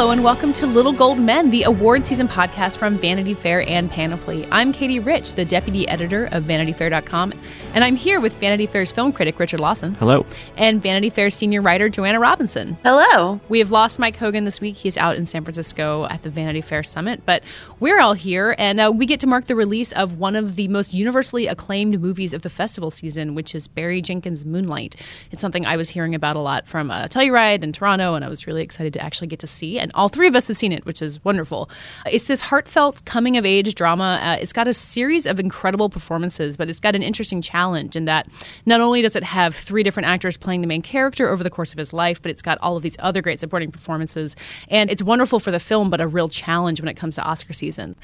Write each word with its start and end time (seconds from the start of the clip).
Hello 0.00 0.12
and 0.12 0.24
welcome 0.24 0.54
to 0.54 0.66
Little 0.66 0.94
Gold 0.94 1.18
Men, 1.18 1.50
the 1.50 1.64
award 1.64 2.06
season 2.06 2.26
podcast 2.26 2.78
from 2.78 2.96
Vanity 2.96 3.34
Fair 3.34 3.68
and 3.68 3.90
Panoply. 3.90 4.46
I'm 4.50 4.72
Katie 4.72 4.98
Rich, 4.98 5.34
the 5.34 5.44
deputy 5.44 5.86
editor 5.88 6.24
of 6.32 6.44
VanityFair.com, 6.44 7.34
and 7.72 7.84
I'm 7.84 7.94
here 7.94 8.20
with 8.20 8.32
Vanity 8.34 8.66
Fair's 8.66 8.90
film 8.90 9.12
critic 9.12 9.38
Richard 9.38 9.60
Lawson. 9.60 9.94
Hello. 9.94 10.26
And 10.56 10.82
Vanity 10.82 11.08
Fair 11.08 11.30
senior 11.30 11.62
writer 11.62 11.88
Joanna 11.88 12.18
Robinson. 12.18 12.76
Hello. 12.82 13.40
We 13.48 13.60
have 13.60 13.70
lost 13.70 13.98
Mike 13.98 14.16
Hogan 14.16 14.44
this 14.44 14.60
week. 14.60 14.76
He's 14.76 14.96
out 14.96 15.16
in 15.16 15.24
San 15.24 15.44
Francisco 15.44 16.06
at 16.10 16.22
the 16.22 16.30
Vanity 16.30 16.62
Fair 16.62 16.82
Summit, 16.82 17.22
but 17.24 17.44
we're 17.78 18.00
all 18.00 18.14
here, 18.14 18.56
and 18.58 18.80
uh, 18.80 18.92
we 18.94 19.06
get 19.06 19.20
to 19.20 19.26
mark 19.28 19.46
the 19.46 19.54
release 19.54 19.92
of 19.92 20.18
one 20.18 20.34
of 20.34 20.56
the 20.56 20.66
most 20.68 20.94
universally 20.94 21.46
acclaimed 21.46 22.00
movies 22.00 22.34
of 22.34 22.42
the 22.42 22.50
festival 22.50 22.90
season, 22.90 23.36
which 23.36 23.54
is 23.54 23.68
Barry 23.68 24.02
Jenkins' 24.02 24.44
Moonlight. 24.44 24.96
It's 25.30 25.40
something 25.40 25.64
I 25.64 25.76
was 25.76 25.90
hearing 25.90 26.14
about 26.14 26.34
a 26.34 26.40
lot 26.40 26.66
from 26.66 26.90
uh, 26.90 27.06
Telluride 27.06 27.62
in 27.62 27.72
Toronto, 27.72 28.14
and 28.14 28.24
I 28.24 28.28
was 28.28 28.48
really 28.48 28.62
excited 28.62 28.92
to 28.94 29.02
actually 29.02 29.28
get 29.28 29.38
to 29.40 29.46
see 29.46 29.78
and 29.78 29.92
all 29.94 30.08
three 30.08 30.26
of 30.26 30.34
us 30.34 30.48
have 30.48 30.56
seen 30.56 30.72
it, 30.72 30.84
which 30.84 31.00
is 31.00 31.24
wonderful. 31.24 31.70
It's 32.04 32.24
this 32.24 32.40
heartfelt 32.40 33.04
coming 33.04 33.36
of 33.36 33.46
age 33.46 33.74
drama. 33.74 34.20
Uh, 34.22 34.36
it's 34.40 34.52
got 34.52 34.66
a 34.66 34.74
series 34.74 35.24
of 35.24 35.38
incredible 35.38 35.88
performances, 35.88 36.56
but 36.56 36.68
it's 36.68 36.80
got 36.80 36.96
an 36.96 37.02
interesting 37.02 37.40
challenge 37.40 37.59
in 37.60 38.04
that 38.06 38.26
not 38.64 38.80
only 38.80 39.02
does 39.02 39.16
it 39.16 39.22
have 39.22 39.54
three 39.54 39.82
different 39.82 40.08
actors 40.08 40.36
playing 40.36 40.62
the 40.62 40.66
main 40.66 40.82
character 40.82 41.28
over 41.28 41.44
the 41.44 41.50
course 41.50 41.72
of 41.72 41.78
his 41.78 41.92
life, 41.92 42.20
but 42.22 42.30
it's 42.30 42.42
got 42.42 42.58
all 42.58 42.76
of 42.76 42.82
these 42.82 42.96
other 42.98 43.20
great 43.20 43.38
supporting 43.38 43.70
performances. 43.70 44.34
And 44.68 44.90
it's 44.90 45.02
wonderful 45.02 45.40
for 45.40 45.50
the 45.50 45.60
film, 45.60 45.90
but 45.90 46.00
a 46.00 46.06
real 46.06 46.28
challenge 46.28 46.80
when 46.80 46.88
it 46.88 46.96
comes 46.96 47.16
to 47.16 47.22
Oscar 47.22 47.52
season. 47.52 47.94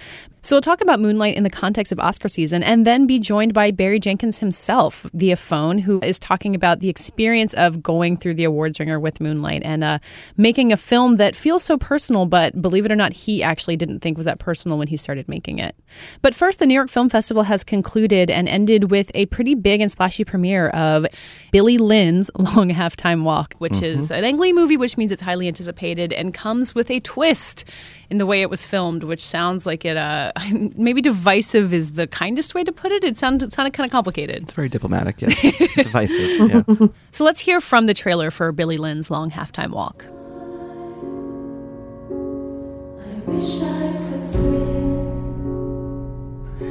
So 0.42 0.54
we'll 0.54 0.60
talk 0.60 0.80
about 0.80 1.00
Moonlight 1.00 1.36
in 1.36 1.42
the 1.42 1.50
context 1.50 1.90
of 1.90 1.98
Oscar 1.98 2.28
season 2.28 2.62
and 2.62 2.86
then 2.86 3.06
be 3.06 3.18
joined 3.18 3.54
by 3.54 3.70
Barry 3.70 3.98
Jenkins 3.98 4.38
himself 4.38 5.08
via 5.14 5.36
phone, 5.36 5.78
who 5.78 6.00
is 6.02 6.18
talking 6.18 6.54
about 6.54 6.80
the 6.80 6.88
experience 6.88 7.54
of 7.54 7.82
going 7.82 8.16
through 8.16 8.34
the 8.34 8.44
awards 8.44 8.78
wringer 8.78 9.00
with 9.00 9.20
Moonlight 9.20 9.62
and 9.64 9.82
uh, 9.82 9.98
making 10.36 10.72
a 10.72 10.76
film 10.76 11.16
that 11.16 11.34
feels 11.34 11.62
so 11.62 11.76
personal, 11.76 12.26
but 12.26 12.60
believe 12.60 12.84
it 12.84 12.92
or 12.92 12.96
not, 12.96 13.12
he 13.12 13.42
actually 13.42 13.76
didn't 13.76 14.00
think 14.00 14.16
was 14.16 14.26
that 14.26 14.38
personal 14.38 14.78
when 14.78 14.88
he 14.88 14.96
started 14.96 15.28
making 15.28 15.58
it. 15.58 15.74
But 16.22 16.34
first, 16.34 16.58
the 16.58 16.66
New 16.66 16.74
York 16.74 16.90
Film 16.90 17.08
Festival 17.08 17.44
has 17.44 17.64
concluded 17.64 18.30
and 18.30 18.48
ended 18.48 18.90
with 18.90 19.10
a 19.14 19.26
pretty 19.26 19.45
big 19.54 19.80
and 19.80 19.90
splashy 19.90 20.24
premiere 20.24 20.68
of 20.70 21.06
Billy 21.52 21.78
Lynn's 21.78 22.30
Long 22.38 22.70
Halftime 22.70 23.22
Walk, 23.22 23.54
which 23.58 23.74
mm-hmm. 23.74 24.00
is 24.00 24.10
an 24.10 24.24
Ang 24.24 24.38
Lee 24.38 24.52
movie, 24.52 24.76
which 24.76 24.96
means 24.96 25.12
it's 25.12 25.22
highly 25.22 25.48
anticipated 25.48 26.12
and 26.12 26.34
comes 26.34 26.74
with 26.74 26.90
a 26.90 27.00
twist 27.00 27.64
in 28.10 28.18
the 28.18 28.26
way 28.26 28.42
it 28.42 28.50
was 28.50 28.66
filmed, 28.66 29.04
which 29.04 29.20
sounds 29.20 29.66
like 29.66 29.84
it. 29.84 29.96
Uh, 29.96 30.32
maybe 30.76 31.00
divisive 31.00 31.72
is 31.72 31.92
the 31.92 32.06
kindest 32.06 32.54
way 32.54 32.64
to 32.64 32.72
put 32.72 32.92
it. 32.92 33.04
It 33.04 33.18
sounded, 33.18 33.48
it 33.48 33.54
sounded 33.54 33.72
kind 33.72 33.86
of 33.86 33.92
complicated. 33.92 34.42
It's 34.42 34.52
very 34.52 34.68
diplomatic. 34.68 35.20
Yes, 35.20 35.40
divisive. 35.76 36.50
Yeah. 36.50 36.88
So 37.10 37.24
let's 37.24 37.40
hear 37.40 37.60
from 37.60 37.86
the 37.86 37.94
trailer 37.94 38.30
for 38.30 38.52
Billy 38.52 38.76
Lynn's 38.76 39.10
Long 39.10 39.30
Halftime 39.30 39.70
Walk. 39.70 40.04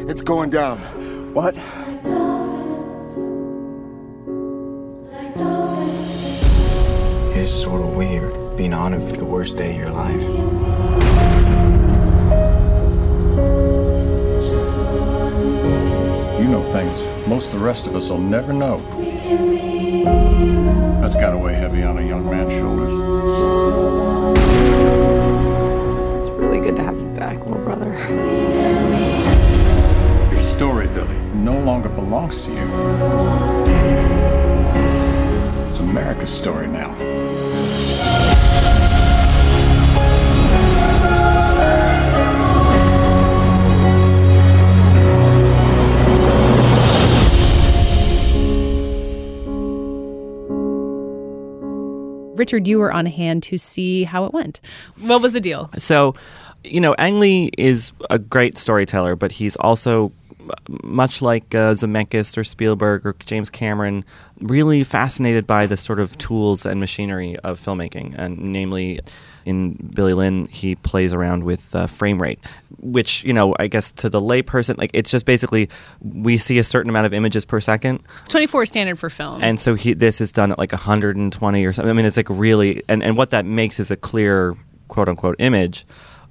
It's 0.08 0.22
going 0.22 0.52
down. 0.52 0.80
What? 1.34 1.56
It's 7.46 7.54
sort 7.54 7.82
of 7.82 7.96
weird 7.96 8.58
being 8.58 8.74
honored 8.74 9.04
for 9.04 9.16
the 9.16 9.24
worst 9.24 9.56
day 9.56 9.70
of 9.70 9.78
your 9.78 9.92
life. 9.92 10.20
You 16.42 16.48
know 16.48 16.64
things 16.64 17.28
most 17.28 17.54
of 17.54 17.60
the 17.60 17.64
rest 17.64 17.86
of 17.86 17.96
us 17.96 18.10
will 18.10 18.18
never 18.18 18.52
know. 18.52 18.80
That's 21.02 21.14
got 21.14 21.34
to 21.34 21.38
weigh 21.38 21.54
heavy 21.54 21.84
on 21.84 22.00
a 22.00 22.02
young 22.02 22.28
man's 22.28 22.52
shoulders 22.52 22.94
It's 26.18 26.30
really 26.30 26.60
good 26.60 26.76
to 26.78 26.84
have 26.84 27.00
you 27.00 27.10
back, 27.10 27.46
little 27.46 27.64
brother. 27.64 27.94
Your 30.34 30.44
story, 30.56 30.88
Billy, 30.88 31.18
no 31.36 31.60
longer 31.60 31.90
belongs 31.90 32.42
to 32.42 32.52
you. 32.52 32.66
It's 35.68 35.82
America's 35.82 36.30
story 36.30 36.68
now. 36.68 36.96
Richard, 52.36 52.68
you 52.68 52.80
were 52.80 52.92
on 52.92 53.06
hand 53.06 53.44
to 53.44 53.58
see 53.58 54.04
how 54.04 54.26
it 54.26 54.34
went. 54.34 54.60
What 55.00 55.22
was 55.22 55.34
the 55.34 55.42
deal? 55.42 55.70
So, 55.78 56.16
you 56.64 56.82
know, 56.82 56.94
Ang 56.96 57.20
Lee 57.20 57.52
is 57.58 57.92
a 58.10 58.20
great 58.20 58.58
storyteller, 58.58 59.16
but 59.16 59.32
he's 59.32 59.56
also 59.58 60.12
much 60.84 61.22
like 61.22 61.54
uh, 61.56 61.74
Zemeckis 61.74 62.38
or 62.38 62.44
Spielberg 62.44 63.06
or 63.06 63.16
James 63.20 63.50
Cameron, 63.50 64.06
really 64.40 64.84
fascinated 64.84 65.48
by 65.48 65.66
the 65.66 65.78
sort 65.78 66.00
of 66.00 66.18
tools 66.18 66.66
and 66.66 66.80
machinery 66.80 67.38
of 67.38 67.60
filmmaking, 67.60 68.16
and 68.18 68.38
namely. 68.38 69.00
In 69.46 69.74
Billy 69.74 70.14
Lynn, 70.14 70.48
he 70.48 70.74
plays 70.74 71.14
around 71.14 71.44
with 71.44 71.76
uh, 71.76 71.86
frame 71.86 72.20
rate, 72.20 72.40
which 72.80 73.24
you 73.24 73.32
know, 73.32 73.54
I 73.60 73.68
guess 73.68 73.92
to 73.92 74.10
the 74.10 74.20
layperson, 74.20 74.76
like 74.80 74.90
it's 74.92 75.12
just 75.12 75.24
basically 75.24 75.70
we 76.02 76.40
see 76.40 76.58
a 76.58 76.64
certain 76.64 76.90
amount 76.90 77.06
of 77.06 77.14
images 77.14 77.46
per 77.46 77.60
second. 77.60 78.00
Twenty 78.28 78.48
four 78.48 78.66
standard 78.66 78.98
for 78.98 79.08
film, 79.08 79.44
and 79.44 79.60
so 79.60 79.76
he 79.76 79.94
this 79.94 80.20
is 80.20 80.32
done 80.32 80.52
at 80.52 80.58
like 80.58 80.72
hundred 80.72 81.16
and 81.16 81.32
twenty 81.32 81.64
or 81.64 81.74
something. 81.74 81.92
I 81.92 81.94
mean, 81.94 82.08
it's 82.08 82.18
like 82.18 82.28
really, 82.32 82.82
and 82.90 83.04
and 83.04 83.16
what 83.18 83.30
that 83.30 83.46
makes 83.46 83.80
is 83.80 83.92
a 83.92 83.96
clear 83.96 84.58
quote 84.88 85.10
unquote 85.10 85.36
image 85.38 85.86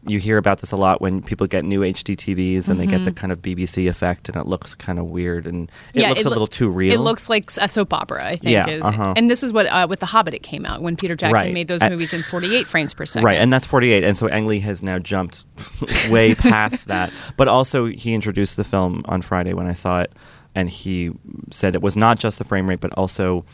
you 0.07 0.19
hear 0.19 0.39
about 0.39 0.61
this 0.61 0.73
a 0.73 0.77
lot 0.77 1.01
when 1.01 1.23
people 1.23 1.47
get 1.47 1.65
new 1.65 1.81
HD 1.81 2.17
TVs 2.17 2.57
and 2.57 2.65
mm-hmm. 2.65 2.79
they 2.79 2.87
get 2.87 3.05
the 3.05 3.11
mm-hmm. 3.11 3.15
kind 3.15 3.33
of 3.33 3.41
BBC 3.41 3.89
effect 3.89 4.29
and 4.29 4.37
it 4.37 4.47
looks 4.47 4.75
kind 4.75 4.99
of 4.99 5.07
weird 5.07 5.47
and 5.47 5.71
it 5.95 6.03
yeah, 6.03 6.09
looks 6.09 6.21
it 6.21 6.25
lo- 6.27 6.31
a 6.31 6.35
little 6.35 6.47
too 6.47 6.69
real. 6.69 6.93
It 6.93 6.99
looks 6.99 7.29
like 7.29 7.51
a 7.61 7.69
soap 7.69 7.93
opera, 7.93 8.25
I 8.25 8.37
think. 8.37 8.53
Yeah, 8.53 8.69
is. 8.69 8.83
Uh-huh. 8.83 9.15
And 9.17 9.31
this 9.31 9.43
is 9.43 9.53
what 9.53 9.67
uh, 9.67 9.87
with 9.89 10.01
The 10.01 10.07
Hobbit 10.07 10.35
it 10.35 10.43
came 10.43 10.67
out 10.67 10.83
when 10.83 10.97
Peter 10.97 11.17
Jackson 11.17 11.47
right. 11.47 11.55
made 11.55 11.69
those 11.69 11.83
movies 11.83 12.13
in 12.13 12.23
48 12.23 12.67
frames 12.67 12.95
per 12.95 13.07
second. 13.07 13.25
Right, 13.25 13.39
and 13.39 13.53
that's 13.53 13.67
48. 13.67 14.05
And 14.05 14.17
so 14.17 14.29
Ang 14.29 14.47
Lee 14.47 14.61
has 14.61 14.83
now 14.83 14.99
jumped 14.99 15.45
way 16.11 16.35
past 16.35 16.87
that. 16.87 17.13
But 17.37 17.49
also 17.49 17.87
he 17.87 18.15
introduced 18.15 18.57
the 18.57 18.65
film 18.65 19.03
on 19.07 19.23
Friday 19.23 19.55
when 19.55 19.67
I 19.67 19.75
saw 19.75 20.01
it 20.01 20.13
and 20.55 20.71
he 20.71 21.11
said 21.51 21.75
it 21.75 21.83
was 21.83 21.97
not 21.97 22.19
just 22.19 22.39
the 22.39 22.45
frame 22.45 22.69
rate 22.69 22.81
but 22.81 22.93
also 22.93 23.45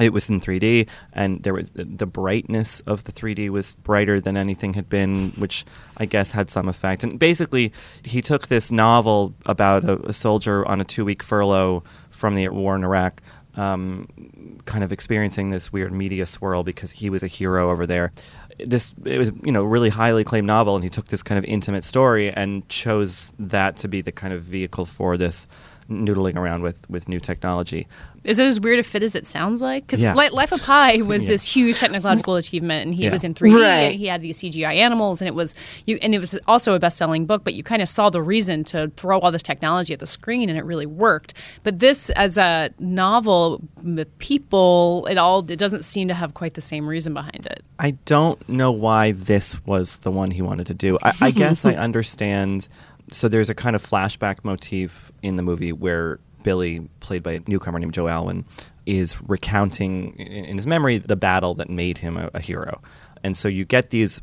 it 0.00 0.12
was 0.12 0.28
in 0.28 0.40
3D, 0.40 0.86
and 1.12 1.42
there 1.42 1.54
was 1.54 1.70
the 1.74 2.06
brightness 2.06 2.80
of 2.80 3.04
the 3.04 3.12
3D 3.12 3.50
was 3.50 3.74
brighter 3.76 4.20
than 4.20 4.36
anything 4.36 4.74
had 4.74 4.88
been, 4.88 5.30
which 5.32 5.64
I 5.96 6.06
guess 6.06 6.32
had 6.32 6.50
some 6.50 6.68
effect. 6.68 7.04
And 7.04 7.18
basically, 7.18 7.72
he 8.04 8.22
took 8.22 8.48
this 8.48 8.70
novel 8.70 9.34
about 9.46 9.84
a, 9.84 10.08
a 10.08 10.12
soldier 10.12 10.66
on 10.66 10.80
a 10.80 10.84
two-week 10.84 11.22
furlough 11.22 11.82
from 12.10 12.34
the 12.34 12.48
war 12.48 12.76
in 12.76 12.84
Iraq, 12.84 13.22
um, 13.56 14.60
kind 14.64 14.84
of 14.84 14.92
experiencing 14.92 15.50
this 15.50 15.72
weird 15.72 15.92
media 15.92 16.26
swirl 16.26 16.62
because 16.62 16.92
he 16.92 17.10
was 17.10 17.22
a 17.22 17.26
hero 17.26 17.70
over 17.70 17.86
there. 17.86 18.12
This 18.58 18.92
it 19.04 19.18
was 19.18 19.30
you 19.42 19.52
know 19.52 19.64
really 19.64 19.88
highly 19.88 20.22
acclaimed 20.22 20.46
novel, 20.46 20.74
and 20.74 20.84
he 20.84 20.90
took 20.90 21.08
this 21.08 21.22
kind 21.22 21.38
of 21.38 21.44
intimate 21.44 21.84
story 21.84 22.30
and 22.30 22.68
chose 22.68 23.32
that 23.38 23.76
to 23.78 23.88
be 23.88 24.02
the 24.02 24.12
kind 24.12 24.34
of 24.34 24.42
vehicle 24.42 24.84
for 24.84 25.16
this 25.16 25.46
noodling 25.90 26.36
around 26.36 26.62
with 26.62 26.88
with 26.88 27.08
new 27.08 27.20
technology. 27.20 27.86
Is 28.22 28.38
it 28.38 28.46
as 28.46 28.60
weird 28.60 28.78
a 28.78 28.82
fit 28.82 29.02
as 29.02 29.14
it 29.14 29.26
sounds 29.26 29.62
like? 29.62 29.86
Because 29.86 30.00
yeah. 30.00 30.12
Life 30.12 30.52
of 30.52 30.62
Pi 30.62 31.00
was 31.02 31.22
yeah. 31.22 31.28
this 31.28 31.50
huge 31.50 31.78
technological 31.78 32.36
achievement, 32.36 32.86
and 32.86 32.94
he 32.94 33.04
yeah. 33.04 33.10
was 33.10 33.24
in 33.24 33.34
3D. 33.34 33.54
Right. 33.54 33.68
And 33.68 33.94
he 33.94 34.06
had 34.06 34.20
these 34.20 34.38
CGI 34.38 34.74
animals, 34.74 35.22
and 35.22 35.28
it 35.28 35.34
was 35.34 35.54
you. 35.86 35.98
And 36.02 36.14
it 36.14 36.18
was 36.18 36.38
also 36.46 36.74
a 36.74 36.78
best-selling 36.78 37.24
book. 37.24 37.44
But 37.44 37.54
you 37.54 37.62
kind 37.62 37.80
of 37.80 37.88
saw 37.88 38.10
the 38.10 38.22
reason 38.22 38.64
to 38.64 38.88
throw 38.96 39.18
all 39.20 39.32
this 39.32 39.42
technology 39.42 39.94
at 39.94 40.00
the 40.00 40.06
screen, 40.06 40.50
and 40.50 40.58
it 40.58 40.64
really 40.64 40.86
worked. 40.86 41.32
But 41.62 41.78
this, 41.78 42.10
as 42.10 42.36
a 42.36 42.70
novel 42.78 43.62
with 43.82 44.16
people, 44.18 45.06
it 45.10 45.16
all 45.16 45.50
it 45.50 45.58
doesn't 45.58 45.84
seem 45.84 46.08
to 46.08 46.14
have 46.14 46.34
quite 46.34 46.54
the 46.54 46.60
same 46.60 46.86
reason 46.86 47.14
behind 47.14 47.46
it. 47.46 47.64
I 47.78 47.92
don't 48.04 48.46
know 48.48 48.70
why 48.70 49.12
this 49.12 49.64
was 49.64 49.98
the 49.98 50.10
one 50.10 50.30
he 50.30 50.42
wanted 50.42 50.66
to 50.66 50.74
do. 50.74 50.98
I, 51.02 51.14
I 51.20 51.30
guess 51.30 51.64
I 51.64 51.74
understand. 51.76 52.68
So 53.10 53.28
there's 53.28 53.50
a 53.50 53.54
kind 53.54 53.74
of 53.74 53.84
flashback 53.84 54.44
motif 54.44 55.10
in 55.22 55.36
the 55.36 55.42
movie 55.42 55.72
where 55.72 56.18
Billy, 56.42 56.88
played 57.00 57.22
by 57.22 57.32
a 57.32 57.40
newcomer 57.46 57.78
named 57.78 57.94
Joe 57.94 58.08
Alwyn, 58.08 58.44
is 58.86 59.20
recounting 59.22 60.16
in 60.18 60.56
his 60.56 60.66
memory 60.66 60.98
the 60.98 61.16
battle 61.16 61.54
that 61.56 61.68
made 61.68 61.98
him 61.98 62.16
a, 62.16 62.30
a 62.34 62.40
hero. 62.40 62.80
And 63.22 63.36
so 63.36 63.48
you 63.48 63.64
get 63.64 63.90
these 63.90 64.20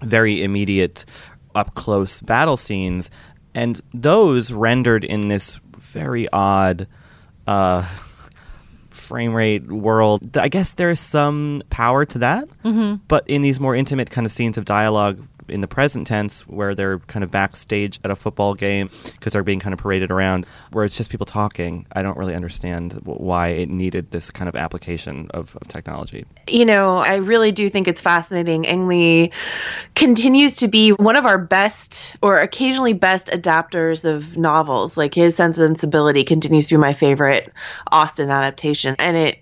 very 0.00 0.42
immediate, 0.42 1.04
up 1.54 1.74
close 1.74 2.20
battle 2.20 2.56
scenes, 2.56 3.10
and 3.54 3.80
those 3.92 4.52
rendered 4.52 5.04
in 5.04 5.28
this 5.28 5.58
very 5.76 6.28
odd. 6.32 6.86
Uh, 7.46 7.88
frame 8.90 9.32
rate 9.32 9.70
world. 9.70 10.36
I 10.36 10.48
guess 10.48 10.72
there 10.72 10.90
is 10.90 11.00
some 11.00 11.62
power 11.70 12.04
to 12.04 12.18
that, 12.18 12.48
mm-hmm. 12.64 12.96
but 13.06 13.24
in 13.28 13.42
these 13.42 13.60
more 13.60 13.74
intimate 13.74 14.10
kind 14.10 14.26
of 14.26 14.32
scenes 14.32 14.58
of 14.58 14.64
dialogue 14.64 15.24
in 15.48 15.60
the 15.60 15.68
present 15.68 16.06
tense 16.06 16.42
where 16.46 16.74
they're 16.74 16.98
kind 17.00 17.24
of 17.24 17.30
backstage 17.30 17.98
at 18.04 18.10
a 18.10 18.16
football 18.16 18.54
game 18.54 18.90
because 19.12 19.32
they're 19.32 19.42
being 19.42 19.60
kind 19.60 19.72
of 19.72 19.78
paraded 19.78 20.10
around, 20.10 20.46
where 20.72 20.84
it's 20.84 20.96
just 20.96 21.10
people 21.10 21.26
talking. 21.26 21.86
I 21.92 22.02
don't 22.02 22.16
really 22.16 22.34
understand 22.34 22.92
why 23.04 23.48
it 23.48 23.68
needed 23.68 24.10
this 24.10 24.30
kind 24.30 24.48
of 24.48 24.56
application 24.56 25.30
of, 25.32 25.56
of 25.56 25.68
technology. 25.68 26.26
You 26.48 26.64
know, 26.64 26.98
I 26.98 27.16
really 27.16 27.52
do 27.52 27.68
think 27.70 27.88
it's 27.88 28.00
fascinating. 28.00 28.66
Ang 28.66 28.88
Lee 28.88 29.32
continues 29.94 30.56
to 30.56 30.68
be 30.68 30.90
one 30.90 31.16
of 31.16 31.26
our 31.26 31.38
best 31.38 32.16
or 32.22 32.40
occasionally 32.40 32.92
best 32.92 33.28
adapters 33.28 34.04
of 34.04 34.36
novels. 34.36 34.96
Like 34.96 35.14
his 35.14 35.34
sense 35.34 35.58
and 35.58 35.78
sensibility 35.78 36.24
continues 36.24 36.68
to 36.68 36.74
be 36.74 36.78
my 36.78 36.92
favorite 36.92 37.52
Austen 37.92 38.30
adaptation. 38.30 38.96
And 38.98 39.16
it 39.16 39.38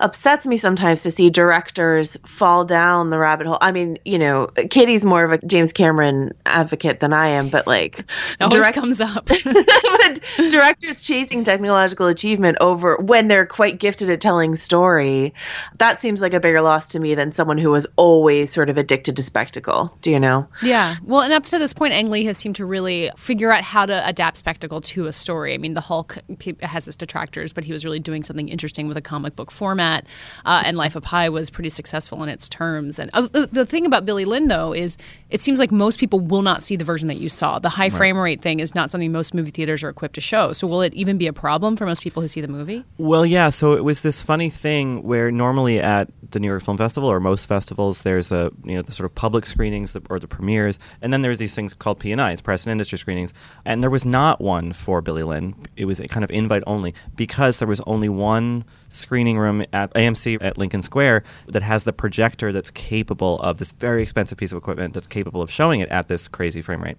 upsets 0.00 0.46
me 0.46 0.56
sometimes 0.56 1.02
to 1.02 1.10
see 1.10 1.30
directors 1.30 2.16
fall 2.26 2.64
down 2.64 3.10
the 3.10 3.18
rabbit 3.18 3.46
hole. 3.46 3.58
I 3.60 3.72
mean, 3.72 3.98
you 4.04 4.18
know, 4.18 4.46
Katie's 4.70 5.04
more 5.04 5.24
of 5.24 5.32
a 5.32 5.38
James 5.46 5.72
Cameron 5.72 6.32
advocate 6.46 7.00
than 7.00 7.12
I 7.12 7.28
am, 7.28 7.48
but 7.48 7.66
like, 7.66 8.04
Always 8.40 8.56
direct- 8.56 8.74
comes 8.76 9.00
up. 9.00 9.26
but 10.68 10.78
directors 10.78 11.02
chasing 11.02 11.44
technological 11.44 12.06
achievement 12.06 12.58
over 12.60 12.96
when 12.96 13.28
they're 13.28 13.46
quite 13.46 13.78
gifted 13.78 14.10
at 14.10 14.20
telling 14.20 14.54
story, 14.54 15.32
that 15.78 16.00
seems 16.00 16.20
like 16.20 16.34
a 16.34 16.40
bigger 16.40 16.60
loss 16.60 16.88
to 16.88 17.00
me 17.00 17.14
than 17.14 17.32
someone 17.32 17.56
who 17.56 17.70
was 17.70 17.86
always 17.96 18.52
sort 18.52 18.68
of 18.68 18.76
addicted 18.76 19.16
to 19.16 19.22
spectacle. 19.22 19.96
Do 20.02 20.10
you 20.10 20.20
know? 20.20 20.46
Yeah. 20.62 20.96
Well, 21.04 21.22
and 21.22 21.32
up 21.32 21.46
to 21.46 21.58
this 21.58 21.72
point, 21.72 21.94
Ang 21.94 22.10
Lee 22.10 22.24
has 22.26 22.36
seemed 22.36 22.56
to 22.56 22.66
really 22.66 23.10
figure 23.16 23.50
out 23.50 23.64
how 23.64 23.86
to 23.86 24.06
adapt 24.06 24.36
spectacle 24.36 24.82
to 24.82 25.06
a 25.06 25.12
story. 25.12 25.54
I 25.54 25.58
mean, 25.58 25.72
the 25.72 25.80
Hulk 25.80 26.18
has 26.60 26.86
its 26.86 26.96
detractors, 26.96 27.52
but 27.52 27.64
he 27.64 27.72
was 27.72 27.84
really 27.84 28.00
doing 28.00 28.22
something 28.22 28.48
interesting 28.48 28.88
with 28.88 28.96
a 28.96 29.02
comic 29.02 29.36
book 29.36 29.50
format. 29.50 30.04
Uh, 30.44 30.62
and 30.66 30.76
Life 30.76 30.96
of 30.96 31.02
Pi 31.02 31.30
was 31.30 31.48
pretty 31.48 31.70
successful 31.70 32.22
in 32.22 32.28
its 32.28 32.48
terms. 32.48 32.98
And 32.98 33.10
uh, 33.14 33.22
the, 33.22 33.48
the, 33.50 33.66
thing 33.66 33.86
about 33.86 34.04
Billy 34.04 34.24
Lynn, 34.24 34.48
though, 34.48 34.74
is 34.74 34.98
it 35.30 35.42
seems 35.42 35.58
like 35.58 35.72
most 35.72 35.98
people 35.98 36.20
will 36.20 36.42
not 36.42 36.62
see 36.62 36.76
the 36.76 36.84
version 36.84 37.08
that 37.08 37.18
you 37.18 37.28
saw. 37.28 37.58
The 37.58 37.68
high 37.70 37.84
right. 37.84 37.92
frame 37.92 38.18
rate 38.18 38.42
thing 38.42 38.60
is 38.60 38.74
not 38.74 38.90
something 38.90 39.10
most 39.12 39.34
movie 39.34 39.50
theaters 39.50 39.82
are 39.82 39.88
equipped 39.88 40.14
to 40.16 40.20
show. 40.20 40.52
So 40.58 40.66
will 40.66 40.82
it 40.82 40.92
even 40.94 41.18
be 41.18 41.28
a 41.28 41.32
problem 41.32 41.76
for 41.76 41.86
most 41.86 42.02
people 42.02 42.20
who 42.20 42.26
see 42.26 42.40
the 42.40 42.48
movie? 42.48 42.84
Well, 42.98 43.24
yeah. 43.24 43.50
So 43.50 43.74
it 43.74 43.84
was 43.84 44.00
this 44.00 44.20
funny 44.20 44.50
thing 44.50 45.04
where 45.04 45.30
normally 45.30 45.78
at 45.78 46.10
the 46.30 46.40
New 46.40 46.48
York 46.48 46.64
Film 46.64 46.76
Festival 46.76 47.08
or 47.08 47.20
most 47.20 47.46
festivals, 47.46 48.02
there's 48.02 48.32
a 48.32 48.50
you 48.64 48.74
know 48.74 48.82
the 48.82 48.92
sort 48.92 49.04
of 49.04 49.14
public 49.14 49.46
screenings 49.46 49.96
or 50.10 50.18
the 50.18 50.26
premieres, 50.26 50.80
and 51.00 51.12
then 51.12 51.22
there's 51.22 51.38
these 51.38 51.54
things 51.54 51.74
called 51.74 52.00
P&Is, 52.00 52.40
press 52.40 52.64
and 52.64 52.72
industry 52.72 52.98
screenings, 52.98 53.32
and 53.64 53.82
there 53.82 53.90
was 53.90 54.04
not 54.04 54.40
one 54.40 54.72
for 54.72 55.00
Billy 55.00 55.22
Lynn. 55.22 55.54
It 55.76 55.84
was 55.84 56.00
kind 56.08 56.24
of 56.24 56.30
invite 56.32 56.64
only 56.66 56.92
because 57.14 57.60
there 57.60 57.68
was 57.68 57.80
only 57.86 58.08
one 58.08 58.64
screening 58.88 59.38
room 59.38 59.64
at 59.72 59.94
AMC 59.94 60.38
at 60.40 60.58
Lincoln 60.58 60.82
Square 60.82 61.22
that 61.46 61.62
has 61.62 61.84
the 61.84 61.92
projector 61.92 62.52
that's 62.52 62.70
capable 62.70 63.40
of 63.40 63.58
this 63.58 63.70
very 63.72 64.02
expensive 64.02 64.36
piece 64.36 64.50
of 64.50 64.58
equipment 64.58 64.92
that's 64.92 65.06
capable 65.06 65.40
of 65.40 65.52
showing 65.52 65.80
it 65.80 65.88
at 65.90 66.08
this 66.08 66.26
crazy 66.26 66.62
frame 66.62 66.82
rate. 66.82 66.96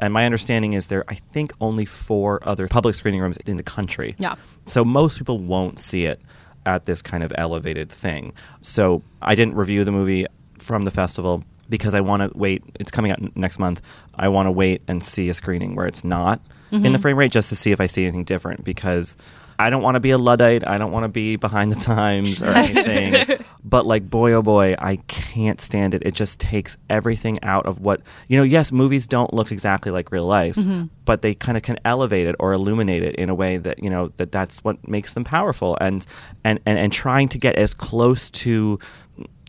And 0.00 0.12
my 0.12 0.26
understanding 0.26 0.74
is 0.74 0.88
there, 0.88 1.04
I 1.08 1.14
think, 1.14 1.52
only 1.60 1.84
four 1.84 2.46
other 2.46 2.68
public 2.68 2.94
screening 2.94 3.20
rooms 3.20 3.38
in 3.38 3.56
the 3.56 3.62
country. 3.62 4.14
Yeah. 4.18 4.34
So 4.66 4.84
most 4.84 5.18
people 5.18 5.38
won't 5.38 5.80
see 5.80 6.04
it 6.04 6.20
at 6.66 6.84
this 6.84 7.00
kind 7.00 7.22
of 7.22 7.32
elevated 7.36 7.90
thing. 7.90 8.32
So 8.60 9.02
I 9.22 9.34
didn't 9.34 9.54
review 9.54 9.84
the 9.84 9.92
movie 9.92 10.26
from 10.58 10.82
the 10.82 10.90
festival 10.90 11.44
because 11.68 11.94
I 11.94 12.00
want 12.00 12.22
to 12.22 12.38
wait. 12.38 12.62
It's 12.78 12.90
coming 12.90 13.12
out 13.12 13.22
n- 13.22 13.32
next 13.34 13.58
month. 13.58 13.80
I 14.14 14.28
want 14.28 14.46
to 14.46 14.50
wait 14.50 14.82
and 14.86 15.04
see 15.04 15.28
a 15.28 15.34
screening 15.34 15.74
where 15.74 15.86
it's 15.86 16.04
not 16.04 16.40
mm-hmm. 16.70 16.84
in 16.84 16.92
the 16.92 16.98
frame 16.98 17.18
rate 17.18 17.32
just 17.32 17.48
to 17.48 17.56
see 17.56 17.72
if 17.72 17.80
I 17.80 17.86
see 17.86 18.02
anything 18.04 18.24
different 18.24 18.64
because 18.64 19.16
I 19.58 19.70
don't 19.70 19.82
want 19.82 19.94
to 19.94 20.00
be 20.00 20.10
a 20.10 20.18
Luddite. 20.18 20.66
I 20.66 20.78
don't 20.78 20.92
want 20.92 21.04
to 21.04 21.08
be 21.08 21.36
behind 21.36 21.70
the 21.70 21.76
times 21.76 22.42
or 22.42 22.48
anything. 22.48 23.38
but 23.64 23.86
like, 23.86 24.08
boy, 24.08 24.32
oh 24.32 24.42
boy, 24.42 24.74
I 24.78 24.96
can't 25.08 25.60
stand 25.60 25.94
it. 25.94 26.02
It 26.04 26.14
just 26.14 26.38
takes 26.40 26.76
everything 26.90 27.38
out 27.42 27.66
of 27.66 27.80
what, 27.80 28.02
you 28.28 28.36
know, 28.36 28.42
yes, 28.42 28.72
movies 28.72 29.06
don't 29.06 29.32
look 29.32 29.52
exactly 29.52 29.90
like 29.90 30.12
real 30.12 30.26
life, 30.26 30.56
mm-hmm. 30.56 30.84
but 31.04 31.22
they 31.22 31.34
kind 31.34 31.56
of 31.56 31.62
can 31.62 31.78
elevate 31.84 32.26
it 32.26 32.36
or 32.38 32.52
illuminate 32.52 33.02
it 33.02 33.14
in 33.16 33.30
a 33.30 33.34
way 33.34 33.56
that, 33.56 33.82
you 33.82 33.90
know, 33.90 34.12
that 34.16 34.32
that's 34.32 34.62
what 34.64 34.86
makes 34.86 35.14
them 35.14 35.24
powerful. 35.24 35.76
And, 35.80 36.06
and, 36.44 36.60
and, 36.66 36.78
and 36.78 36.92
trying 36.92 37.28
to 37.30 37.38
get 37.38 37.56
as 37.56 37.74
close 37.74 38.30
to 38.30 38.78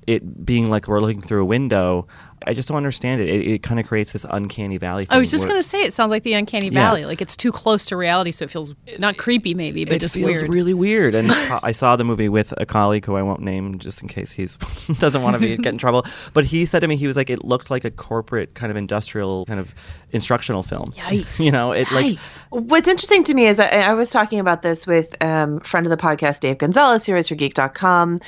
it 0.08 0.46
being 0.46 0.70
like 0.70 0.88
we're 0.88 1.02
looking 1.02 1.22
through 1.22 1.42
a 1.42 1.46
window 1.46 2.08
I 2.48 2.54
just 2.54 2.68
don't 2.68 2.78
understand 2.78 3.22
it. 3.22 3.30
It, 3.30 3.48
it 3.48 3.64
kind 3.64 3.80
of 3.80 3.86
creates 3.86 4.14
this 4.14 4.26
uncanny 4.30 4.78
valley. 4.78 5.06
I 5.10 5.18
was 5.18 5.30
just 5.30 5.48
going 5.48 5.60
to 5.60 5.68
say 5.68 5.84
it 5.84 5.94
sounds 5.94 6.10
like 6.10 6.24
the 6.24 6.34
uncanny 6.34 6.70
valley. 6.70 7.02
Yeah. 7.02 7.08
Like 7.08 7.22
it's 7.22 7.36
too 7.36 7.52
close 7.52 7.86
to 7.88 7.98
reality, 7.98 8.32
so 8.32 8.46
it 8.46 8.52
feels 8.52 8.74
not 9.00 9.18
creepy, 9.18 9.54
maybe, 9.54 9.86
but 9.86 9.96
it 9.96 10.00
just 10.00 10.16
feels 10.16 10.28
weird. 10.28 10.50
really 10.50 10.74
weird. 10.74 11.16
And 11.16 11.32
I 11.64 11.72
saw 11.72 11.96
the 11.96 12.04
movie 12.04 12.30
with 12.30 12.54
a 12.58 12.66
colleague 12.66 13.06
who 13.06 13.16
I 13.16 13.22
won't 13.22 13.42
name, 13.42 13.80
just 13.80 14.02
in 14.02 14.08
case 14.08 14.32
he's 14.32 14.56
doesn't 15.00 15.22
want 15.22 15.36
to 15.36 15.40
be 15.40 15.58
get 15.58 15.74
in 15.74 15.78
trouble. 15.78 16.06
But 16.34 16.46
he 16.46 16.66
said 16.66 16.80
to 16.80 16.88
me, 16.88 16.96
he 16.96 17.08
was 17.08 17.18
like, 17.18 17.30
it 17.30 17.44
looked 17.44 17.70
like 17.70 17.86
a 17.86 17.92
corporate 17.92 18.56
kind 18.56 18.72
of 18.72 18.78
industrial 18.78 19.46
kind 19.46 19.60
of 19.60 19.76
instructional 20.12 20.64
film. 20.64 20.94
Yikes! 20.94 21.38
You 21.48 21.52
know, 21.52 21.72
it 21.72 21.88
Yikes. 21.88 22.44
like. 22.52 22.64
What's 22.70 22.88
interesting 22.88 23.24
to 23.26 23.34
me 23.34 23.48
is 23.48 23.60
I, 23.60 23.68
I 23.68 23.94
was 23.94 24.10
talking 24.10 24.40
about 24.40 24.64
this 24.64 24.86
with 24.86 25.16
um, 25.24 25.62
friend 25.62 25.86
of 25.86 25.92
the 25.92 25.98
podcast, 25.98 26.42
Dave 26.42 26.58
Gonzalez, 26.58 27.06
who 27.06 27.16
is 27.16 27.30
for 27.30 27.36
Geek.com. 27.36 28.20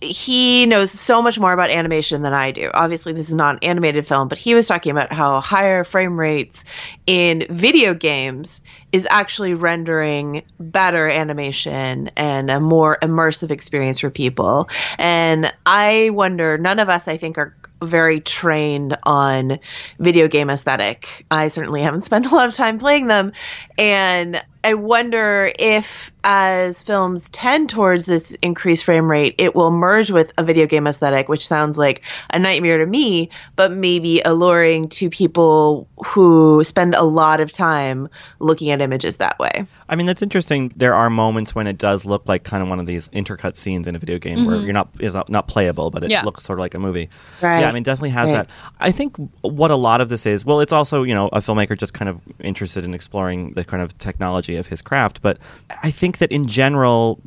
He 0.00 0.66
knows 0.66 0.92
so 0.92 1.20
much 1.20 1.40
more 1.40 1.52
about 1.52 1.70
animation 1.70 2.22
than 2.22 2.34
I 2.34 2.52
do. 2.52 2.70
Obviously, 2.74 3.12
this 3.12 3.28
is 3.28 3.34
not 3.34 3.56
an 3.56 3.58
animated 3.68 4.06
film, 4.06 4.28
but 4.28 4.38
he 4.38 4.54
was 4.54 4.66
talking 4.66 4.90
about 4.90 5.12
how 5.12 5.40
higher 5.40 5.84
frame 5.84 6.18
rates 6.18 6.64
in 7.06 7.46
video 7.50 7.94
games 7.94 8.60
is 8.90 9.06
actually 9.10 9.54
rendering 9.54 10.42
better 10.58 11.08
animation 11.08 12.10
and 12.16 12.50
a 12.50 12.58
more 12.58 12.98
immersive 13.02 13.50
experience 13.50 14.00
for 14.00 14.10
people. 14.10 14.68
And 14.98 15.52
I 15.66 16.10
wonder, 16.12 16.58
none 16.58 16.78
of 16.78 16.88
us, 16.88 17.06
I 17.06 17.16
think, 17.16 17.38
are 17.38 17.54
very 17.80 18.20
trained 18.20 18.96
on 19.04 19.58
video 20.00 20.26
game 20.26 20.50
aesthetic. 20.50 21.24
I 21.30 21.48
certainly 21.48 21.82
haven't 21.82 22.04
spent 22.04 22.26
a 22.26 22.34
lot 22.34 22.48
of 22.48 22.54
time 22.54 22.78
playing 22.78 23.06
them. 23.06 23.32
And 23.76 24.42
I 24.64 24.74
wonder 24.74 25.52
if, 25.58 26.10
as 26.30 26.82
films 26.82 27.30
tend 27.30 27.70
towards 27.70 28.04
this 28.04 28.36
increased 28.42 28.84
frame 28.84 29.10
rate, 29.10 29.34
it 29.38 29.54
will 29.54 29.70
merge 29.70 30.10
with 30.10 30.30
a 30.36 30.44
video 30.44 30.66
game 30.66 30.86
aesthetic, 30.86 31.26
which 31.26 31.46
sounds 31.46 31.78
like 31.78 32.02
a 32.34 32.38
nightmare 32.38 32.76
to 32.76 32.84
me, 32.84 33.30
but 33.56 33.72
maybe 33.72 34.20
alluring 34.26 34.90
to 34.90 35.08
people 35.08 35.88
who 36.04 36.62
spend 36.64 36.94
a 36.94 37.02
lot 37.02 37.40
of 37.40 37.50
time 37.50 38.10
looking 38.40 38.70
at 38.70 38.82
images 38.82 39.16
that 39.16 39.38
way. 39.38 39.66
I 39.88 39.96
mean, 39.96 40.04
that's 40.04 40.20
interesting. 40.20 40.70
There 40.76 40.92
are 40.92 41.08
moments 41.08 41.54
when 41.54 41.66
it 41.66 41.78
does 41.78 42.04
look 42.04 42.28
like 42.28 42.44
kind 42.44 42.62
of 42.62 42.68
one 42.68 42.78
of 42.78 42.84
these 42.84 43.08
intercut 43.08 43.56
scenes 43.56 43.86
in 43.86 43.96
a 43.96 43.98
video 43.98 44.18
game 44.18 44.40
mm-hmm. 44.40 44.46
where 44.46 44.56
you're 44.58 44.74
not 44.74 44.90
is 45.00 45.14
not, 45.14 45.30
not 45.30 45.48
playable, 45.48 45.90
but 45.90 46.04
it 46.04 46.10
yeah. 46.10 46.24
looks 46.24 46.44
sort 46.44 46.58
of 46.58 46.60
like 46.60 46.74
a 46.74 46.78
movie. 46.78 47.08
Right. 47.40 47.60
Yeah, 47.60 47.70
I 47.70 47.72
mean, 47.72 47.84
definitely 47.84 48.10
has 48.10 48.30
right. 48.30 48.46
that. 48.46 48.50
I 48.78 48.92
think 48.92 49.16
what 49.40 49.70
a 49.70 49.76
lot 49.76 50.02
of 50.02 50.10
this 50.10 50.26
is, 50.26 50.44
well, 50.44 50.60
it's 50.60 50.74
also 50.74 51.04
you 51.04 51.14
know 51.14 51.28
a 51.28 51.40
filmmaker 51.40 51.78
just 51.78 51.94
kind 51.94 52.10
of 52.10 52.20
interested 52.38 52.84
in 52.84 52.92
exploring 52.92 53.54
the 53.54 53.64
kind 53.64 53.82
of 53.82 53.96
technology 53.96 54.56
of 54.56 54.66
his 54.66 54.82
craft. 54.82 55.22
But 55.22 55.38
I 55.82 55.90
think 55.90 56.17
that 56.18 56.32
in 56.32 56.46
general, 56.46 57.20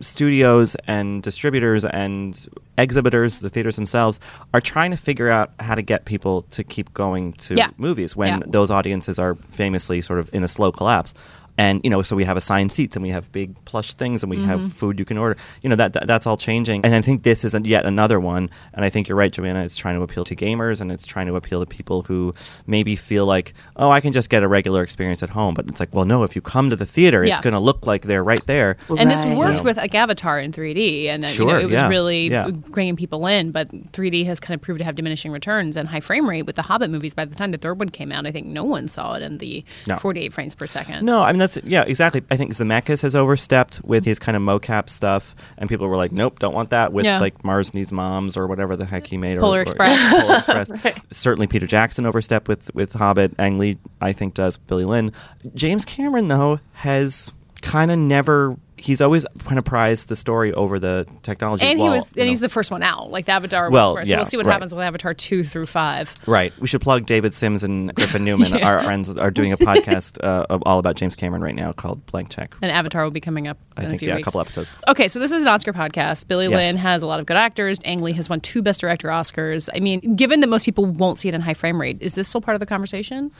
studios 0.00 0.76
and 0.86 1.22
distributors 1.22 1.84
and 1.84 2.48
exhibitors, 2.76 3.40
the 3.40 3.50
theaters 3.50 3.76
themselves, 3.76 4.20
are 4.54 4.60
trying 4.60 4.90
to 4.90 4.96
figure 4.96 5.28
out 5.28 5.52
how 5.60 5.74
to 5.74 5.82
get 5.82 6.04
people 6.04 6.42
to 6.42 6.62
keep 6.62 6.92
going 6.94 7.32
to 7.34 7.54
yeah. 7.54 7.70
movies 7.76 8.14
when 8.14 8.38
yeah. 8.38 8.46
those 8.46 8.70
audiences 8.70 9.18
are 9.18 9.34
famously 9.50 10.00
sort 10.00 10.18
of 10.18 10.32
in 10.32 10.44
a 10.44 10.48
slow 10.48 10.70
collapse 10.72 11.14
and 11.58 11.80
you 11.82 11.90
know 11.90 12.00
so 12.00 12.16
we 12.16 12.24
have 12.24 12.36
assigned 12.36 12.72
seats 12.72 12.96
and 12.96 13.02
we 13.02 13.10
have 13.10 13.30
big 13.32 13.62
plush 13.64 13.94
things 13.94 14.22
and 14.22 14.30
we 14.30 14.36
mm-hmm. 14.36 14.46
have 14.46 14.72
food 14.72 14.98
you 14.98 15.04
can 15.04 15.18
order 15.18 15.36
you 15.60 15.68
know 15.68 15.76
that, 15.76 15.92
that, 15.92 16.06
that's 16.06 16.26
all 16.26 16.36
changing 16.36 16.82
and 16.84 16.94
i 16.94 17.02
think 17.02 17.24
this 17.24 17.44
is 17.44 17.54
yet 17.64 17.84
another 17.84 18.18
one 18.20 18.48
and 18.72 18.84
i 18.84 18.88
think 18.88 19.08
you're 19.08 19.18
right 19.18 19.32
joanna 19.32 19.64
it's 19.64 19.76
trying 19.76 19.96
to 19.96 20.02
appeal 20.02 20.24
to 20.24 20.34
gamers 20.34 20.80
and 20.80 20.90
it's 20.90 21.04
trying 21.04 21.26
to 21.26 21.34
appeal 21.34 21.60
to 21.60 21.66
people 21.66 22.02
who 22.02 22.32
maybe 22.66 22.94
feel 22.96 23.26
like 23.26 23.52
oh 23.76 23.90
i 23.90 24.00
can 24.00 24.12
just 24.12 24.30
get 24.30 24.42
a 24.42 24.48
regular 24.48 24.82
experience 24.82 25.22
at 25.22 25.30
home 25.30 25.52
but 25.52 25.66
it's 25.68 25.80
like 25.80 25.92
well 25.92 26.04
no 26.04 26.22
if 26.22 26.36
you 26.36 26.40
come 26.40 26.70
to 26.70 26.76
the 26.76 26.86
theater 26.86 27.24
yeah. 27.24 27.34
it's 27.34 27.42
going 27.42 27.52
to 27.52 27.60
look 27.60 27.86
like 27.86 28.02
they're 28.02 28.24
right 28.24 28.44
there 28.46 28.76
and 28.96 29.10
it's 29.10 29.24
worked 29.24 29.50
you 29.50 29.56
know. 29.56 29.62
with 29.64 29.76
like 29.76 29.94
avatar 29.94 30.38
in 30.38 30.52
3d 30.52 31.06
and 31.06 31.24
uh, 31.24 31.28
sure, 31.28 31.46
you 31.46 31.52
know, 31.52 31.58
it 31.58 31.64
was 31.64 31.72
yeah, 31.72 31.88
really 31.88 32.30
yeah. 32.30 32.48
bringing 32.50 32.94
people 32.94 33.26
in 33.26 33.50
but 33.50 33.68
3d 33.92 34.24
has 34.24 34.38
kind 34.38 34.54
of 34.54 34.62
proved 34.62 34.78
to 34.78 34.84
have 34.84 34.94
diminishing 34.94 35.32
returns 35.32 35.76
and 35.76 35.88
high 35.88 36.00
frame 36.00 36.28
rate 36.28 36.42
with 36.42 36.54
the 36.54 36.62
hobbit 36.62 36.90
movies 36.90 37.14
by 37.14 37.24
the 37.24 37.34
time 37.34 37.50
the 37.50 37.58
third 37.58 37.78
one 37.78 37.88
came 37.88 38.12
out 38.12 38.26
i 38.26 38.30
think 38.30 38.46
no 38.46 38.62
one 38.62 38.86
saw 38.86 39.14
it 39.14 39.22
in 39.22 39.38
the 39.38 39.64
no. 39.88 39.96
48 39.96 40.32
frames 40.32 40.54
per 40.54 40.66
second 40.66 41.04
no 41.04 41.22
i 41.22 41.32
mean 41.32 41.47
that's 41.54 41.66
yeah 41.66 41.84
exactly 41.86 42.22
I 42.30 42.36
think 42.36 42.52
Zemeckis 42.52 43.02
has 43.02 43.14
overstepped 43.14 43.82
with 43.84 44.04
his 44.04 44.18
kind 44.18 44.36
of 44.36 44.42
mocap 44.42 44.90
stuff, 44.90 45.34
and 45.56 45.68
people 45.68 45.88
were 45.88 45.96
like, 45.96 46.12
"Nope, 46.12 46.38
don't 46.38 46.54
want 46.54 46.70
that." 46.70 46.92
With 46.92 47.04
yeah. 47.04 47.20
like 47.20 47.44
Mars 47.44 47.74
Needs 47.74 47.92
Moms 47.92 48.36
or 48.36 48.46
whatever 48.46 48.76
the 48.76 48.84
heck 48.84 49.06
he 49.06 49.16
made, 49.16 49.38
Polar 49.38 49.58
or, 49.58 49.62
Express. 49.62 50.14
Or, 50.14 50.20
Polar 50.20 50.36
Express. 50.38 50.70
right. 50.84 51.02
Certainly, 51.10 51.48
Peter 51.48 51.66
Jackson 51.66 52.06
overstepped 52.06 52.48
with 52.48 52.72
with 52.74 52.92
Hobbit. 52.92 53.34
Ang 53.38 53.58
Lee, 53.58 53.78
I 54.00 54.12
think, 54.12 54.34
does 54.34 54.56
Billy 54.56 54.84
Lynn. 54.84 55.12
James 55.54 55.84
Cameron 55.84 56.28
though 56.28 56.60
has 56.74 57.32
kind 57.62 57.90
of 57.90 57.98
never. 57.98 58.56
He's 58.76 59.00
always 59.00 59.26
kind 59.44 59.58
of 59.58 59.64
prized 59.64 60.08
the 60.08 60.14
story 60.14 60.52
over 60.52 60.78
the 60.78 61.04
technology. 61.24 61.66
And 61.66 61.80
he 61.80 61.88
was, 61.88 62.06
and 62.16 62.28
he's 62.28 62.38
the 62.38 62.48
first 62.48 62.70
one 62.70 62.84
out, 62.84 63.10
like 63.10 63.26
the 63.26 63.32
Avatar. 63.32 63.70
Well, 63.70 63.94
was 63.94 64.02
first. 64.02 64.10
yeah, 64.10 64.14
so 64.14 64.18
we'll 64.20 64.26
see 64.26 64.36
what 64.36 64.46
right. 64.46 64.52
happens 64.52 64.72
with 64.72 64.84
Avatar 64.84 65.14
two 65.14 65.42
through 65.42 65.66
five. 65.66 66.14
Right. 66.26 66.56
We 66.60 66.68
should 66.68 66.80
plug 66.80 67.04
David 67.04 67.34
Sims 67.34 67.64
and 67.64 67.92
Griffin 67.96 68.24
Newman. 68.24 68.54
Yeah. 68.54 68.68
Our 68.68 68.84
friends 68.84 69.08
are 69.08 69.32
doing 69.32 69.52
a 69.52 69.56
podcast 69.56 70.22
uh, 70.22 70.58
all 70.62 70.78
about 70.78 70.94
James 70.94 71.16
Cameron 71.16 71.42
right 71.42 71.56
now 71.56 71.72
called 71.72 72.06
Blank 72.06 72.30
Check. 72.30 72.54
And 72.62 72.70
Avatar 72.70 73.02
will 73.02 73.10
be 73.10 73.20
coming 73.20 73.48
up 73.48 73.58
I 73.76 73.80
in 73.80 73.86
a 73.86 73.90
think 73.90 73.98
few 73.98 74.08
yeah, 74.10 74.14
weeks. 74.14 74.26
a 74.26 74.30
couple 74.30 74.42
episodes. 74.42 74.70
Okay, 74.86 75.08
so 75.08 75.18
this 75.18 75.32
is 75.32 75.40
an 75.40 75.48
Oscar 75.48 75.72
podcast. 75.72 76.28
Billy 76.28 76.46
Yes. 76.46 76.54
Lynn 76.54 76.76
has 76.76 77.02
a 77.02 77.06
lot 77.08 77.18
of 77.18 77.26
good 77.26 77.36
actors. 77.36 77.80
Ang 77.84 78.00
Lee 78.00 78.12
has 78.12 78.28
won 78.28 78.40
two 78.40 78.62
Best 78.62 78.80
Director 78.80 79.08
Oscars. 79.08 79.68
I 79.74 79.80
mean, 79.80 80.14
given 80.14 80.38
that 80.38 80.46
most 80.46 80.64
people 80.64 80.86
won't 80.86 81.18
see 81.18 81.28
it 81.28 81.34
in 81.34 81.40
high 81.40 81.54
frame 81.54 81.80
rate, 81.80 81.98
is 82.00 82.12
this 82.12 82.28
still 82.28 82.40
part 82.40 82.54
of 82.54 82.60
the 82.60 82.66
conversation? 82.66 83.32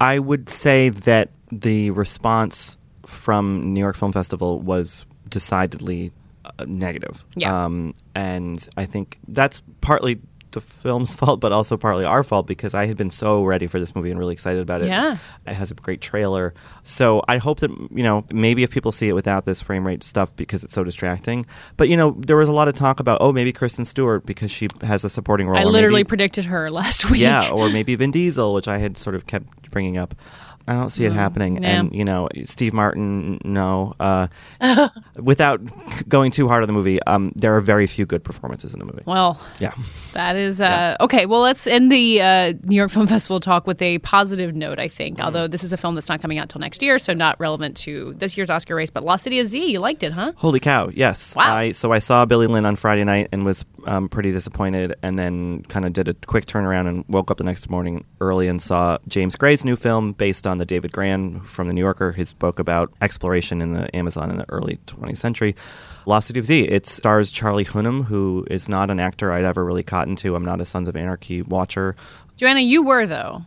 I 0.00 0.18
would 0.18 0.48
say 0.48 0.88
that 0.88 1.32
the 1.52 1.90
response 1.90 2.77
from 3.08 3.72
New 3.72 3.80
York 3.80 3.96
Film 3.96 4.12
Festival 4.12 4.60
was 4.60 5.06
decidedly 5.28 6.12
uh, 6.44 6.64
negative. 6.66 7.24
Yeah. 7.34 7.64
Um, 7.64 7.94
and 8.14 8.68
I 8.76 8.84
think 8.84 9.18
that's 9.28 9.62
partly 9.80 10.20
the 10.52 10.60
film's 10.60 11.14
fault, 11.20 11.40
but 11.40 11.52
also 11.52 11.76
partly 11.76 12.04
our 12.04 12.22
fault 12.22 12.46
because 12.46 12.74
I 12.74 12.86
had 12.86 12.96
been 12.96 13.10
so 13.10 13.44
ready 13.44 13.66
for 13.66 13.78
this 13.78 13.94
movie 13.94 14.10
and 14.10 14.18
really 14.18 14.32
excited 14.34 14.60
about 14.60 14.82
it. 14.82 14.88
Yeah. 14.88 15.18
It 15.46 15.54
has 15.54 15.70
a 15.70 15.74
great 15.74 16.00
trailer. 16.00 16.54
So 16.82 17.22
I 17.28 17.38
hope 17.38 17.60
that, 17.60 17.70
you 17.70 18.02
know, 18.02 18.24
maybe 18.30 18.62
if 18.62 18.70
people 18.70 18.92
see 18.92 19.08
it 19.08 19.14
without 19.14 19.44
this 19.46 19.60
frame 19.62 19.86
rate 19.86 20.04
stuff 20.04 20.34
because 20.36 20.62
it's 20.64 20.74
so 20.74 20.84
distracting. 20.84 21.46
But, 21.76 21.88
you 21.88 21.96
know, 21.96 22.14
there 22.18 22.36
was 22.36 22.48
a 22.48 22.52
lot 22.52 22.68
of 22.68 22.74
talk 22.74 23.00
about, 23.00 23.18
oh, 23.20 23.32
maybe 23.32 23.52
Kristen 23.52 23.84
Stewart 23.84 24.26
because 24.26 24.50
she 24.50 24.68
has 24.82 25.04
a 25.04 25.08
supporting 25.08 25.48
role. 25.48 25.58
I 25.58 25.64
literally 25.64 26.00
maybe- 26.00 26.08
predicted 26.08 26.44
her 26.46 26.70
last 26.80 27.10
week. 27.10 27.20
yeah, 27.20 27.50
or 27.50 27.68
maybe 27.70 27.94
Vin 27.94 28.10
Diesel, 28.10 28.52
which 28.54 28.68
I 28.68 28.78
had 28.78 28.98
sort 28.98 29.16
of 29.16 29.26
kept 29.26 29.70
bringing 29.70 29.96
up. 29.98 30.14
I 30.68 30.74
don't 30.74 30.90
see 30.90 31.04
it 31.04 31.12
happening. 31.12 31.56
Mm, 31.56 31.62
yeah. 31.62 31.68
And, 31.80 31.92
you 31.94 32.04
know, 32.04 32.28
Steve 32.44 32.72
Martin, 32.72 33.40
no. 33.44 33.94
Uh, 33.98 34.28
without 35.16 35.60
going 36.08 36.30
too 36.30 36.48
hard 36.48 36.62
on 36.62 36.66
the 36.66 36.72
movie, 36.72 37.02
um, 37.04 37.32
there 37.34 37.56
are 37.56 37.60
very 37.60 37.86
few 37.86 38.06
good 38.06 38.22
performances 38.24 38.72
in 38.74 38.78
the 38.80 38.84
movie. 38.86 39.02
Well, 39.06 39.40
Yeah. 39.58 39.72
that 40.12 40.36
is 40.36 40.60
uh, 40.60 40.96
okay. 41.00 41.26
Well, 41.26 41.40
let's 41.40 41.66
end 41.66 41.90
the 41.90 42.20
uh, 42.20 42.52
New 42.64 42.76
York 42.76 42.90
Film 42.90 43.06
Festival 43.16 43.40
talk 43.40 43.66
with 43.66 43.80
a 43.82 43.98
positive 44.00 44.54
note. 44.54 44.78
I 44.78 44.88
think, 44.88 45.20
although 45.20 45.46
this 45.46 45.64
is 45.64 45.72
a 45.72 45.76
film 45.76 45.94
that's 45.94 46.08
not 46.08 46.20
coming 46.20 46.38
out 46.38 46.48
till 46.48 46.60
next 46.60 46.82
year, 46.82 46.98
so 46.98 47.12
not 47.14 47.38
relevant 47.40 47.76
to 47.78 48.14
this 48.18 48.36
year's 48.36 48.50
Oscar 48.50 48.74
race. 48.74 48.90
But 48.90 49.04
Lost 49.04 49.24
City 49.24 49.40
of 49.40 49.46
Z, 49.48 49.64
you 49.72 49.80
liked 49.80 50.02
it, 50.02 50.12
huh? 50.12 50.32
Holy 50.36 50.60
cow! 50.60 50.90
Yes. 50.92 51.34
Wow. 51.34 51.56
I, 51.56 51.72
so 51.72 51.92
I 51.92 51.98
saw 51.98 52.24
Billy 52.26 52.46
Lynn 52.46 52.66
on 52.66 52.76
Friday 52.76 53.04
night 53.04 53.28
and 53.32 53.44
was 53.44 53.64
um, 53.86 54.08
pretty 54.08 54.32
disappointed, 54.32 54.94
and 55.02 55.18
then 55.18 55.62
kind 55.64 55.86
of 55.86 55.92
did 55.92 56.08
a 56.08 56.14
quick 56.14 56.46
turnaround 56.46 56.88
and 56.88 57.04
woke 57.08 57.30
up 57.30 57.38
the 57.38 57.44
next 57.44 57.70
morning 57.70 58.04
early 58.20 58.48
and 58.48 58.60
saw 58.60 58.98
James 59.08 59.34
Gray's 59.36 59.64
new 59.64 59.76
film 59.76 60.12
based 60.12 60.46
on 60.46 60.57
the 60.58 60.66
David 60.66 60.92
Grann 60.92 61.40
from 61.40 61.68
the 61.68 61.74
New 61.74 61.80
Yorker, 61.80 62.12
his 62.12 62.32
book 62.32 62.58
about 62.58 62.92
exploration 63.00 63.62
in 63.62 63.72
the 63.72 63.94
Amazon 63.96 64.30
in 64.30 64.36
the 64.36 64.48
early 64.50 64.78
20th 64.86 65.18
century. 65.18 65.56
Lost 66.06 66.28
City 66.28 66.40
of 66.40 66.46
Z. 66.46 66.62
It 66.62 66.86
stars 66.86 67.30
Charlie 67.30 67.64
Hunnam, 67.64 68.04
who 68.04 68.46
is 68.50 68.68
not 68.68 68.90
an 68.90 69.00
actor 69.00 69.32
I'd 69.32 69.44
ever 69.44 69.64
really 69.64 69.82
caught 69.82 70.08
into. 70.08 70.34
I'm 70.34 70.44
not 70.44 70.60
a 70.60 70.64
Sons 70.64 70.88
of 70.88 70.96
Anarchy 70.96 71.42
watcher. 71.42 71.96
Joanna, 72.38 72.60
you 72.60 72.82
were 72.82 73.06
though. 73.06 73.42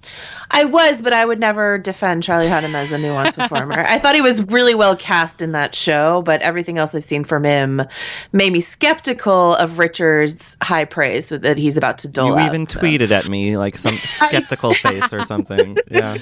I 0.53 0.65
was, 0.65 1.01
but 1.01 1.13
I 1.13 1.23
would 1.23 1.39
never 1.39 1.77
defend 1.77 2.23
Charlie 2.23 2.47
Hunnam 2.47 2.73
as 2.75 2.91
a 2.91 2.97
nuanced 2.97 3.35
performer. 3.37 3.79
I 3.79 3.97
thought 3.99 4.15
he 4.15 4.21
was 4.21 4.43
really 4.43 4.75
well 4.75 4.97
cast 4.97 5.41
in 5.41 5.53
that 5.53 5.73
show, 5.73 6.21
but 6.23 6.41
everything 6.41 6.77
else 6.77 6.93
I've 6.93 7.05
seen 7.05 7.23
from 7.23 7.45
him 7.45 7.81
made 8.33 8.51
me 8.51 8.59
skeptical 8.59 9.55
of 9.55 9.79
Richard's 9.79 10.57
high 10.61 10.83
praise 10.83 11.29
that 11.29 11.57
he's 11.57 11.77
about 11.77 11.99
to 11.99 12.09
dole 12.09 12.27
You 12.27 12.35
out, 12.35 12.47
even 12.47 12.65
so. 12.67 12.81
tweeted 12.81 13.11
at 13.11 13.29
me 13.29 13.55
like 13.57 13.77
some 13.77 13.95
skeptical 14.03 14.73
face 14.73 15.13
or 15.13 15.23
something. 15.23 15.77
Yeah. 15.89 16.17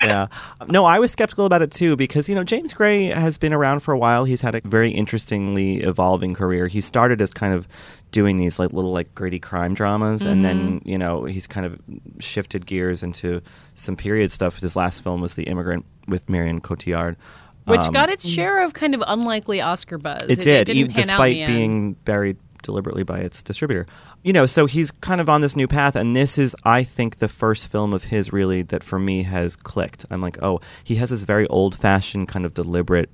Yeah. 0.00 0.26
No, 0.68 0.84
I 0.84 0.98
was 0.98 1.12
skeptical 1.12 1.44
about 1.46 1.62
it 1.62 1.70
too 1.70 1.94
because, 1.94 2.28
you 2.28 2.34
know, 2.34 2.44
James 2.44 2.72
Gray 2.72 3.04
has 3.06 3.38
been 3.38 3.52
around 3.52 3.80
for 3.80 3.92
a 3.94 3.98
while. 3.98 4.24
He's 4.24 4.40
had 4.40 4.56
a 4.56 4.60
very 4.64 4.90
interestingly 4.90 5.78
evolving 5.82 6.34
career. 6.34 6.66
He 6.66 6.80
started 6.80 7.20
as 7.22 7.32
kind 7.32 7.54
of 7.54 7.68
doing 8.10 8.36
these 8.36 8.58
like 8.58 8.72
little 8.72 8.92
like 8.92 9.14
gritty 9.14 9.38
crime 9.38 9.74
dramas 9.74 10.22
and 10.22 10.44
then, 10.44 10.80
you 10.84 10.96
know, 10.96 11.24
he's 11.24 11.46
kind 11.46 11.66
of 11.66 11.78
shifted 12.18 12.66
gears 12.66 13.02
into 13.02 13.40
some 13.74 13.96
period 13.96 14.32
stuff. 14.32 14.58
His 14.60 14.76
last 14.76 15.02
film 15.02 15.20
was 15.20 15.34
The 15.34 15.44
Immigrant 15.44 15.84
with 16.06 16.28
Marion 16.28 16.60
Cotillard. 16.60 17.16
Which 17.64 17.82
Um, 17.82 17.92
got 17.92 18.08
its 18.08 18.26
share 18.26 18.62
of 18.62 18.72
kind 18.72 18.94
of 18.94 19.02
unlikely 19.06 19.60
Oscar 19.60 19.98
buzz. 19.98 20.22
it 20.28 20.40
did, 20.40 20.68
pan 20.68 20.76
out 20.76 20.86
in 20.86 20.92
despite 20.92 21.46
being 21.46 21.92
buried 22.04 22.38
deliberately 22.62 23.02
by 23.02 23.18
its 23.18 23.42
distributor. 23.42 23.86
You 24.22 24.32
know, 24.32 24.46
so 24.46 24.66
he's 24.66 24.90
kind 24.90 25.20
of 25.20 25.28
on 25.28 25.42
this 25.42 25.54
new 25.54 25.68
path, 25.68 25.94
and 25.94 26.16
this 26.16 26.38
is, 26.38 26.56
I 26.64 26.82
think, 26.82 27.18
the 27.18 27.28
first 27.28 27.66
film 27.68 27.92
of 27.92 28.04
his 28.04 28.32
really 28.32 28.62
that 28.62 28.82
for 28.82 28.98
me 28.98 29.22
has 29.24 29.54
clicked. 29.54 30.06
I'm 30.10 30.22
like, 30.22 30.42
oh, 30.42 30.60
he 30.82 30.96
has 30.96 31.10
this 31.10 31.24
very 31.24 31.46
old 31.48 31.76
fashioned, 31.76 32.28
kind 32.28 32.46
of 32.46 32.54
deliberate 32.54 33.10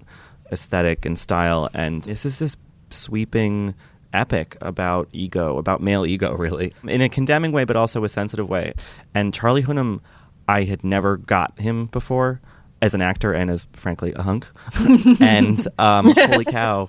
aesthetic 0.53 1.05
and 1.05 1.19
style, 1.19 1.69
and 1.75 2.05
this 2.05 2.25
is 2.25 2.39
this 2.39 2.57
sweeping 2.91 3.75
epic 4.15 4.57
about 4.61 5.09
ego, 5.13 5.59
about 5.59 5.83
male 5.83 6.07
ego, 6.07 6.35
really, 6.37 6.73
in 6.85 7.01
a 7.01 7.09
condemning 7.09 7.53
way, 7.53 7.65
but 7.65 7.77
also 7.77 8.05
a 8.05 8.09
sensitive 8.09 8.49
way. 8.49 8.75
And 9.15 9.35
Charlie 9.35 9.63
Hunnam, 9.63 10.01
I 10.49 10.65
had 10.65 10.85
never 10.85 11.17
got 11.17 11.59
him 11.59 11.87
before 11.87 12.41
as 12.81 12.95
an 12.95 13.03
actor 13.03 13.33
and 13.33 13.51
as, 13.51 13.67
frankly, 13.73 14.13
a 14.15 14.23
hunk. 14.23 14.47
and 15.21 15.67
um, 15.79 16.13
holy 16.17 16.45
cow. 16.45 16.89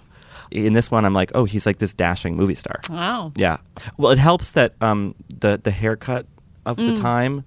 In 0.52 0.74
this 0.74 0.92
one, 0.92 1.06
I'm 1.06 1.14
like, 1.14 1.32
oh, 1.34 1.46
he's 1.46 1.66
like 1.66 1.80
this 1.80 1.94
dashing 1.94 2.36
movie 2.36 2.56
star. 2.56 2.80
Wow. 2.90 3.34
Yeah. 3.36 3.58
Well, 3.98 4.12
it 4.12 4.20
helps 4.20 4.52
that 4.52 4.74
um, 4.80 5.16
the 5.30 5.60
the 5.62 5.72
haircut 5.72 6.28
of 6.66 6.78
the 6.78 6.96
time, 6.96 7.44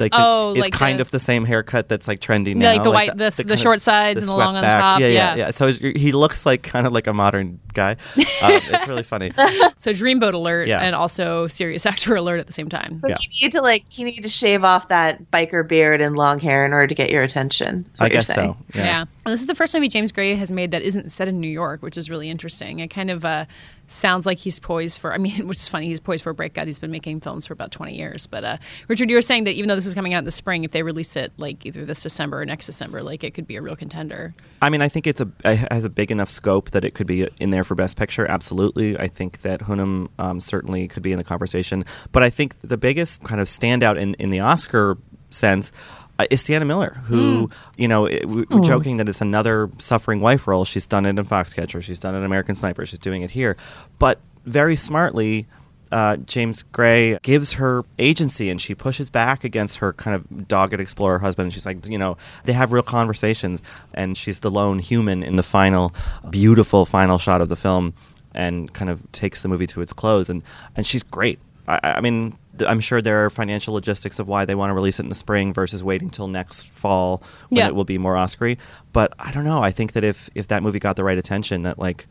like, 0.00 0.12
the-. 0.12 0.18
Oh, 0.20 0.54
is 0.54 0.60
like 0.60 0.72
kind 0.72 0.98
the- 0.98 1.02
of 1.02 1.10
the 1.10 1.18
same 1.20 1.44
haircut 1.44 1.88
that's 1.88 2.06
like 2.08 2.20
trendy 2.20 2.54
now, 2.54 2.72
like 2.72 2.82
the 2.82 2.90
white- 2.90 3.16
the- 3.16 3.30
the 3.30 3.42
kind 3.44 3.50
of 3.52 3.58
short 3.58 3.76
s- 3.78 3.82
sides 3.84 4.18
and 4.20 4.28
the 4.28 4.32
long 4.32 4.40
swept 4.40 4.48
on 4.48 4.54
the 4.56 4.60
back. 4.62 4.80
top, 4.80 5.00
Yeah, 5.00 5.06
yeah. 5.08 5.12
yeah, 5.12 5.36
yeah. 5.46 5.50
So 5.50 5.68
he 5.72 6.12
looks 6.12 6.44
like 6.46 6.62
kind 6.62 6.86
of 6.86 6.92
like 6.92 7.06
a 7.06 7.12
modern 7.12 7.60
guy. 7.74 7.92
Um, 7.92 7.96
it's 8.42 8.88
really 8.88 9.02
funny. 9.02 9.32
So 9.78 9.92
Dreamboat 9.92 10.32
alert 10.34 10.66
Yeah. 10.66 10.80
and 10.80 10.96
also 10.96 11.46
serious 11.46 11.86
actor 11.86 12.16
alert 12.16 12.40
at 12.40 12.48
the 12.48 12.52
same 12.52 12.68
time. 12.68 13.00
Yeah. 13.06 13.16
You 13.30 13.46
need 13.46 13.52
to 13.52 13.62
like 13.62 13.96
you 13.96 14.04
need 14.04 14.22
to 14.22 14.28
shave 14.28 14.64
off 14.64 14.88
that 14.88 15.30
biker 15.30 15.66
beard 15.68 16.00
and 16.00 16.16
long 16.16 16.40
hair 16.40 16.64
in 16.64 16.72
order 16.72 16.88
to 16.88 16.94
get 16.96 17.10
your 17.10 17.22
attention. 17.22 17.86
is 17.94 18.00
I 18.00 18.04
what 18.06 18.12
you're 18.12 18.18
guess 18.22 18.26
saying. 18.34 18.56
so. 18.72 18.78
Yeah. 18.80 18.84
Yeah. 18.84 19.00
And 19.00 19.32
this 19.32 19.40
is 19.40 19.46
the 19.46 19.54
first 19.54 19.74
movie 19.74 19.88
James 19.88 20.10
Gray 20.10 20.34
has 20.34 20.50
made 20.50 20.72
that 20.72 20.82
isn't 20.82 21.12
set 21.12 21.28
in 21.28 21.40
New 21.40 21.46
York, 21.50 21.82
which 21.82 21.96
is 21.96 22.10
really 22.10 22.28
interesting. 22.30 22.80
It 22.80 22.88
kind 22.88 23.10
of 23.12 23.24
uh, 23.24 23.44
sounds 23.86 24.26
like 24.26 24.38
he's 24.38 24.58
poised 24.58 25.00
for, 25.00 25.12
I 25.12 25.18
mean, 25.18 25.46
which 25.48 25.58
is 25.58 25.68
funny, 25.68 25.86
he's 25.86 26.00
poised 26.00 26.24
for 26.24 26.30
a 26.30 26.34
breakout. 26.34 26.66
He's 26.66 26.78
been 26.78 26.90
making 26.90 27.20
films 27.20 27.46
for 27.46 27.52
about 27.52 27.72
20 27.72 27.94
years. 27.94 28.26
But 28.26 28.44
uh, 28.44 28.56
Richard, 28.88 29.10
you 29.10 29.16
were 29.16 29.22
saying 29.22 29.44
that 29.44 29.52
even 29.52 29.68
though 29.68 29.76
this 29.76 29.86
is 29.86 29.94
coming 29.94 30.14
out 30.14 30.18
in 30.18 30.24
the 30.24 30.30
spring, 30.30 30.64
if 30.64 30.72
they 30.72 30.82
release 30.82 31.16
it 31.16 31.32
like 31.36 31.64
either 31.64 31.84
this 31.84 32.02
December 32.02 32.40
or 32.40 32.44
next 32.44 32.66
December, 32.66 33.02
like 33.02 33.24
it 33.24 33.34
could 33.34 33.46
be 33.46 33.56
a 33.56 33.62
real 33.62 33.76
contender. 33.76 34.34
I 34.60 34.70
mean, 34.70 34.82
I 34.82 34.88
think 34.88 35.06
it's 35.06 35.20
a 35.20 35.30
it 35.44 35.70
has 35.70 35.84
a 35.84 35.90
big 35.90 36.10
enough 36.10 36.30
scope 36.30 36.70
that 36.72 36.84
it 36.84 36.94
could 36.94 37.06
be 37.06 37.28
in 37.38 37.50
there 37.50 37.64
for 37.64 37.74
Best 37.74 37.96
Picture. 37.96 38.26
Absolutely, 38.26 38.98
I 38.98 39.08
think 39.08 39.42
that 39.42 39.60
Hunnam 39.60 40.08
um, 40.18 40.40
certainly 40.40 40.88
could 40.88 41.02
be 41.02 41.12
in 41.12 41.18
the 41.18 41.24
conversation. 41.24 41.84
But 42.12 42.22
I 42.22 42.30
think 42.30 42.56
the 42.62 42.76
biggest 42.76 43.22
kind 43.22 43.40
of 43.40 43.48
standout 43.48 43.98
in 43.98 44.14
in 44.14 44.30
the 44.30 44.40
Oscar 44.40 44.96
sense. 45.30 45.72
Uh, 46.18 46.26
is 46.30 46.40
Sienna 46.40 46.64
Miller, 46.64 47.00
who 47.06 47.50
you 47.76 47.88
know 47.88 48.06
it- 48.06 48.26
we- 48.26 48.46
we're 48.50 48.60
joking 48.64 48.96
that 48.96 49.08
it's 49.08 49.20
another 49.20 49.68
suffering 49.78 50.20
wife 50.20 50.46
role. 50.48 50.64
She's 50.64 50.86
done 50.86 51.04
it 51.06 51.10
in 51.10 51.24
Foxcatcher, 51.24 51.82
she's 51.82 51.98
done 51.98 52.14
it 52.14 52.18
in 52.18 52.24
American 52.24 52.54
Sniper, 52.54 52.86
she's 52.86 52.98
doing 52.98 53.22
it 53.22 53.30
here, 53.32 53.56
but 53.98 54.18
very 54.46 54.76
smartly, 54.76 55.46
uh, 55.92 56.16
James 56.16 56.62
Gray 56.72 57.18
gives 57.22 57.54
her 57.54 57.84
agency 57.98 58.48
and 58.50 58.60
she 58.60 58.74
pushes 58.74 59.10
back 59.10 59.44
against 59.44 59.76
her 59.78 59.92
kind 59.92 60.14
of 60.16 60.48
dogged 60.48 60.74
explorer 60.80 61.18
husband. 61.20 61.46
And 61.46 61.52
she's 61.52 61.66
like, 61.66 61.84
you 61.86 61.98
know, 61.98 62.16
they 62.44 62.52
have 62.54 62.72
real 62.72 62.82
conversations, 62.82 63.62
and 63.94 64.16
she's 64.16 64.38
the 64.40 64.50
lone 64.50 64.78
human 64.80 65.22
in 65.22 65.36
the 65.36 65.42
final, 65.44 65.94
beautiful 66.30 66.86
final 66.86 67.18
shot 67.18 67.40
of 67.40 67.48
the 67.48 67.56
film, 67.56 67.92
and 68.34 68.72
kind 68.72 68.90
of 68.90 69.00
takes 69.12 69.42
the 69.42 69.48
movie 69.48 69.66
to 69.68 69.80
its 69.80 69.92
close. 69.92 70.28
And 70.30 70.42
and 70.76 70.86
she's 70.86 71.02
great. 71.02 71.38
I, 71.68 71.78
I 71.96 72.00
mean, 72.00 72.36
I'm 72.62 72.80
sure 72.80 73.00
there 73.02 73.24
are 73.24 73.30
financial 73.30 73.74
logistics 73.74 74.18
of 74.18 74.28
why 74.28 74.44
they 74.44 74.54
want 74.54 74.70
to 74.70 74.74
release 74.74 74.98
it 74.98 75.02
in 75.04 75.08
the 75.08 75.14
spring 75.14 75.52
versus 75.52 75.82
waiting 75.82 76.10
till 76.10 76.28
next 76.28 76.68
fall 76.68 77.22
when 77.48 77.58
Yeah. 77.58 77.66
it 77.68 77.74
will 77.74 77.84
be 77.84 77.98
more 77.98 78.14
Oscary. 78.14 78.58
But 78.92 79.12
I 79.18 79.32
don't 79.32 79.44
know. 79.44 79.62
I 79.62 79.70
think 79.72 79.92
that 79.92 80.04
if 80.04 80.30
if 80.34 80.48
that 80.48 80.62
movie 80.62 80.78
got 80.78 80.96
the 80.96 81.04
right 81.04 81.18
attention, 81.18 81.62
that 81.62 81.78
like 81.78 82.06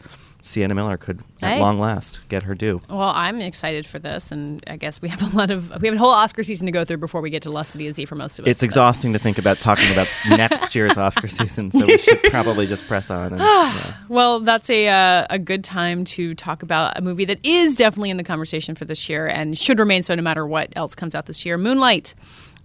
Sienna 0.46 0.76
Miller 0.76 0.96
could 0.96 1.24
at 1.42 1.60
long 1.60 1.80
last 1.80 2.22
get 2.30 2.44
her 2.44 2.54
due. 2.54 2.80
Well, 2.88 3.00
I'm 3.02 3.42
excited 3.42 3.84
for 3.88 3.98
this, 3.98 4.32
and 4.32 4.64
I 4.68 4.78
guess 4.78 5.02
we 5.02 5.10
have 5.10 5.34
a 5.34 5.36
lot 5.36 5.50
of 5.50 5.72
we 5.82 5.88
have 5.88 5.96
a 5.96 5.98
whole 5.98 6.12
Oscar 6.12 6.44
season 6.44 6.68
to 6.68 6.72
go 6.72 6.86
through 6.86 6.98
before 6.98 7.20
we 7.20 7.32
get 7.32 7.42
to 7.44 7.50
Lost 7.50 7.72
City 7.72 7.88
of 7.88 7.96
Z 7.96 8.06
for 8.06 8.14
most 8.14 8.38
of 8.38 8.46
us. 8.46 8.52
It's 8.52 8.60
but- 8.60 8.66
exhausting 8.66 9.14
to 9.14 9.20
think 9.20 9.40
about 9.40 9.58
talking 9.58 9.92
about 9.92 10.08
next 10.30 10.76
year's 10.76 11.00
Oscar 11.00 11.28
season, 11.28 11.72
so 11.72 11.88
we 11.88 11.98
should 11.98 12.22
probably 12.26 12.68
just 12.68 12.86
press 12.88 13.10
on. 13.10 13.34
And, 13.34 13.40
yeah. 13.40 13.94
Well, 14.08 14.40
that's 14.40 14.70
a 14.70 14.88
uh, 14.88 15.26
a 15.32 15.40
good 15.40 15.64
time 15.64 16.06
to 16.06 16.36
talk 16.36 16.62
about 16.62 16.96
a 16.96 17.02
movie 17.02 17.26
that 17.26 17.40
is 17.44 17.76
definitely 17.76 18.12
in 18.12 18.18
the 18.18 18.24
conversation 18.24 18.76
for 18.76 18.86
this 18.86 19.10
year 19.10 19.26
and 19.26 19.58
should 19.58 19.80
remain 19.80 20.04
so 20.04 20.14
no 20.14 20.22
matter 20.22 20.46
what 20.46 20.72
else 20.76 20.94
comes 20.94 21.16
out 21.16 21.26
this 21.26 21.44
year. 21.44 21.58
Moonlight, 21.58 22.14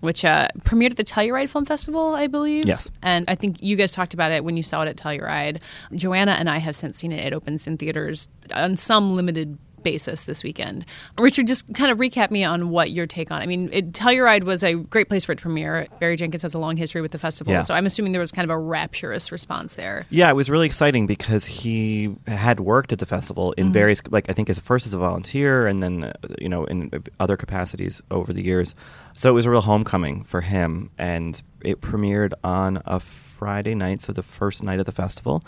which 0.00 0.24
uh, 0.24 0.48
premiered 0.60 0.92
at 0.92 0.96
the 0.96 1.04
Telluride 1.04 1.48
Film 1.48 1.64
Festival, 1.64 2.14
I 2.14 2.26
believe. 2.26 2.66
Yes. 2.66 2.90
and 3.02 3.24
I 3.28 3.34
think 3.34 3.62
you 3.62 3.76
guys 3.76 3.92
talked 3.92 4.14
about 4.14 4.32
it 4.32 4.44
when 4.44 4.56
you 4.56 4.62
saw 4.62 4.82
it 4.82 4.88
at 4.88 4.96
Telluride. 4.96 5.58
Joanna 5.94 6.32
and 6.32 6.48
I 6.48 6.58
have 6.58 6.76
since 6.76 6.98
seen 6.98 7.12
it. 7.12 7.24
It 7.26 7.32
opens 7.32 7.66
in 7.66 7.76
theaters 7.76 8.28
on 8.54 8.76
some 8.76 9.14
limited 9.14 9.58
basis 9.82 10.24
this 10.24 10.42
weekend. 10.44 10.84
Richard, 11.18 11.46
just 11.46 11.72
kind 11.74 11.90
of 11.90 11.98
recap 11.98 12.30
me 12.30 12.44
on 12.44 12.70
what 12.70 12.90
your 12.90 13.06
take 13.06 13.30
on. 13.30 13.40
I 13.42 13.46
mean, 13.46 13.68
it, 13.72 13.92
Telluride 13.92 14.44
was 14.44 14.62
a 14.64 14.74
great 14.74 15.08
place 15.08 15.24
for 15.24 15.32
it 15.32 15.36
to 15.36 15.42
premiere. 15.42 15.86
Barry 16.00 16.16
Jenkins 16.16 16.42
has 16.42 16.54
a 16.54 16.58
long 16.58 16.76
history 16.76 17.00
with 17.00 17.12
the 17.12 17.18
festival, 17.18 17.52
Yeah. 17.52 17.60
so 17.60 17.74
I'm 17.74 17.86
assuming 17.86 18.12
there 18.12 18.20
was 18.20 18.32
kind 18.32 18.44
of 18.44 18.54
a 18.54 18.58
rapturous 18.58 19.32
response 19.32 19.74
there. 19.74 20.06
Yeah, 20.10 20.30
it 20.30 20.34
was 20.36 20.50
really 20.50 20.66
exciting 20.66 21.06
because 21.06 21.44
he 21.44 22.14
had 22.26 22.60
worked 22.60 22.92
at 22.92 22.98
the 22.98 23.06
festival 23.06 23.52
in 23.52 23.72
various, 23.72 24.00
like 24.10 24.28
I 24.28 24.32
think 24.32 24.50
as 24.50 24.58
first 24.58 24.86
as 24.86 24.94
a 24.94 24.98
volunteer, 24.98 25.66
and 25.66 25.82
then 25.82 26.04
uh, 26.04 26.12
you 26.38 26.48
know 26.48 26.64
in 26.64 26.90
other 27.18 27.36
capacities 27.36 28.00
over 28.10 28.32
the 28.32 28.42
years. 28.44 28.74
So 29.14 29.30
it 29.30 29.32
was 29.32 29.44
a 29.46 29.50
real 29.50 29.60
homecoming 29.60 30.24
for 30.24 30.40
him, 30.40 30.90
and 30.98 31.40
it 31.62 31.80
premiered 31.80 32.32
on 32.44 32.82
a 32.86 33.00
Friday 33.00 33.74
night, 33.74 34.02
so 34.02 34.12
the 34.12 34.22
first 34.22 34.62
night 34.62 34.78
of 34.80 34.86
the 34.86 34.92
festival. 34.92 35.42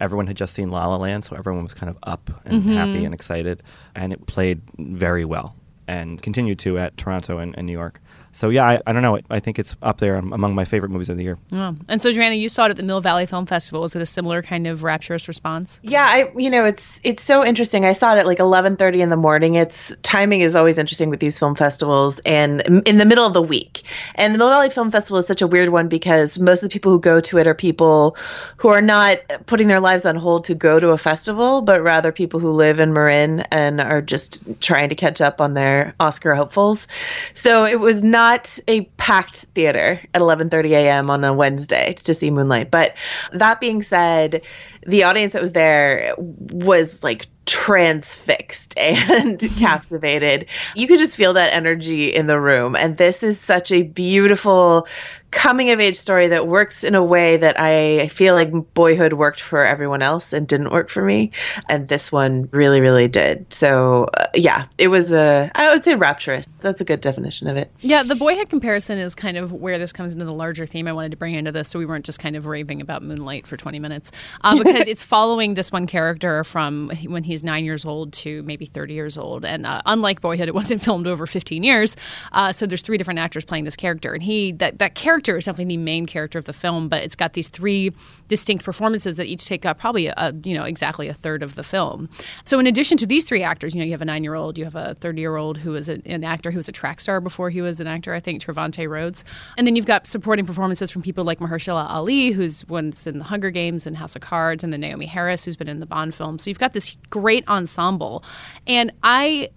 Everyone 0.00 0.26
had 0.26 0.36
just 0.36 0.54
seen 0.54 0.70
La 0.70 0.86
La 0.86 0.96
Land, 0.96 1.24
so 1.24 1.36
everyone 1.36 1.62
was 1.62 1.74
kind 1.74 1.90
of 1.90 1.96
up 2.02 2.30
and 2.44 2.62
mm-hmm. 2.62 2.72
happy 2.72 3.04
and 3.04 3.14
excited, 3.14 3.62
and 3.94 4.12
it 4.12 4.26
played 4.26 4.60
very 4.78 5.24
well 5.24 5.54
and 5.86 6.22
continued 6.22 6.58
to 6.60 6.78
at 6.78 6.96
Toronto 6.96 7.38
and, 7.38 7.54
and 7.58 7.66
New 7.66 7.72
York. 7.72 8.00
So 8.32 8.48
yeah, 8.48 8.64
I, 8.64 8.80
I 8.86 8.92
don't 8.92 9.02
know. 9.02 9.18
I 9.28 9.40
think 9.40 9.58
it's 9.58 9.74
up 9.82 9.98
there 9.98 10.14
among 10.14 10.54
my 10.54 10.64
favorite 10.64 10.90
movies 10.90 11.08
of 11.08 11.16
the 11.16 11.24
year. 11.24 11.38
Oh. 11.52 11.74
And 11.88 12.00
so, 12.00 12.12
Joanna, 12.12 12.36
you 12.36 12.48
saw 12.48 12.66
it 12.66 12.70
at 12.70 12.76
the 12.76 12.82
Mill 12.82 13.00
Valley 13.00 13.26
Film 13.26 13.44
Festival. 13.44 13.80
Was 13.80 13.96
it 13.96 14.02
a 14.02 14.06
similar 14.06 14.42
kind 14.42 14.66
of 14.66 14.82
rapturous 14.82 15.26
response? 15.26 15.80
Yeah, 15.82 16.04
I 16.04 16.30
you 16.36 16.48
know 16.48 16.64
it's 16.64 17.00
it's 17.02 17.22
so 17.22 17.44
interesting. 17.44 17.84
I 17.84 17.92
saw 17.92 18.14
it 18.14 18.18
at 18.18 18.26
like 18.26 18.38
11:30 18.38 19.00
in 19.00 19.10
the 19.10 19.16
morning. 19.16 19.56
It's 19.56 19.92
timing 20.02 20.42
is 20.42 20.54
always 20.54 20.78
interesting 20.78 21.10
with 21.10 21.20
these 21.20 21.38
film 21.38 21.54
festivals 21.54 22.20
and 22.20 22.60
in 22.86 22.98
the 22.98 23.04
middle 23.04 23.26
of 23.26 23.32
the 23.32 23.42
week. 23.42 23.82
And 24.14 24.34
the 24.34 24.38
Mill 24.38 24.48
Valley 24.48 24.70
Film 24.70 24.90
Festival 24.90 25.18
is 25.18 25.26
such 25.26 25.42
a 25.42 25.46
weird 25.46 25.70
one 25.70 25.88
because 25.88 26.38
most 26.38 26.62
of 26.62 26.68
the 26.68 26.72
people 26.72 26.92
who 26.92 27.00
go 27.00 27.20
to 27.20 27.38
it 27.38 27.46
are 27.46 27.54
people 27.54 28.16
who 28.56 28.68
are 28.68 28.82
not 28.82 29.18
putting 29.46 29.66
their 29.66 29.80
lives 29.80 30.06
on 30.06 30.14
hold 30.14 30.44
to 30.44 30.54
go 30.54 30.78
to 30.78 30.90
a 30.90 30.98
festival, 30.98 31.62
but 31.62 31.82
rather 31.82 32.12
people 32.12 32.38
who 32.38 32.52
live 32.52 32.78
in 32.78 32.92
Marin 32.92 33.40
and 33.50 33.80
are 33.80 34.00
just 34.00 34.42
trying 34.60 34.88
to 34.90 34.94
catch 34.94 35.20
up 35.20 35.40
on 35.40 35.54
their 35.54 35.94
Oscar 35.98 36.34
hopefuls. 36.34 36.86
So 37.34 37.64
it 37.64 37.80
was 37.80 38.02
not 38.02 38.19
a 38.68 38.82
packed 38.96 39.46
theater 39.54 40.00
at 40.14 40.20
11:30 40.20 40.70
a.m. 40.70 41.10
on 41.10 41.24
a 41.24 41.32
Wednesday 41.32 41.94
to 41.94 42.14
see 42.14 42.30
Moonlight. 42.30 42.70
But 42.70 42.94
that 43.32 43.60
being 43.60 43.82
said, 43.82 44.42
the 44.86 45.04
audience 45.04 45.32
that 45.32 45.42
was 45.42 45.52
there 45.52 46.14
was 46.18 47.02
like 47.02 47.26
transfixed 47.46 48.74
and 48.78 49.40
captivated. 49.58 50.46
You 50.74 50.86
could 50.86 50.98
just 50.98 51.16
feel 51.16 51.34
that 51.34 51.52
energy 51.52 52.14
in 52.14 52.26
the 52.26 52.40
room. 52.40 52.76
And 52.76 52.96
this 52.96 53.22
is 53.22 53.40
such 53.40 53.72
a 53.72 53.82
beautiful 53.82 54.86
coming 55.30 55.70
of 55.70 55.80
age 55.80 55.96
story 55.96 56.28
that 56.28 56.48
works 56.48 56.82
in 56.82 56.94
a 56.94 57.02
way 57.02 57.36
that 57.36 57.58
I 57.58 58.08
feel 58.08 58.34
like 58.34 58.50
boyhood 58.74 59.12
worked 59.12 59.40
for 59.40 59.64
everyone 59.64 60.02
else 60.02 60.32
and 60.32 60.46
didn't 60.46 60.70
work 60.70 60.90
for 60.90 61.02
me. 61.02 61.30
And 61.68 61.88
this 61.88 62.10
one 62.10 62.48
really, 62.52 62.80
really 62.80 63.08
did. 63.08 63.52
So, 63.52 64.10
uh, 64.16 64.26
yeah, 64.34 64.66
it 64.78 64.88
was 64.88 65.12
a, 65.12 65.50
I 65.54 65.72
would 65.72 65.84
say 65.84 65.94
rapturous. 65.94 66.46
That's 66.60 66.80
a 66.80 66.84
good 66.84 67.00
definition 67.00 67.46
of 67.46 67.56
it. 67.56 67.70
Yeah, 67.80 68.02
the 68.02 68.16
boyhood 68.16 68.48
comparison 68.48 68.98
is 68.98 69.14
kind 69.14 69.36
of 69.36 69.52
where 69.52 69.78
this 69.78 69.92
comes 69.92 70.12
into 70.12 70.24
the 70.24 70.32
larger 70.32 70.66
theme 70.66 70.88
I 70.88 70.92
wanted 70.92 71.12
to 71.12 71.16
bring 71.16 71.34
into 71.34 71.52
this, 71.52 71.68
so 71.68 71.78
we 71.78 71.86
weren't 71.86 72.04
just 72.04 72.18
kind 72.18 72.34
of 72.34 72.46
raving 72.46 72.80
about 72.80 73.02
Moonlight 73.02 73.46
for 73.46 73.56
20 73.56 73.78
minutes. 73.78 74.10
Uh, 74.40 74.58
because 74.62 74.88
it's 74.88 75.02
following 75.02 75.54
this 75.54 75.70
one 75.70 75.86
character 75.86 76.44
from 76.44 76.90
when 77.06 77.22
he's 77.22 77.44
nine 77.44 77.64
years 77.64 77.84
old 77.84 78.12
to 78.12 78.42
maybe 78.42 78.66
30 78.66 78.94
years 78.94 79.16
old. 79.16 79.44
And 79.44 79.64
uh, 79.64 79.82
unlike 79.86 80.20
Boyhood, 80.20 80.48
it 80.48 80.54
wasn't 80.54 80.82
filmed 80.84 81.06
over 81.06 81.26
15 81.26 81.62
years. 81.62 81.96
Uh, 82.32 82.52
so 82.52 82.66
there's 82.66 82.82
three 82.82 82.98
different 82.98 83.20
actors 83.20 83.44
playing 83.44 83.64
this 83.64 83.76
character. 83.76 84.12
And 84.12 84.22
he, 84.22 84.52
that, 84.52 84.78
that 84.80 84.94
character 84.94 85.19
is 85.28 85.44
definitely 85.44 85.76
the 85.76 85.82
main 85.82 86.06
character 86.06 86.38
of 86.38 86.44
the 86.44 86.52
film, 86.52 86.88
but 86.88 87.02
it's 87.02 87.16
got 87.16 87.34
these 87.34 87.48
three 87.48 87.92
distinct 88.28 88.64
performances 88.64 89.16
that 89.16 89.26
each 89.26 89.46
take 89.46 89.64
up 89.66 89.78
probably, 89.78 90.06
a, 90.06 90.34
you 90.44 90.54
know, 90.54 90.64
exactly 90.64 91.08
a 91.08 91.14
third 91.14 91.42
of 91.42 91.54
the 91.54 91.62
film. 91.62 92.08
So 92.44 92.58
in 92.58 92.66
addition 92.66 92.96
to 92.98 93.06
these 93.06 93.24
three 93.24 93.42
actors, 93.42 93.74
you 93.74 93.80
know, 93.80 93.84
you 93.84 93.92
have 93.92 94.02
a 94.02 94.06
nine 94.06 94.24
year 94.24 94.34
old, 94.34 94.56
you 94.58 94.64
have 94.64 94.76
a 94.76 94.94
30 95.00 95.20
year 95.20 95.36
old 95.36 95.58
who 95.58 95.74
is 95.74 95.88
a, 95.88 96.00
an 96.06 96.24
actor 96.24 96.50
who 96.50 96.58
was 96.58 96.68
a 96.68 96.72
track 96.72 97.00
star 97.00 97.20
before 97.20 97.50
he 97.50 97.60
was 97.60 97.80
an 97.80 97.86
actor, 97.86 98.14
I 98.14 98.20
think, 98.20 98.42
Trevante 98.42 98.88
Rhodes. 98.88 99.24
And 99.56 99.66
then 99.66 99.76
you've 99.76 99.86
got 99.86 100.06
supporting 100.06 100.46
performances 100.46 100.90
from 100.90 101.02
people 101.02 101.24
like 101.24 101.38
Mahershala 101.38 101.88
Ali, 101.88 102.30
who's 102.30 102.66
once 102.66 103.06
in 103.06 103.18
the 103.18 103.24
Hunger 103.24 103.50
Games 103.50 103.86
and 103.86 103.96
House 103.96 104.16
of 104.16 104.22
Cards, 104.22 104.64
and 104.64 104.72
then 104.72 104.82
Naomie 104.82 105.06
Harris, 105.08 105.44
who's 105.44 105.56
been 105.56 105.68
in 105.68 105.80
the 105.80 105.86
Bond 105.86 106.14
film. 106.14 106.38
So 106.38 106.50
you've 106.50 106.58
got 106.58 106.72
this 106.72 106.96
great 107.10 107.46
ensemble. 107.48 108.24
And 108.66 108.92
I 109.02 109.50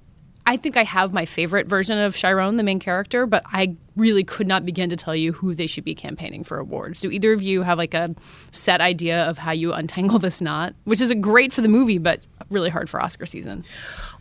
I 0.46 0.58
think 0.58 0.76
I 0.76 0.84
have 0.84 1.14
my 1.14 1.26
favorite 1.26 1.68
version 1.68 1.98
of 1.98 2.16
Chiron, 2.16 2.58
the 2.58 2.64
main 2.64 2.80
character, 2.80 3.26
but 3.26 3.44
I 3.46 3.76
really 3.96 4.24
could 4.24 4.48
not 4.48 4.66
begin 4.66 4.90
to 4.90 4.96
tell 4.96 5.16
you 5.16 5.32
who 5.32 5.56
they 5.56 5.68
should 5.68 5.86
be 5.86 5.96
campaigning 5.96 6.44
for 6.44 6.58
awards. 6.58 7.00
Do 7.00 7.10
either 7.10 7.32
of 7.32 7.42
you 7.42 7.62
have 7.62 7.78
like 7.78 7.94
a 7.94 8.14
set 8.52 8.82
idea 8.82 9.24
of 9.24 9.38
how 9.38 9.52
you 9.52 9.72
untangle 9.72 10.20
this 10.20 10.42
knot? 10.42 10.76
Which 10.84 11.00
is 11.00 11.14
great 11.22 11.54
for 11.54 11.62
the 11.62 11.70
movie, 11.70 11.98
but 11.98 12.22
really 12.50 12.70
hard 12.70 12.90
for 12.90 13.02
Oscar 13.02 13.26
season. 13.26 13.64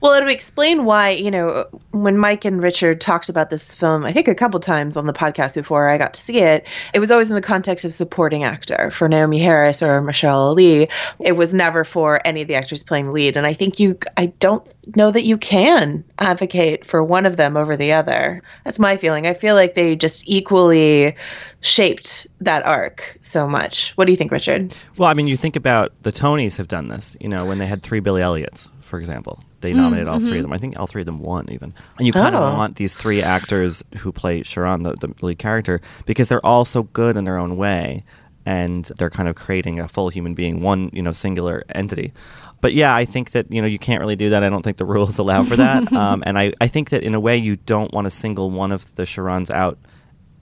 Well, 0.02 0.14
it 0.14 0.24
would 0.24 0.32
explain 0.32 0.84
why, 0.84 1.10
you 1.10 1.30
know, 1.30 1.64
when 1.92 2.18
Mike 2.18 2.44
and 2.44 2.60
Richard 2.60 3.00
talked 3.00 3.28
about 3.28 3.50
this 3.50 3.72
film, 3.72 4.04
I 4.04 4.12
think 4.12 4.26
a 4.26 4.34
couple 4.34 4.58
times 4.58 4.96
on 4.96 5.06
the 5.06 5.12
podcast 5.12 5.54
before 5.54 5.88
I 5.88 5.96
got 5.96 6.14
to 6.14 6.20
see 6.20 6.40
it, 6.40 6.66
it 6.92 6.98
was 6.98 7.12
always 7.12 7.28
in 7.28 7.36
the 7.36 7.40
context 7.40 7.84
of 7.84 7.94
supporting 7.94 8.42
actor 8.42 8.90
for 8.90 9.08
Naomie 9.08 9.40
Harris 9.40 9.80
or 9.80 10.02
Mahershala 10.02 10.50
Ali. 10.50 10.88
It 11.20 11.36
was 11.36 11.54
never 11.54 11.84
for 11.84 12.20
any 12.24 12.42
of 12.42 12.48
the 12.48 12.56
actors 12.56 12.82
playing 12.82 13.04
the 13.04 13.12
lead. 13.12 13.36
And 13.36 13.46
I 13.46 13.54
think 13.54 13.78
you, 13.78 13.96
I 14.16 14.26
don't 14.26 14.66
know 14.96 15.12
that 15.12 15.22
you 15.22 15.38
can 15.38 16.02
advocate 16.18 16.84
for 16.84 17.04
one 17.04 17.24
of 17.24 17.36
them 17.36 17.56
over 17.56 17.76
the 17.76 17.92
other. 17.92 18.42
That's 18.64 18.80
my 18.80 18.96
feeling. 18.96 19.28
I 19.28 19.34
feel 19.34 19.54
like 19.54 19.76
they 19.76 19.94
just 19.94 20.24
equally 20.26 21.14
shaped 21.60 22.26
that 22.40 22.66
arc 22.66 23.18
so 23.20 23.46
much. 23.46 23.92
What 23.92 24.06
do 24.06 24.10
you 24.10 24.18
think, 24.18 24.32
Richard? 24.32 24.74
Well, 24.96 25.08
I 25.08 25.14
mean, 25.14 25.28
you 25.28 25.36
think 25.36 25.54
about 25.54 25.92
the 26.02 26.10
Tonys 26.10 26.56
have 26.56 26.66
done 26.66 26.88
this. 26.88 27.16
You 27.20 27.28
know, 27.28 27.46
when 27.46 27.58
they 27.58 27.66
had 27.66 27.84
three 27.84 28.00
Billy 28.00 28.20
Elliots, 28.20 28.68
for 28.80 28.98
example, 28.98 29.38
they 29.62 29.72
nominated 29.72 30.08
all 30.08 30.20
three 30.20 30.38
of 30.38 30.42
them. 30.42 30.52
I 30.52 30.58
think 30.58 30.78
all 30.78 30.86
three 30.86 31.02
of 31.02 31.06
them 31.06 31.20
won 31.20 31.50
even. 31.50 31.72
And 31.98 32.06
you 32.06 32.12
kind 32.12 32.34
Oh. 32.36 32.42
of 32.42 32.54
want 32.56 32.76
these 32.76 32.94
three 32.94 33.22
actors 33.22 33.82
who 33.98 34.12
play 34.12 34.42
Chiron, 34.42 34.82
the, 34.82 34.92
the 35.00 35.14
lead 35.22 35.38
character, 35.38 35.80
because 36.06 36.28
they're 36.28 36.44
all 36.44 36.64
so 36.64 36.82
good 36.82 37.16
in 37.16 37.24
their 37.24 37.38
own 37.38 37.56
way, 37.56 38.04
and 38.44 38.84
they're 38.98 39.10
kind 39.10 39.28
of 39.28 39.36
creating 39.36 39.78
a 39.78 39.88
full 39.88 40.08
human 40.10 40.34
being, 40.34 40.60
one 40.60 40.90
you 40.92 41.00
know 41.02 41.12
singular 41.12 41.64
entity. 41.70 42.12
But 42.60 42.74
yeah, 42.74 42.94
I 42.94 43.04
think 43.04 43.30
that 43.32 43.50
you 43.52 43.60
know 43.60 43.66
you 43.68 43.78
can't 43.78 44.00
really 44.00 44.16
do 44.16 44.30
that. 44.30 44.42
I 44.44 44.48
don't 44.48 44.62
think 44.62 44.76
the 44.76 44.84
rules 44.94 45.18
allow 45.18 45.44
for 45.44 45.56
that. 45.56 45.92
um, 46.04 46.22
and 46.26 46.38
I, 46.38 46.52
I 46.60 46.68
think 46.68 46.90
that 46.90 47.02
in 47.02 47.14
a 47.14 47.20
way 47.20 47.36
you 47.36 47.56
don't 47.56 47.92
want 47.92 48.04
to 48.04 48.10
single 48.10 48.50
one 48.50 48.72
of 48.72 48.94
the 48.96 49.04
Chirons 49.04 49.50
out 49.50 49.78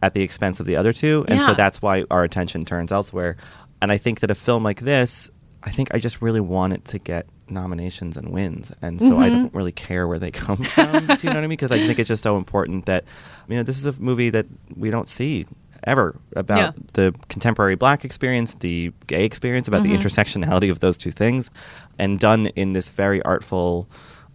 at 0.02 0.14
the 0.14 0.22
expense 0.22 0.60
of 0.60 0.66
the 0.66 0.76
other 0.76 0.92
two, 0.94 1.24
and 1.28 1.42
so 1.42 1.52
that's 1.54 1.82
why 1.82 2.04
our 2.10 2.24
attention 2.24 2.64
turns 2.64 2.90
elsewhere. 2.90 3.36
And 3.82 3.92
I 3.92 3.98
think 3.98 4.20
that 4.20 4.30
a 4.30 4.34
film 4.34 4.62
like 4.62 4.80
this, 4.80 5.30
I 5.62 5.70
think 5.70 5.94
I 5.94 5.98
just 5.98 6.22
really 6.22 6.40
want 6.40 6.72
it 6.72 6.84
to 6.86 6.98
get 6.98 7.26
nominations 7.50 8.16
and 8.16 8.28
wins, 8.30 8.72
and 8.82 9.00
so 9.00 9.18
I 9.18 9.28
Mm-hmm. 9.28 9.36
don't 9.42 9.54
really 9.54 9.72
care 9.72 10.06
where 10.08 10.18
they 10.18 10.30
come 10.46 10.58
from. 10.62 11.06
do 11.06 11.16
you 11.26 11.30
know 11.30 11.36
what 11.36 11.36
I 11.36 11.40
mean? 11.42 11.50
Because 11.50 11.72
I 11.72 11.78
think 11.86 11.98
it's 11.98 12.08
just 12.08 12.22
so 12.22 12.36
important 12.36 12.86
that 12.86 13.04
you 13.48 13.56
know 13.56 13.62
this 13.62 13.76
is 13.78 13.86
a 13.86 13.92
movie 14.00 14.30
that 14.30 14.46
we 14.76 14.90
don't 14.90 15.08
see 15.08 15.46
ever 15.84 16.14
about 16.36 16.58
Yeah. 16.76 16.82
the 16.92 17.14
contemporary 17.28 17.74
black 17.74 18.04
experience, 18.04 18.54
the 18.60 18.92
gay 19.06 19.24
experience, 19.24 19.66
about 19.68 19.82
Mm-hmm. 19.82 19.92
the 19.92 19.98
intersectionality 19.98 20.70
of 20.70 20.80
those 20.80 20.96
two 20.96 21.10
things, 21.10 21.50
and 21.98 22.20
done 22.20 22.46
in 22.48 22.72
this 22.72 22.90
very 22.90 23.22
artful, 23.22 23.88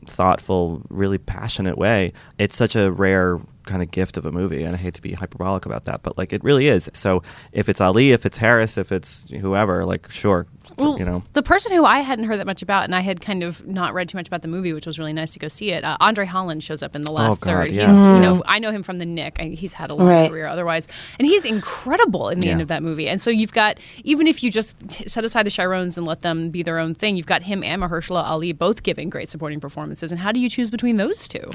thoughtful, 0.08 0.82
really 0.90 1.18
passionate 1.18 1.78
way. 1.78 2.14
It's 2.38 2.56
such 2.56 2.76
a 2.76 2.92
rare 2.92 3.40
kind 3.66 3.82
of 3.82 3.92
gift 3.92 4.18
of 4.18 4.26
a 4.26 4.32
movie, 4.32 4.64
and 4.64 4.76
I 4.76 4.78
hate 4.78 4.94
to 4.96 5.02
be 5.02 5.14
hyperbolic 5.14 5.66
about 5.66 5.86
that, 5.86 6.02
but 6.04 6.18
like 6.18 6.32
it 6.34 6.44
really 6.44 6.68
is. 6.68 6.90
So 6.94 7.24
if 7.52 7.68
it's 7.70 7.82
Ali, 7.82 8.12
if 8.12 8.26
it's 8.26 8.38
Harris, 8.38 8.78
if 8.78 8.92
it's 8.92 9.30
whoever, 9.30 9.86
like 9.86 10.10
sure, 10.12 10.48
Well, 10.78 10.98
you 11.00 11.06
know. 11.06 11.24
the 11.34 11.44
person 11.44 11.74
who 11.74 11.84
I 11.86 12.00
hadn't 12.00 12.26
heard 12.26 12.40
that 12.40 12.46
much 12.48 12.62
about, 12.62 12.84
and 12.86 12.96
I 12.96 13.02
had 13.02 13.22
kind 13.22 13.44
of 13.44 13.66
not 13.68 13.94
read 13.94 14.10
too 14.10 14.18
much 14.18 14.28
about 14.28 14.42
the 14.42 14.48
movie, 14.48 14.74
which 14.74 14.86
was 14.86 14.98
really 15.00 15.14
nice 15.14 15.32
to 15.32 15.40
go 15.40 15.48
see 15.48 15.72
it. 15.72 15.84
Uh, 15.84 15.98
Andre 16.00 16.26
Holland 16.26 16.64
shows 16.64 16.82
up 16.84 16.96
in 16.96 17.02
the 17.04 17.12
last 17.12 17.42
God, 17.42 17.50
third. 17.50 17.72
yeah. 17.72 17.88
He's, 17.88 18.00
you 18.04 18.06
Mhm. 18.10 18.22
know, 18.22 18.44
I 18.48 18.60
know 18.60 18.72
him 18.72 18.84
from 18.84 18.98
The 18.98 19.06
Knick. 19.06 19.38
I, 19.40 19.46
he's 19.50 19.74
had 19.74 19.90
a 19.90 19.96
long 19.96 20.08
Right. 20.08 20.30
career 20.30 20.48
otherwise, 20.48 20.88
and 21.20 21.28
he's 21.28 21.46
incredible 21.46 22.30
in 22.30 22.40
the 22.40 22.50
end 22.50 22.62
of 22.62 22.68
that 22.70 22.84
movie. 22.84 23.08
And 23.08 23.22
so 23.22 23.30
you've 23.30 23.54
got, 23.54 23.78
even 24.04 24.28
if 24.28 24.44
you 24.44 24.52
just 24.52 24.76
t- 24.90 25.08
set 25.08 25.24
aside 25.26 25.46
the 25.46 25.50
Chirons 25.50 25.98
and 25.98 26.06
let 26.06 26.22
them 26.22 26.50
be 26.50 26.64
their 26.64 26.80
own 26.80 26.94
thing, 26.96 27.18
you've 27.18 27.26
got 27.26 27.44
him 27.44 27.64
and 27.64 27.82
Mahershala 27.82 28.24
Ali 28.24 28.52
both 28.54 28.84
giving 28.84 29.10
great 29.10 29.30
supporting 29.30 29.60
performances. 29.60 30.12
And 30.12 30.20
how 30.22 30.32
do 30.32 30.40
you 30.40 30.50
choose 30.50 30.70
between 30.72 30.98
those 30.98 31.28
two? 31.28 31.50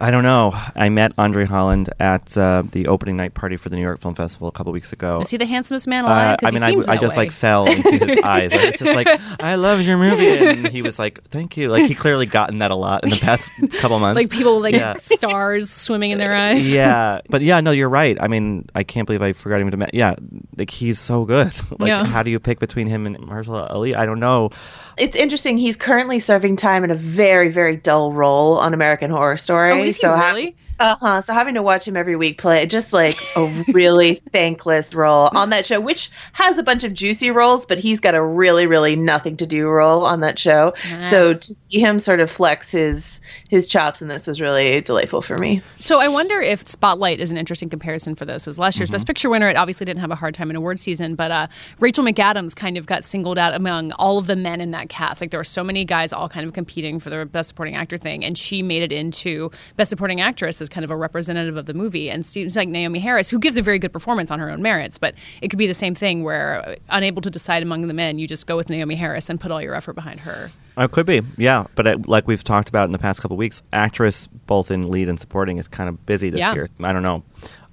I 0.00 0.10
don't 0.10 0.24
know. 0.24 0.52
I 0.74 0.88
met 0.88 1.12
Andre 1.18 1.44
Holland 1.44 1.88
at 2.00 2.36
uh, 2.36 2.64
the 2.70 2.88
opening 2.88 3.16
night 3.16 3.34
party 3.34 3.56
for 3.56 3.68
the 3.68 3.76
New 3.76 3.82
York 3.82 4.00
Film 4.00 4.14
Festival 4.14 4.48
a 4.48 4.52
couple 4.52 4.72
weeks 4.72 4.92
ago. 4.92 5.20
Is 5.20 5.30
he 5.30 5.36
the 5.36 5.46
handsomest 5.46 5.86
man 5.86 6.04
alive? 6.04 6.34
Uh, 6.34 6.36
'Cause 6.36 6.46
I 6.62 6.66
he 6.66 6.72
mean, 6.72 6.82
seems 6.82 6.86
I, 6.86 6.92
I 6.94 6.96
just 6.96 7.16
way. 7.16 7.24
like 7.24 7.32
fell 7.32 7.66
into 7.66 8.04
his 8.06 8.18
eyes. 8.24 8.52
I 8.52 8.66
was 8.66 8.76
just 8.76 8.94
like, 8.94 9.06
"I 9.40 9.54
love 9.54 9.80
your 9.82 9.96
movie," 9.96 10.26
and 10.46 10.66
he 10.68 10.82
was 10.82 10.98
like, 10.98 11.22
"Thank 11.30 11.56
you." 11.56 11.68
Like 11.70 11.86
he 11.86 11.94
clearly 11.94 12.26
gotten 12.26 12.58
that 12.58 12.70
a 12.70 12.74
lot 12.74 13.04
in 13.04 13.10
the 13.10 13.16
past 13.18 13.50
couple 13.78 13.98
months. 13.98 14.16
like 14.20 14.30
people 14.30 14.60
like 14.60 14.74
Yeah. 14.74 14.94
stars 14.94 15.70
swimming 15.70 16.10
in 16.10 16.18
their 16.18 16.34
eyes. 16.34 16.74
yeah, 16.74 17.20
but 17.30 17.42
yeah, 17.42 17.60
no, 17.60 17.70
you're 17.70 17.88
right. 17.88 18.16
I 18.20 18.26
mean, 18.28 18.66
I 18.74 18.82
can't 18.82 19.06
believe 19.06 19.22
I 19.22 19.32
forgot 19.32 19.60
even 19.60 19.70
to 19.70 19.76
mention. 19.76 19.96
Yeah, 19.98 20.14
like 20.56 20.70
he's 20.70 20.98
so 20.98 21.24
good. 21.24 21.52
like, 21.78 21.88
Yeah. 21.88 22.04
how 22.04 22.22
do 22.22 22.30
you 22.30 22.40
pick 22.40 22.58
between 22.58 22.88
him 22.88 23.06
and 23.06 23.16
Mahershala 23.18 23.70
Ali? 23.70 23.94
I 23.94 24.06
don't 24.06 24.20
know. 24.20 24.50
It's 24.96 25.16
interesting. 25.16 25.58
He's 25.58 25.74
currently 25.76 26.20
serving 26.20 26.54
time 26.56 26.84
in 26.84 26.90
a 26.90 26.94
very, 26.94 27.50
very 27.50 27.76
dull 27.76 28.12
role 28.12 28.58
on 28.58 28.74
American 28.74 29.10
Horror 29.10 29.36
Story. 29.36 29.72
Oh, 29.72 29.83
is 29.88 29.96
he 29.96 30.02
so 30.02 30.14
really? 30.14 30.56
Uh 30.80 30.96
huh. 30.96 31.20
So 31.20 31.32
having 31.32 31.54
to 31.54 31.62
watch 31.62 31.86
him 31.86 31.96
every 31.96 32.16
week 32.16 32.38
play 32.38 32.66
just 32.66 32.92
like 32.92 33.18
a 33.36 33.46
really 33.72 34.16
thankless 34.32 34.94
role 34.94 35.30
on 35.34 35.50
that 35.50 35.66
show, 35.66 35.80
which 35.80 36.10
has 36.32 36.58
a 36.58 36.62
bunch 36.62 36.84
of 36.84 36.94
juicy 36.94 37.30
roles, 37.30 37.64
but 37.64 37.78
he's 37.78 38.00
got 38.00 38.14
a 38.14 38.24
really, 38.24 38.66
really 38.66 38.96
nothing 38.96 39.36
to 39.36 39.46
do 39.46 39.68
role 39.68 40.04
on 40.04 40.20
that 40.20 40.38
show. 40.38 40.74
So 41.02 41.34
to 41.34 41.54
see 41.54 41.80
him 41.80 41.98
sort 41.98 42.20
of 42.20 42.30
flex 42.30 42.70
his 42.70 43.20
his 43.48 43.68
chops 43.68 44.02
in 44.02 44.08
this 44.08 44.26
was 44.26 44.40
really 44.40 44.80
delightful 44.80 45.22
for 45.22 45.38
me. 45.38 45.62
So 45.78 46.00
I 46.00 46.08
wonder 46.08 46.40
if 46.40 46.66
Spotlight 46.66 47.20
is 47.20 47.30
an 47.30 47.36
interesting 47.36 47.68
comparison 47.68 48.14
for 48.14 48.24
this. 48.24 48.48
As 48.48 48.58
last 48.58 48.78
year's 48.78 48.90
Best 48.90 49.06
Picture 49.06 49.30
winner, 49.30 49.48
it 49.48 49.56
obviously 49.56 49.86
didn't 49.86 50.00
have 50.00 50.10
a 50.10 50.16
hard 50.16 50.34
time 50.34 50.50
in 50.50 50.56
award 50.56 50.80
season, 50.80 51.14
but 51.14 51.30
uh, 51.30 51.46
Rachel 51.78 52.04
McAdams 52.04 52.56
kind 52.56 52.76
of 52.76 52.86
got 52.86 53.04
singled 53.04 53.38
out 53.38 53.54
among 53.54 53.92
all 53.92 54.18
of 54.18 54.26
the 54.26 54.36
men 54.36 54.60
in 54.60 54.72
that 54.72 54.88
cast. 54.88 55.20
Like 55.20 55.30
there 55.30 55.40
were 55.40 55.44
so 55.44 55.62
many 55.62 55.84
guys 55.84 56.12
all 56.12 56.28
kind 56.28 56.46
of 56.46 56.52
competing 56.52 56.98
for 56.98 57.10
the 57.10 57.26
Best 57.26 57.48
Supporting 57.48 57.76
Actor 57.76 57.98
thing, 57.98 58.24
and 58.24 58.36
she 58.36 58.62
made 58.62 58.82
it 58.82 58.92
into 58.92 59.50
Best 59.76 59.90
Supporting 59.90 60.20
Actress 60.20 60.60
as 60.64 60.68
kind 60.68 60.84
of 60.84 60.90
a 60.90 60.96
representative 60.96 61.56
of 61.56 61.66
the 61.66 61.74
movie. 61.74 62.10
And 62.10 62.26
seems 62.26 62.56
like 62.56 62.68
Naomie 62.68 63.00
Harris, 63.00 63.30
who 63.30 63.38
gives 63.38 63.56
a 63.56 63.62
very 63.62 63.78
good 63.78 63.92
performance 63.92 64.30
on 64.30 64.38
her 64.40 64.50
own 64.50 64.60
merits, 64.62 64.98
but 64.98 65.14
it 65.40 65.48
could 65.48 65.58
be 65.58 65.66
the 65.68 65.74
same 65.74 65.94
thing 65.94 66.24
where 66.24 66.66
uh, 66.68 66.74
unable 66.88 67.22
to 67.22 67.30
decide 67.30 67.62
among 67.62 67.86
the 67.86 67.94
men, 67.94 68.18
you 68.18 68.26
just 68.26 68.46
go 68.46 68.56
with 68.56 68.68
Naomie 68.68 68.96
Harris 68.96 69.30
and 69.30 69.40
put 69.40 69.50
all 69.52 69.62
your 69.62 69.74
effort 69.74 69.92
behind 69.92 70.20
her. 70.20 70.50
It 70.76 70.90
could 70.90 71.06
be, 71.06 71.22
yeah. 71.36 71.66
But 71.76 71.86
it, 71.86 72.08
like 72.08 72.26
we've 72.26 72.42
talked 72.42 72.68
about 72.68 72.86
in 72.86 72.90
the 72.92 72.98
past 72.98 73.20
couple 73.22 73.36
of 73.36 73.38
weeks, 73.38 73.62
actress 73.72 74.26
both 74.46 74.70
in 74.72 74.88
lead 74.90 75.08
and 75.08 75.20
supporting 75.20 75.58
is 75.58 75.68
kind 75.68 75.88
of 75.88 76.04
busy 76.06 76.30
this 76.30 76.40
Yeah. 76.40 76.52
year. 76.54 76.68
I 76.82 76.92
don't 76.92 77.04
know. 77.04 77.22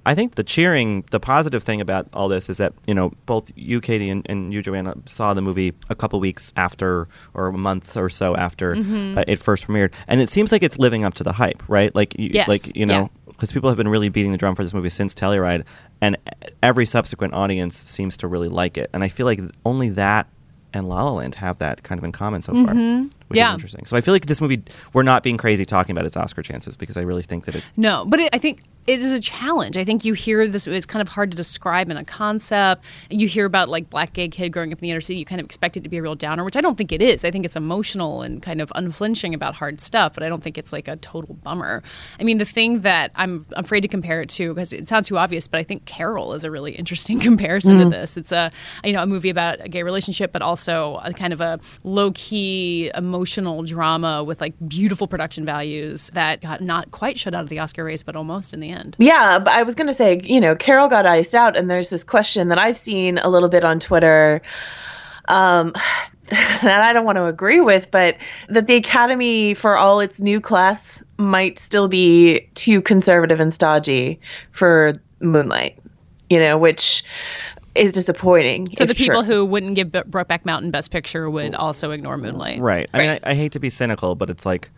I 0.05 0.15
think 0.15 0.35
the 0.35 0.43
cheering, 0.43 1.03
the 1.11 1.19
positive 1.19 1.63
thing 1.63 1.79
about 1.79 2.07
all 2.13 2.27
this 2.27 2.49
is 2.49 2.57
that 2.57 2.73
you 2.87 2.93
know 2.93 3.11
both 3.25 3.51
you, 3.55 3.79
Katie, 3.81 4.09
and, 4.09 4.25
and 4.27 4.51
you, 4.53 4.61
Joanna, 4.61 4.95
saw 5.05 5.33
the 5.33 5.41
movie 5.41 5.73
a 5.89 5.95
couple 5.95 6.19
weeks 6.19 6.51
after, 6.57 7.07
or 7.33 7.47
a 7.47 7.53
month 7.53 7.95
or 7.95 8.09
so 8.09 8.35
after 8.35 8.75
Mm-hmm. 8.75 9.17
uh, 9.17 9.23
it 9.27 9.37
first 9.39 9.67
premiered, 9.67 9.91
and 10.07 10.19
it 10.21 10.29
seems 10.29 10.51
like 10.51 10.63
it's 10.63 10.79
living 10.79 11.03
up 11.03 11.13
to 11.15 11.23
the 11.23 11.33
hype, 11.33 11.61
right? 11.69 11.93
Like, 11.93 12.17
you, 12.17 12.31
Yes, 12.33 12.47
like 12.47 12.75
you 12.75 12.85
know, 12.85 13.11
yeah. 13.27 13.31
because 13.33 13.51
people 13.51 13.69
have 13.69 13.77
been 13.77 13.87
really 13.89 14.09
beating 14.09 14.31
the 14.31 14.37
drum 14.37 14.55
for 14.55 14.63
this 14.63 14.73
movie 14.73 14.89
since 14.89 15.13
Telluride, 15.13 15.65
and 16.01 16.17
every 16.63 16.85
subsequent 16.85 17.33
audience 17.33 17.83
seems 17.89 18.17
to 18.17 18.27
really 18.27 18.49
like 18.49 18.77
it. 18.77 18.89
And 18.93 19.03
I 19.03 19.07
feel 19.09 19.25
like 19.25 19.39
only 19.65 19.89
that 19.89 20.27
and 20.73 20.87
La 20.89 21.03
La 21.03 21.11
Land 21.11 21.35
have 21.35 21.57
that 21.59 21.83
kind 21.83 21.99
of 21.99 22.05
in 22.05 22.11
common 22.11 22.41
so 22.41 22.53
far, 22.53 22.73
which. 23.31 23.37
Yeah. 23.37 23.51
is 23.51 23.55
interesting. 23.55 23.85
So 23.85 23.97
I 23.97 24.01
feel 24.01 24.13
like 24.13 24.25
this 24.27 24.41
movie, 24.41 24.61
we're 24.93 25.03
not 25.03 25.23
being 25.23 25.37
crazy 25.37 25.65
talking 25.65 25.93
about 25.93 26.05
its 26.05 26.17
Oscar 26.17 26.43
chances 26.43 26.75
because 26.75 26.97
I 26.97 27.01
really 27.01 27.23
think 27.23 27.45
that 27.45 27.55
it. 27.55 27.65
No, 27.77 28.05
but 28.05 28.19
it, 28.19 28.29
I 28.33 28.37
think 28.37 28.61
it 28.87 28.99
is 28.99 29.11
a 29.11 29.19
challenge. 29.19 29.77
I 29.77 29.83
think 29.83 30.03
you 30.03 30.13
hear 30.13 30.47
this; 30.47 30.65
it's 30.65 30.85
kind 30.85 31.01
of 31.01 31.09
hard 31.09 31.31
to 31.31 31.37
describe 31.37 31.89
in 31.89 31.97
a 31.97 32.03
concept. 32.03 32.83
You 33.09 33.27
hear 33.27 33.45
about 33.45 33.69
like 33.69 33.89
black 33.89 34.13
gay 34.13 34.27
kid 34.27 34.49
growing 34.49 34.71
up 34.71 34.79
in 34.79 34.81
the 34.81 34.91
inner 34.91 35.01
city. 35.01 35.19
You 35.19 35.25
kind 35.25 35.39
of 35.39 35.45
expect 35.45 35.77
it 35.77 35.83
to 35.83 35.89
be 35.89 35.97
a 35.97 36.01
real 36.01 36.15
downer, 36.15 36.43
which 36.43 36.55
I 36.55 36.61
don't 36.61 36.77
think 36.77 36.91
it 36.91 37.01
is. 37.01 37.23
I 37.23 37.31
think 37.31 37.45
it's 37.45 37.55
emotional 37.55 38.21
and 38.21 38.41
kind 38.41 38.59
of 38.59 38.71
unflinching 38.75 39.33
about 39.33 39.55
hard 39.55 39.79
stuff, 39.81 40.13
but 40.13 40.23
I 40.23 40.29
don't 40.29 40.43
think 40.43 40.57
it's 40.57 40.73
like 40.73 40.87
a 40.87 40.95
total 40.97 41.35
bummer. 41.35 41.83
I 42.19 42.23
mean, 42.23 42.39
the 42.39 42.45
thing 42.45 42.81
that 42.81 43.11
I'm 43.15 43.45
afraid 43.53 43.81
to 43.81 43.87
compare 43.87 44.21
it 44.21 44.29
to 44.31 44.53
because 44.53 44.73
it 44.73 44.89
sounds 44.89 45.07
too 45.07 45.17
obvious, 45.17 45.47
but 45.47 45.59
I 45.59 45.63
think 45.63 45.85
Carol 45.85 46.33
is 46.33 46.43
a 46.43 46.49
really 46.49 46.71
interesting 46.71 47.19
comparison 47.29 47.77
to 47.77 47.85
mm. 47.85 47.91
this. 47.91 48.17
It's 48.17 48.31
a 48.31 48.51
you 48.83 48.93
know 48.93 49.03
a 49.03 49.07
movie 49.07 49.29
about 49.29 49.63
a 49.63 49.69
gay 49.69 49.83
relationship, 49.83 50.31
but 50.31 50.41
also 50.41 50.99
a 51.03 51.13
kind 51.13 51.33
of 51.33 51.41
a 51.41 51.59
low 51.83 52.11
key 52.13 52.91
emotional 52.95 53.20
drama 53.25 54.23
with 54.23 54.41
like 54.41 54.53
beautiful 54.67 55.07
production 55.07 55.45
values 55.45 56.09
that 56.13 56.41
got 56.41 56.61
not 56.61 56.91
quite 56.91 57.17
shut 57.17 57.33
out 57.33 57.43
of 57.43 57.49
the 57.49 57.59
Oscar 57.59 57.83
race, 57.83 58.03
but 58.03 58.15
almost 58.15 58.53
in 58.53 58.59
the 58.59 58.69
end. 58.69 58.95
Yeah, 58.99 59.39
but 59.39 59.53
I 59.53 59.63
was 59.63 59.75
going 59.75 59.87
to 59.87 59.93
say, 59.93 60.19
you 60.23 60.39
know, 60.39 60.55
Carol 60.55 60.87
got 60.87 61.05
iced 61.05 61.35
out, 61.35 61.55
and 61.55 61.69
there's 61.69 61.89
this 61.89 62.03
question 62.03 62.49
that 62.49 62.57
I've 62.57 62.77
seen 62.77 63.17
a 63.19 63.29
little 63.29 63.49
bit 63.49 63.63
on 63.63 63.79
Twitter. 63.79 64.41
Um, 65.27 65.73
that 66.31 66.81
I 66.81 66.93
don't 66.93 67.05
want 67.05 67.17
to 67.17 67.25
agree 67.25 67.59
with, 67.59 67.91
but 67.91 68.17
that 68.49 68.67
the 68.67 68.75
Academy, 68.75 69.53
for 69.53 69.75
all 69.75 69.99
its 69.99 70.21
new 70.21 70.39
class, 70.39 71.03
might 71.17 71.59
still 71.59 71.87
be 71.87 72.47
too 72.55 72.81
conservative 72.81 73.39
and 73.39 73.53
stodgy 73.53 74.19
for 74.51 75.01
Moonlight, 75.19 75.77
you 76.29 76.39
know, 76.39 76.57
which 76.57 77.03
is 77.75 77.91
disappointing. 77.91 78.75
So 78.75 78.85
the 78.85 78.95
people 78.95 79.23
true. 79.23 79.35
who 79.35 79.45
wouldn't 79.45 79.75
give 79.75 79.91
B- 79.91 79.99
Brokeback 80.01 80.45
Mountain 80.45 80.71
Best 80.71 80.91
Picture 80.91 81.29
would 81.29 81.55
also 81.55 81.91
ignore 81.91 82.17
Moonlight. 82.17 82.59
Right. 82.59 82.89
I 82.93 82.97
mean, 82.97 83.09
I, 83.09 83.19
I 83.23 83.33
hate 83.33 83.53
to 83.53 83.59
be 83.59 83.69
cynical, 83.69 84.15
but 84.15 84.29
it's 84.29 84.45
like 84.45 84.69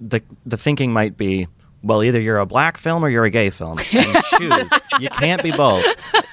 the 0.00 0.22
the 0.46 0.56
thinking 0.56 0.92
might 0.92 1.16
be, 1.16 1.48
well, 1.82 2.02
either 2.02 2.20
you're 2.20 2.38
a 2.38 2.46
black 2.46 2.78
film 2.78 3.04
or 3.04 3.10
you're 3.10 3.24
a 3.24 3.30
gay 3.30 3.50
film, 3.50 3.78
and 3.92 4.24
choose. 4.38 4.70
you 5.00 5.08
can't 5.10 5.42
be 5.42 5.52
both, 5.52 5.84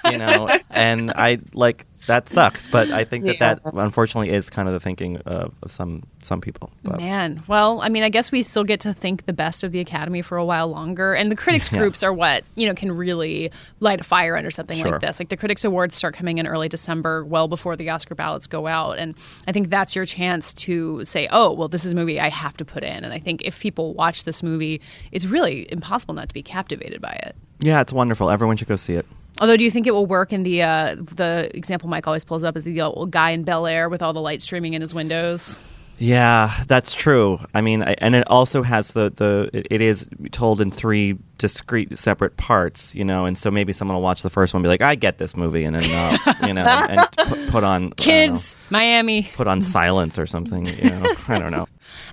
you 0.06 0.18
know. 0.18 0.50
And 0.70 1.12
I 1.12 1.40
like 1.54 1.86
that 2.08 2.30
sucks, 2.30 2.68
but 2.68 2.92
I 2.92 3.04
think 3.04 3.26
that 3.26 3.36
Yeah. 3.40 3.56
that 3.56 3.74
unfortunately 3.74 4.30
is 4.32 4.50
kind 4.50 4.68
of 4.68 4.74
the 4.74 4.80
thinking 4.80 5.18
of, 5.18 5.54
of 5.62 5.72
some 5.72 6.04
some 6.24 6.42
people. 6.42 6.72
But 6.84 7.00
Man, 7.00 7.42
well, 7.48 7.82
I 7.82 7.90
mean, 7.90 8.04
I 8.04 8.10
guess 8.10 8.32
we 8.32 8.42
still 8.44 8.64
get 8.64 8.80
to 8.82 8.94
think 8.94 9.26
the 9.26 9.34
best 9.34 9.64
of 9.64 9.72
the 9.72 9.80
Academy 9.80 10.22
for 10.22 10.38
a 10.38 10.46
while 10.46 10.68
longer, 10.68 11.14
and 11.14 11.32
the 11.32 11.36
critics 11.36 11.70
Yeah. 11.72 11.80
groups 11.80 12.04
are 12.04 12.14
what 12.14 12.44
you 12.56 12.68
know 12.68 12.74
can 12.74 12.92
really 12.92 13.52
light 13.80 14.02
a 14.02 14.04
fire 14.04 14.36
under 14.38 14.52
something 14.52 14.78
Sure. 14.78 14.92
like 14.92 15.02
this. 15.02 15.20
Like 15.20 15.30
the 15.30 15.38
critics 15.38 15.64
awards 15.64 15.98
start 15.98 16.16
coming 16.16 16.38
in 16.38 16.48
early 16.48 16.70
December, 16.70 17.24
well 17.26 17.48
before 17.48 17.76
the 17.76 17.90
Oscar 17.90 18.16
ballots 18.16 18.48
go 18.48 18.68
out, 18.68 18.98
and 19.00 19.16
I 19.48 19.52
think 19.52 19.70
that's 19.70 19.96
your 19.96 20.06
chance 20.06 20.54
to 20.56 21.04
say, 21.06 21.28
"Oh, 21.32 21.52
well, 21.54 21.68
this 21.68 21.86
is 21.86 21.94
a 21.94 21.96
movie 21.96 22.20
I 22.20 22.30
have 22.30 22.58
to 22.58 22.66
put 22.66 22.84
in." 22.84 23.04
And 23.04 23.14
I 23.14 23.20
think 23.20 23.42
if 23.44 23.60
people 23.60 23.94
watch 23.94 24.24
this 24.24 24.42
movie, 24.44 24.82
it's 25.12 25.26
really 25.26 25.72
impossible 25.72 26.14
not 26.14 26.28
to 26.30 26.34
be 26.34 26.44
captivated 26.44 27.02
by 27.02 27.12
it. 27.24 27.36
yeah, 27.64 27.80
it's 27.82 27.94
wonderful. 27.94 28.30
Everyone 28.32 28.58
should 28.58 28.68
go 28.68 28.76
see 28.76 28.94
it. 28.96 29.06
Although, 29.40 29.58
do 29.58 29.64
you 29.64 29.72
think 29.72 29.88
it 29.88 29.92
will 29.92 30.06
work 30.06 30.34
in 30.34 30.44
the 30.44 30.62
uh, 30.62 30.96
the 31.00 31.50
example 31.56 31.90
Mike 31.90 32.06
always 32.06 32.24
pulls 32.24 32.44
up 32.44 32.56
is 32.58 32.64
the 32.64 32.82
old 32.82 33.12
guy 33.12 33.32
in 33.32 33.44
Bel 33.44 33.66
Air 33.66 33.90
with 33.90 34.02
all 34.02 34.14
the 34.14 34.22
light 34.22 34.42
streaming 34.42 34.74
in 34.74 34.82
his 34.82 34.94
windows? 34.94 35.60
Yeah, 36.02 36.64
that's 36.66 36.94
true. 36.94 37.40
I 37.54 37.62
mean, 37.62 37.84
I, 37.84 37.94
and 38.00 38.16
it 38.16 38.24
also 38.28 38.64
has 38.64 38.92
the 38.94 39.12
the 39.12 39.52
it, 39.54 39.68
it 39.70 39.82
is 39.82 40.08
told 40.32 40.60
in 40.60 40.72
three 40.72 41.18
discrete 41.38 41.96
separate 41.96 42.38
parts, 42.38 42.96
you 42.96 43.06
know, 43.06 43.26
and 43.26 43.38
so 43.38 43.52
maybe 43.52 43.72
someone 43.72 43.96
will 43.96 44.02
watch 44.02 44.24
the 44.24 44.30
first 44.32 44.52
one 44.52 44.60
and 44.60 44.64
be 44.64 44.70
like, 44.70 44.82
"I 44.82 44.96
get 44.96 45.20
this 45.20 45.38
movie," 45.38 45.64
and 45.64 45.76
then 45.76 45.92
uh, 45.92 46.34
you 46.48 46.54
know, 46.56 46.66
and 46.66 47.00
put, 47.18 47.50
put 47.50 47.64
on 47.64 47.66
I 47.66 47.78
don't 47.78 47.90
know, 47.90 47.94
Kids, 47.98 48.56
Miami. 48.72 49.30
put 49.36 49.48
on 49.48 49.62
silence 49.62 50.18
or 50.18 50.26
something. 50.26 50.66
You 50.66 50.90
know, 50.90 51.14
I 51.28 51.38
don't 51.38 51.52
know. 51.52 51.68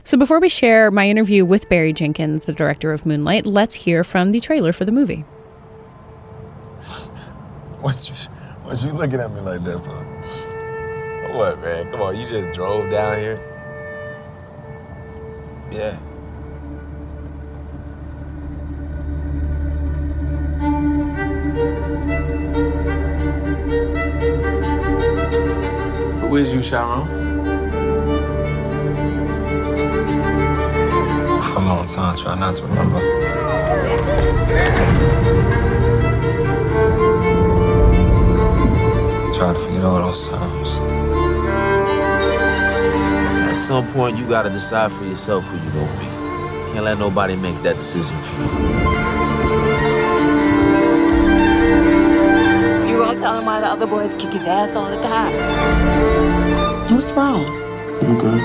So 0.04 0.18
before 0.18 0.38
we 0.38 0.50
share 0.50 0.90
my 0.90 1.08
interview 1.08 1.46
with 1.46 1.66
Barry 1.70 1.94
Jenkins, 1.94 2.44
the 2.44 2.52
director 2.52 2.92
of 2.92 3.06
Moonlight, 3.06 3.46
let's 3.46 3.74
hear 3.74 4.04
from 4.04 4.32
the 4.32 4.40
trailer 4.40 4.74
for 4.74 4.84
the 4.84 4.92
movie. 4.92 5.24
What 7.82 8.08
you, 8.08 8.14
what 8.64 8.82
you 8.82 8.90
looking 8.90 9.20
at 9.20 9.30
me 9.30 9.40
like 9.40 9.62
that 9.62 9.84
for? 9.84 10.02
What, 11.32 11.60
man? 11.60 11.88
Come 11.92 12.02
on, 12.02 12.16
you 12.18 12.26
just 12.26 12.52
drove 12.52 12.90
down 12.90 13.18
here? 13.20 13.38
Yeah. 15.70 15.94
Who 26.18 26.34
is 26.34 26.52
you, 26.52 26.60
Chiron? 26.60 27.06
For 31.42 31.54
a 31.54 31.60
long 31.60 31.86
time, 31.86 32.16
try 32.16 32.34
not 32.36 32.56
to 32.56 32.62
remember. 32.64 32.98
Try 39.38 39.52
to 39.52 39.60
forget 39.60 39.84
all 39.84 40.02
those 40.02 40.26
times. 40.26 40.68
At 43.48 43.66
some 43.68 43.86
point, 43.92 44.18
you 44.18 44.26
gotta 44.26 44.50
decide 44.50 44.90
for 44.90 45.04
yourself 45.04 45.44
who 45.44 45.56
you 45.58 45.70
gonna 45.70 45.98
be. 46.00 46.06
Can't 46.72 46.84
let 46.84 46.98
nobody 46.98 47.36
make 47.36 47.62
that 47.62 47.76
decision 47.76 48.20
for 48.20 48.34
you. 48.34 48.48
You 52.90 52.98
gonna 52.98 53.20
tell 53.20 53.38
him 53.38 53.44
why 53.44 53.60
the 53.60 53.68
other 53.68 53.86
boys 53.86 54.12
kick 54.14 54.32
his 54.32 54.44
ass 54.44 54.74
all 54.74 54.90
the 54.90 55.00
time? 55.00 55.32
What's 56.92 57.12
wrong? 57.12 57.44
I'm 58.02 58.18
good? 58.18 58.42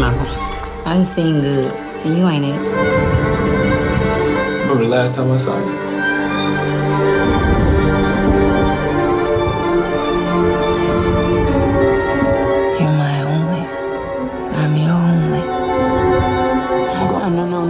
No. 0.00 0.08
I 0.86 0.94
didn't 0.94 1.06
seem 1.06 1.42
good. 1.42 1.70
And 2.06 2.16
you 2.16 2.26
ain't 2.26 2.46
it. 2.46 2.58
Remember 4.62 4.84
the 4.84 4.88
last 4.88 5.14
time 5.14 5.30
I 5.30 5.36
saw 5.36 5.58
you? 5.58 5.85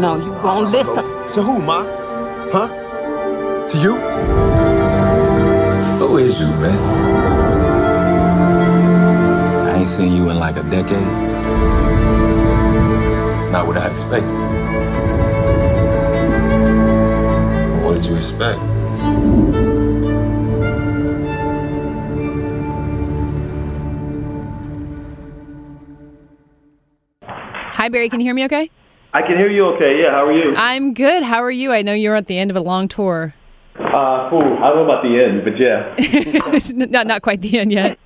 No. 0.06 0.14
You 0.14 0.30
gonna 0.40 0.60
oh, 0.60 0.70
listen. 0.70 1.04
To 1.32 1.42
who, 1.42 1.58
Ma? 1.58 1.82
Huh? 2.52 2.68
To 3.66 3.76
you? 3.76 3.96
Who 5.98 6.18
is 6.18 6.38
you, 6.38 6.46
man? 6.46 6.78
I 9.66 9.80
ain't 9.80 9.90
seen 9.90 10.12
you 10.12 10.30
in 10.30 10.38
like 10.38 10.58
a 10.58 10.62
decade. 10.70 11.08
It's 13.36 13.50
not 13.50 13.66
what 13.66 13.78
I 13.78 13.90
expected. 13.90 14.30
What 17.82 17.94
did 17.96 18.06
you 18.06 18.14
expect? 18.14 18.60
Hi, 27.24 27.88
Barry. 27.88 28.08
Can 28.08 28.20
you 28.20 28.26
hear 28.26 28.34
me 28.34 28.44
okay? 28.44 28.70
I 29.16 29.22
can 29.22 29.38
hear 29.38 29.48
you 29.48 29.64
okay. 29.68 30.02
Yeah, 30.02 30.10
how 30.10 30.26
are 30.26 30.32
you? 30.32 30.52
I'm 30.54 30.92
good. 30.92 31.22
How 31.22 31.42
are 31.42 31.50
you? 31.50 31.72
I 31.72 31.80
know 31.80 31.94
you're 31.94 32.16
at 32.16 32.26
the 32.26 32.36
end 32.38 32.50
of 32.50 32.56
a 32.58 32.60
long 32.60 32.86
tour. 32.86 33.34
Uh, 33.74 34.28
ooh, 34.30 34.58
I 34.58 34.68
don't 34.68 34.76
know 34.76 34.84
about 34.84 35.02
the 35.02 35.24
end, 35.24 35.42
but 35.42 35.58
yeah. 35.58 35.94
not 36.90 37.06
not 37.06 37.22
quite 37.22 37.40
the 37.40 37.58
end 37.58 37.72
yet. 37.72 37.98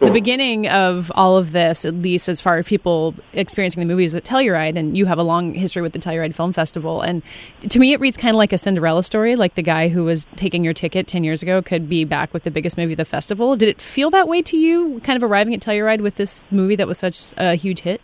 The 0.00 0.10
beginning 0.10 0.66
of 0.68 1.12
all 1.14 1.36
of 1.36 1.52
this, 1.52 1.84
at 1.84 1.92
least 1.96 2.30
as 2.30 2.40
far 2.40 2.56
as 2.56 2.64
people 2.64 3.14
experiencing 3.34 3.80
the 3.80 3.86
movies 3.86 4.14
at 4.14 4.24
Telluride, 4.24 4.78
and 4.78 4.96
you 4.96 5.04
have 5.04 5.18
a 5.18 5.22
long 5.22 5.52
history 5.52 5.82
with 5.82 5.92
the 5.92 5.98
Telluride 5.98 6.34
Film 6.34 6.54
Festival. 6.54 7.02
And 7.02 7.22
to 7.68 7.78
me, 7.78 7.92
it 7.92 8.00
reads 8.00 8.16
kind 8.16 8.30
of 8.34 8.38
like 8.38 8.54
a 8.54 8.58
Cinderella 8.58 9.02
story, 9.02 9.36
like 9.36 9.54
the 9.54 9.62
guy 9.62 9.88
who 9.88 10.04
was 10.04 10.26
taking 10.36 10.64
your 10.64 10.72
ticket 10.72 11.06
10 11.08 11.24
years 11.24 11.42
ago 11.42 11.60
could 11.60 11.90
be 11.90 12.06
back 12.06 12.32
with 12.32 12.44
the 12.44 12.50
biggest 12.50 12.78
movie 12.78 12.94
of 12.94 12.96
the 12.96 13.04
festival. 13.04 13.54
Did 13.54 13.68
it 13.68 13.82
feel 13.82 14.08
that 14.10 14.26
way 14.26 14.40
to 14.40 14.56
you, 14.56 15.00
kind 15.04 15.22
of 15.22 15.28
arriving 15.28 15.52
at 15.52 15.60
Telluride 15.60 16.00
with 16.00 16.14
this 16.14 16.42
movie 16.50 16.76
that 16.76 16.86
was 16.86 16.96
such 16.96 17.34
a 17.36 17.54
huge 17.54 17.80
hit? 17.80 18.00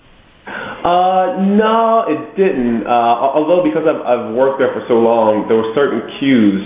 Uh, 0.47 1.37
no, 1.41 2.05
it 2.09 2.37
didn't. 2.37 2.87
Uh, 2.87 2.91
although 2.91 3.63
because 3.63 3.87
I've, 3.87 4.03
I've 4.03 4.35
worked 4.35 4.59
there 4.59 4.73
for 4.73 4.85
so 4.89 5.01
long, 5.01 5.49
there 5.49 5.57
were 5.57 5.73
certain 5.75 6.19
cues 6.19 6.61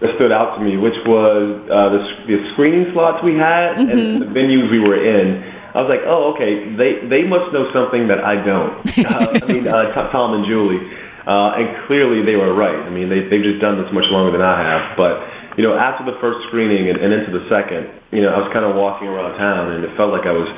that 0.00 0.14
stood 0.16 0.32
out 0.32 0.58
to 0.58 0.64
me, 0.64 0.76
which 0.76 0.96
was 1.06 1.62
uh, 1.70 1.88
the, 1.88 2.00
the 2.26 2.50
screening 2.52 2.92
slots 2.92 3.22
we 3.24 3.34
had 3.34 3.76
mm-hmm. 3.76 3.88
and 3.88 4.22
the 4.22 4.26
venues 4.26 4.70
we 4.70 4.80
were 4.80 4.98
in. 4.98 5.42
I 5.74 5.80
was 5.80 5.88
like, 5.88 6.04
oh, 6.04 6.34
okay, 6.34 6.76
they 6.76 7.08
they 7.08 7.22
must 7.24 7.52
know 7.52 7.72
something 7.72 8.08
that 8.08 8.20
I 8.20 8.36
don't. 8.44 8.82
Uh, 9.02 9.38
I 9.42 9.46
mean, 9.46 9.66
uh, 9.66 10.12
Tom 10.12 10.34
and 10.34 10.44
Julie, 10.44 10.78
uh, 11.26 11.56
and 11.56 11.86
clearly 11.86 12.22
they 12.22 12.36
were 12.36 12.54
right. 12.54 12.76
I 12.76 12.90
mean, 12.90 13.08
they 13.08 13.24
they've 13.28 13.42
just 13.42 13.60
done 13.60 13.82
this 13.82 13.90
much 13.92 14.04
longer 14.12 14.30
than 14.30 14.42
I 14.42 14.60
have. 14.60 14.96
But 14.96 15.56
you 15.56 15.64
know, 15.64 15.76
after 15.76 16.04
the 16.04 16.18
first 16.20 16.46
screening 16.48 16.88
and, 16.88 16.98
and 16.98 17.12
into 17.12 17.32
the 17.32 17.48
second, 17.48 17.88
you 18.12 18.22
know, 18.22 18.32
I 18.32 18.38
was 18.38 18.52
kind 18.52 18.64
of 18.64 18.76
walking 18.76 19.08
around 19.08 19.36
town, 19.38 19.72
and 19.72 19.84
it 19.84 19.96
felt 19.96 20.12
like 20.12 20.26
I 20.26 20.32
was, 20.32 20.48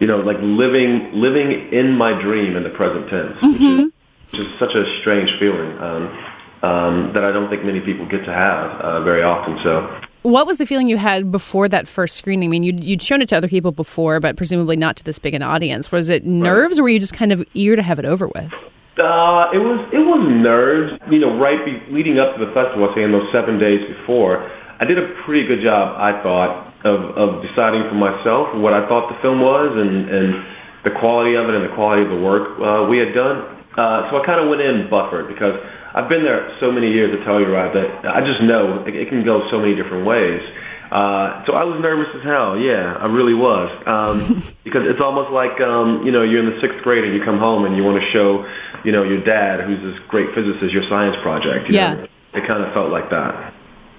you 0.00 0.06
know, 0.06 0.18
like 0.18 0.36
living 0.40 1.10
living 1.12 1.72
in 1.72 1.96
my 1.96 2.20
dream 2.20 2.56
in 2.56 2.62
the 2.62 2.70
present 2.70 3.08
tense, 3.08 3.36
mm-hmm. 3.38 3.82
which, 4.30 4.40
is, 4.40 4.46
which 4.48 4.58
such 4.58 4.74
a 4.74 5.00
strange 5.00 5.30
feeling. 5.38 5.78
Um, 5.78 6.32
um, 6.62 7.12
that 7.14 7.22
I 7.22 7.32
don't 7.32 7.48
think 7.48 7.64
many 7.64 7.80
people 7.80 8.06
get 8.06 8.24
to 8.24 8.32
have 8.32 8.80
uh, 8.80 9.04
very 9.04 9.22
often. 9.22 9.58
So. 9.62 10.00
What 10.22 10.46
was 10.46 10.58
the 10.58 10.66
feeling 10.66 10.88
you 10.88 10.96
had 10.96 11.30
before 11.30 11.68
that 11.68 11.86
first 11.86 12.16
screening? 12.16 12.48
I 12.48 12.50
mean, 12.50 12.64
you'd, 12.64 12.82
you'd 12.82 13.02
shown 13.02 13.22
it 13.22 13.28
to 13.28 13.36
other 13.36 13.46
people 13.46 13.70
before, 13.70 14.18
but 14.18 14.36
presumably 14.36 14.74
not 14.74 14.96
to 14.96 15.04
this 15.04 15.20
big 15.20 15.34
an 15.34 15.42
audience. 15.42 15.92
Was 15.92 16.08
it 16.08 16.24
nerves, 16.26 16.72
right. 16.72 16.80
or 16.80 16.82
were 16.84 16.88
you 16.88 16.98
just 16.98 17.14
kind 17.14 17.30
of 17.30 17.46
eager 17.54 17.76
to 17.76 17.82
have 17.82 18.00
it 18.00 18.04
over 18.04 18.26
with? 18.26 18.52
Uh, 18.98 19.50
it 19.52 19.58
was 19.58 19.88
it 19.92 19.98
was 19.98 20.26
nerves. 20.26 21.00
You 21.10 21.18
know, 21.20 21.38
right 21.38 21.64
be, 21.64 21.80
leading 21.92 22.18
up 22.18 22.36
to 22.36 22.44
the 22.44 22.50
festival, 22.52 22.84
I 22.84 22.86
was 22.86 22.94
saying 22.96 23.12
those 23.12 23.30
seven 23.30 23.58
days 23.58 23.86
before, 23.86 24.50
I 24.80 24.84
did 24.84 24.98
a 24.98 25.14
pretty 25.24 25.46
good 25.46 25.60
job, 25.60 25.96
I 25.98 26.20
thought, 26.22 26.65
of, 26.86 27.18
of 27.18 27.42
deciding 27.42 27.82
for 27.90 27.98
myself 27.98 28.54
what 28.54 28.72
I 28.72 28.86
thought 28.88 29.12
the 29.12 29.20
film 29.20 29.40
was 29.40 29.76
and, 29.76 30.08
and 30.08 30.46
the 30.84 30.90
quality 30.98 31.34
of 31.34 31.48
it 31.48 31.54
and 31.54 31.64
the 31.64 31.74
quality 31.74 32.02
of 32.02 32.10
the 32.10 32.22
work 32.22 32.58
uh, 32.60 32.88
we 32.88 32.98
had 32.98 33.12
done. 33.12 33.42
Uh, 33.76 34.08
so 34.10 34.22
I 34.22 34.24
kind 34.24 34.40
of 34.40 34.48
went 34.48 34.62
in 34.62 34.88
buffered 34.88 35.28
because 35.28 35.58
I've 35.94 36.08
been 36.08 36.22
there 36.22 36.56
so 36.60 36.70
many 36.70 36.90
years 36.92 37.10
to 37.12 37.24
Telluride 37.24 37.74
that 37.74 38.06
I 38.14 38.24
just 38.24 38.40
know 38.40 38.84
it, 38.86 38.94
it 38.94 39.08
can 39.08 39.24
go 39.24 39.50
so 39.50 39.58
many 39.58 39.74
different 39.74 40.06
ways. 40.06 40.40
Uh, 40.90 41.44
so 41.46 41.54
I 41.54 41.64
was 41.64 41.80
nervous 41.80 42.08
as 42.14 42.22
hell. 42.22 42.56
Yeah, 42.56 42.94
I 42.94 43.06
really 43.06 43.34
was. 43.34 43.68
Um, 43.86 44.42
because 44.64 44.86
it's 44.86 45.00
almost 45.00 45.30
like, 45.32 45.60
um, 45.60 46.06
you 46.06 46.12
know, 46.12 46.22
you're 46.22 46.40
in 46.40 46.54
the 46.54 46.60
sixth 46.60 46.78
grade 46.82 47.04
and 47.04 47.14
you 47.14 47.24
come 47.24 47.38
home 47.38 47.64
and 47.64 47.76
you 47.76 47.82
want 47.82 48.00
to 48.00 48.10
show, 48.12 48.46
you 48.84 48.92
know, 48.92 49.02
your 49.02 49.22
dad, 49.24 49.66
who's 49.66 49.82
this 49.82 50.00
great 50.08 50.34
physicist, 50.34 50.72
your 50.72 50.88
science 50.88 51.16
project. 51.22 51.68
yeah. 51.68 51.94
Know? 51.94 52.06
It 52.34 52.46
kind 52.46 52.62
of 52.62 52.72
felt 52.74 52.92
like 52.92 53.10
that. 53.10 53.54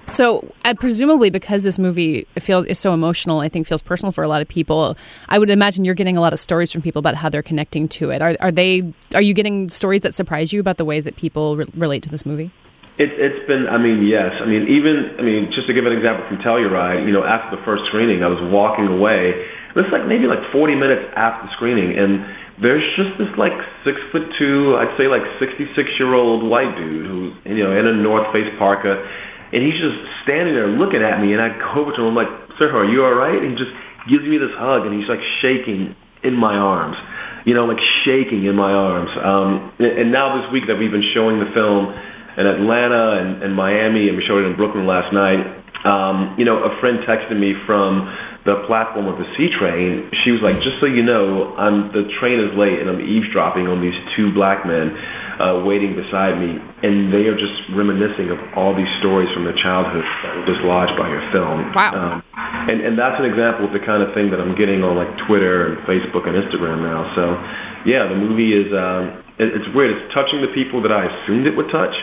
So, 0.08 0.50
uh, 0.64 0.72
presumably, 0.72 1.28
because 1.28 1.64
this 1.64 1.78
movie 1.78 2.26
feels 2.38 2.64
is 2.64 2.78
so 2.78 2.94
emotional, 2.94 3.40
I 3.40 3.50
think 3.50 3.66
feels 3.66 3.82
personal 3.82 4.10
for 4.10 4.24
a 4.24 4.28
lot 4.28 4.40
of 4.40 4.48
people. 4.48 4.96
I 5.28 5.38
would 5.38 5.50
imagine 5.50 5.84
you're 5.84 5.94
getting 5.94 6.16
a 6.16 6.20
lot 6.20 6.32
of 6.32 6.40
stories 6.40 6.72
from 6.72 6.80
people 6.80 7.00
about 7.00 7.14
how 7.14 7.28
they're 7.28 7.42
connecting 7.42 7.88
to 7.88 8.10
it. 8.10 8.22
Are, 8.22 8.34
are 8.40 8.50
they? 8.50 8.90
Are 9.14 9.20
you 9.20 9.34
getting 9.34 9.68
stories 9.68 10.00
that 10.02 10.14
surprise 10.14 10.50
you 10.50 10.60
about 10.60 10.78
the 10.78 10.84
ways 10.86 11.04
that 11.04 11.16
people 11.16 11.58
re- 11.58 11.66
relate 11.74 12.02
to 12.04 12.08
this 12.08 12.24
movie? 12.24 12.50
It, 12.96 13.12
it's 13.12 13.46
been, 13.46 13.68
I 13.68 13.76
mean, 13.78 14.02
yes. 14.02 14.34
I 14.40 14.46
mean, 14.46 14.66
even, 14.66 15.14
I 15.18 15.22
mean, 15.22 15.52
just 15.52 15.68
to 15.68 15.74
give 15.74 15.86
an 15.86 15.92
example 15.92 16.26
from 16.26 16.38
Telluride, 16.38 17.06
you 17.06 17.12
know, 17.12 17.22
after 17.22 17.56
the 17.56 17.62
first 17.62 17.84
screening, 17.86 18.24
I 18.24 18.28
was 18.28 18.40
walking 18.50 18.88
away. 18.88 19.46
It's 19.76 19.92
like 19.92 20.06
maybe 20.06 20.26
like 20.26 20.50
40 20.50 20.74
minutes 20.74 21.12
after 21.14 21.46
the 21.46 21.52
screening, 21.52 21.96
and 21.96 22.26
there's 22.60 22.82
just 22.96 23.16
this 23.18 23.28
like 23.38 23.52
six 23.84 24.00
foot 24.10 24.32
two, 24.38 24.74
I'd 24.76 24.96
say 24.96 25.06
like 25.06 25.22
66 25.38 25.90
year 25.98 26.14
old 26.14 26.42
white 26.42 26.74
dude 26.76 27.06
who's, 27.06 27.34
you 27.44 27.62
know, 27.62 27.76
in 27.76 27.86
a 27.86 27.92
North 27.92 28.32
Face 28.32 28.50
parka 28.58 29.06
and 29.52 29.62
he's 29.62 29.80
just 29.80 29.96
standing 30.24 30.54
there 30.54 30.68
looking 30.68 31.02
at 31.02 31.20
me, 31.20 31.32
and 31.32 31.42
I 31.42 31.56
go 31.58 31.80
over 31.80 31.92
to 31.92 32.02
him, 32.02 32.08
I'm 32.08 32.14
like, 32.14 32.28
sir, 32.58 32.70
are 32.76 32.84
you 32.84 33.04
all 33.04 33.14
right? 33.14 33.40
And 33.40 33.52
he 33.52 33.64
just 33.64 33.74
gives 34.08 34.24
me 34.24 34.38
this 34.38 34.52
hug, 34.52 34.86
and 34.86 34.98
he's 34.98 35.08
like 35.08 35.20
shaking 35.40 35.94
in 36.22 36.34
my 36.34 36.56
arms, 36.56 36.96
you 37.44 37.54
know, 37.54 37.64
like 37.64 37.78
shaking 38.04 38.44
in 38.44 38.56
my 38.56 38.72
arms. 38.72 39.10
Um, 39.22 39.72
and 39.78 40.10
now 40.10 40.40
this 40.40 40.50
week 40.52 40.66
that 40.66 40.78
we've 40.78 40.90
been 40.90 41.10
showing 41.14 41.38
the 41.38 41.50
film 41.52 41.94
in 42.36 42.46
Atlanta 42.46 43.18
and, 43.20 43.42
and 43.42 43.54
Miami, 43.54 44.08
and 44.08 44.16
we 44.16 44.24
showed 44.24 44.44
it 44.44 44.48
in 44.48 44.56
Brooklyn 44.56 44.86
last 44.86 45.12
night, 45.12 45.57
um, 45.84 46.34
you 46.38 46.44
know, 46.44 46.64
a 46.64 46.80
friend 46.80 46.98
texted 47.00 47.38
me 47.38 47.54
from 47.66 48.12
the 48.44 48.64
platform 48.66 49.06
of 49.06 49.18
the 49.18 49.26
C 49.36 49.48
train. 49.50 50.10
She 50.24 50.30
was 50.30 50.40
like, 50.40 50.60
"Just 50.60 50.80
so 50.80 50.86
you 50.86 51.02
know, 51.02 51.54
I'm 51.56 51.92
the 51.92 52.10
train 52.18 52.40
is 52.40 52.56
late, 52.56 52.80
and 52.80 52.90
I'm 52.90 53.00
eavesdropping 53.00 53.68
on 53.68 53.80
these 53.80 53.94
two 54.16 54.32
black 54.32 54.66
men 54.66 54.96
uh, 55.38 55.62
waiting 55.64 55.94
beside 55.94 56.38
me, 56.40 56.58
and 56.82 57.12
they 57.12 57.26
are 57.26 57.36
just 57.36 57.54
reminiscing 57.70 58.30
of 58.30 58.38
all 58.56 58.74
these 58.74 58.90
stories 58.98 59.32
from 59.32 59.44
their 59.44 59.56
childhood 59.56 60.04
that 60.24 60.36
were 60.36 60.46
dislodged 60.46 60.96
by 60.98 61.08
your 61.08 61.30
film." 61.30 61.72
Wow. 61.74 61.92
Um, 61.94 62.22
and 62.68 62.80
and 62.80 62.98
that's 62.98 63.18
an 63.20 63.26
example 63.26 63.66
of 63.66 63.72
the 63.72 63.80
kind 63.80 64.02
of 64.02 64.14
thing 64.14 64.30
that 64.30 64.40
I'm 64.40 64.56
getting 64.56 64.82
on 64.82 64.96
like 64.96 65.26
Twitter 65.26 65.66
and 65.66 65.78
Facebook 65.86 66.26
and 66.26 66.34
Instagram 66.34 66.82
now. 66.82 67.14
So, 67.14 67.38
yeah, 67.86 68.08
the 68.08 68.16
movie 68.16 68.52
is 68.52 68.72
um, 68.72 69.22
it, 69.38 69.54
it's 69.54 69.74
weird. 69.74 69.96
It's 69.96 70.14
touching 70.14 70.42
the 70.42 70.48
people 70.48 70.82
that 70.82 70.92
I 70.92 71.06
assumed 71.06 71.46
it 71.46 71.56
would 71.56 71.70
touch 71.70 71.94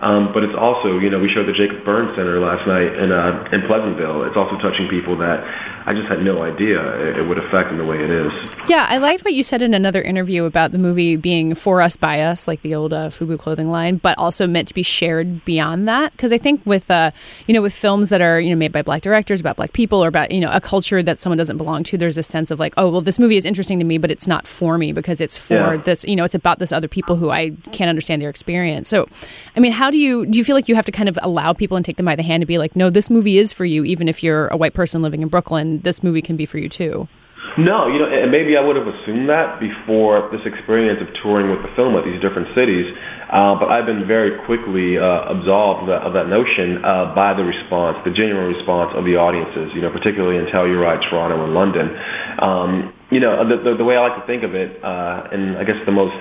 um, 0.00 0.32
but 0.32 0.44
it's 0.44 0.54
also, 0.54 0.98
you 0.98 1.10
know, 1.10 1.18
we 1.18 1.28
showed 1.28 1.46
the 1.46 1.52
Jacob 1.52 1.84
Burns 1.84 2.14
Center 2.14 2.38
last 2.38 2.66
night 2.66 2.94
in 2.94 3.10
uh, 3.10 3.48
in 3.52 3.62
Pleasantville. 3.62 4.24
It's 4.24 4.36
also 4.36 4.56
touching 4.58 4.88
people 4.88 5.16
that 5.18 5.42
I 5.88 5.94
just 5.94 6.06
had 6.06 6.22
no 6.22 6.42
idea 6.42 7.18
it, 7.18 7.26
would 7.26 7.38
affect 7.38 7.70
in 7.70 7.78
the 7.78 7.84
way 7.84 8.04
it 8.04 8.10
is. 8.10 8.32
Yeah, 8.68 8.86
I 8.88 8.98
liked 8.98 9.24
what 9.24 9.32
you 9.32 9.42
said 9.42 9.62
in 9.62 9.72
another 9.72 10.02
interview 10.02 10.44
about 10.44 10.72
the 10.72 10.78
movie 10.78 11.16
being 11.16 11.54
for 11.54 11.80
us 11.80 11.96
by 11.96 12.20
us, 12.20 12.46
like 12.46 12.60
the 12.62 12.74
old 12.74 12.92
uh, 12.92 13.08
FUBU 13.08 13.38
clothing 13.38 13.70
line, 13.70 13.96
but 13.96 14.16
also 14.18 14.46
meant 14.46 14.68
to 14.68 14.74
be 14.74 14.82
shared 14.82 15.44
beyond 15.44 15.88
that. 15.88 16.12
Because 16.12 16.32
I 16.32 16.38
think 16.38 16.60
with, 16.66 16.90
uh, 16.90 17.10
you 17.46 17.54
know, 17.54 17.62
with 17.62 17.74
films 17.74 18.10
that 18.10 18.20
are 18.20 18.38
you 18.38 18.50
know 18.50 18.56
made 18.56 18.70
by 18.70 18.82
black 18.82 19.02
directors 19.02 19.40
about 19.40 19.56
black 19.56 19.72
people 19.72 20.04
or 20.04 20.08
about 20.08 20.30
you 20.30 20.40
know 20.40 20.50
a 20.52 20.60
culture 20.60 21.02
that 21.02 21.18
someone 21.18 21.38
doesn't 21.38 21.56
belong 21.56 21.82
to, 21.84 21.98
there's 21.98 22.18
a 22.18 22.22
sense 22.22 22.50
of 22.50 22.60
like, 22.60 22.74
oh 22.76 22.90
well, 22.90 23.00
this 23.00 23.18
movie 23.18 23.36
is 23.36 23.44
interesting 23.44 23.78
to 23.78 23.84
me, 23.84 23.98
but 23.98 24.10
it's 24.10 24.28
not 24.28 24.46
for 24.46 24.78
me 24.78 24.92
because 24.92 25.20
it's 25.20 25.38
for 25.38 25.54
yeah. 25.54 25.76
this, 25.78 26.04
you 26.04 26.14
know, 26.14 26.24
it's 26.24 26.34
about 26.34 26.60
this 26.60 26.70
other 26.70 26.88
people 26.88 27.16
who 27.16 27.30
I 27.30 27.50
can't 27.72 27.88
understand 27.88 28.22
their 28.22 28.30
experience. 28.30 28.88
So, 28.88 29.08
I 29.56 29.60
mean, 29.60 29.72
how 29.72 29.87
how 29.88 29.90
do 29.90 29.96
you 29.96 30.26
do 30.26 30.36
you 30.36 30.44
feel 30.44 30.54
like 30.54 30.68
you 30.68 30.74
have 30.74 30.84
to 30.84 30.92
kind 30.92 31.08
of 31.08 31.18
allow 31.22 31.54
people 31.54 31.74
and 31.74 31.82
take 31.82 31.96
them 31.96 32.04
by 32.04 32.14
the 32.14 32.22
hand 32.22 32.42
to 32.42 32.46
be 32.46 32.58
like, 32.58 32.76
no, 32.76 32.90
this 32.90 33.08
movie 33.08 33.38
is 33.38 33.54
for 33.54 33.64
you, 33.64 33.86
even 33.86 34.06
if 34.06 34.22
you're 34.22 34.48
a 34.48 34.56
white 34.58 34.74
person 34.74 35.00
living 35.00 35.22
in 35.22 35.28
Brooklyn, 35.28 35.80
this 35.80 36.02
movie 36.02 36.20
can 36.20 36.36
be 36.36 36.44
for 36.44 36.58
you 36.58 36.68
too. 36.68 37.08
No, 37.56 37.88
you 37.88 37.98
know, 37.98 38.04
and 38.04 38.30
maybe 38.30 38.58
I 38.58 38.60
would 38.60 38.76
have 38.76 38.86
assumed 38.86 39.30
that 39.30 39.58
before 39.58 40.28
this 40.30 40.42
experience 40.44 41.00
of 41.00 41.08
touring 41.22 41.48
with 41.48 41.62
the 41.62 41.74
film 41.74 41.96
at 41.96 42.04
these 42.04 42.20
different 42.20 42.54
cities. 42.54 42.94
Uh, 43.32 43.58
but 43.58 43.70
I've 43.70 43.86
been 43.86 44.06
very 44.06 44.44
quickly 44.44 44.98
uh, 44.98 45.32
absolved 45.32 45.80
of 45.80 45.86
that, 45.88 46.02
of 46.02 46.12
that 46.12 46.28
notion 46.28 46.84
uh, 46.84 47.14
by 47.14 47.32
the 47.32 47.44
response, 47.44 47.96
the 48.04 48.10
genuine 48.10 48.52
response 48.52 48.92
of 48.94 49.06
the 49.06 49.16
audiences. 49.16 49.72
You 49.74 49.80
know, 49.80 49.90
particularly 49.90 50.36
in 50.36 50.52
Telluride, 50.52 51.08
Toronto, 51.08 51.42
and 51.44 51.54
London. 51.54 51.96
Um, 52.38 52.92
you 53.10 53.20
know, 53.20 53.48
the, 53.48 53.56
the, 53.56 53.76
the 53.78 53.84
way 53.84 53.96
I 53.96 54.06
like 54.06 54.20
to 54.20 54.26
think 54.26 54.42
of 54.42 54.54
it, 54.54 54.84
uh, 54.84 55.28
and 55.32 55.56
I 55.56 55.64
guess 55.64 55.80
the 55.86 55.92
most 55.92 56.14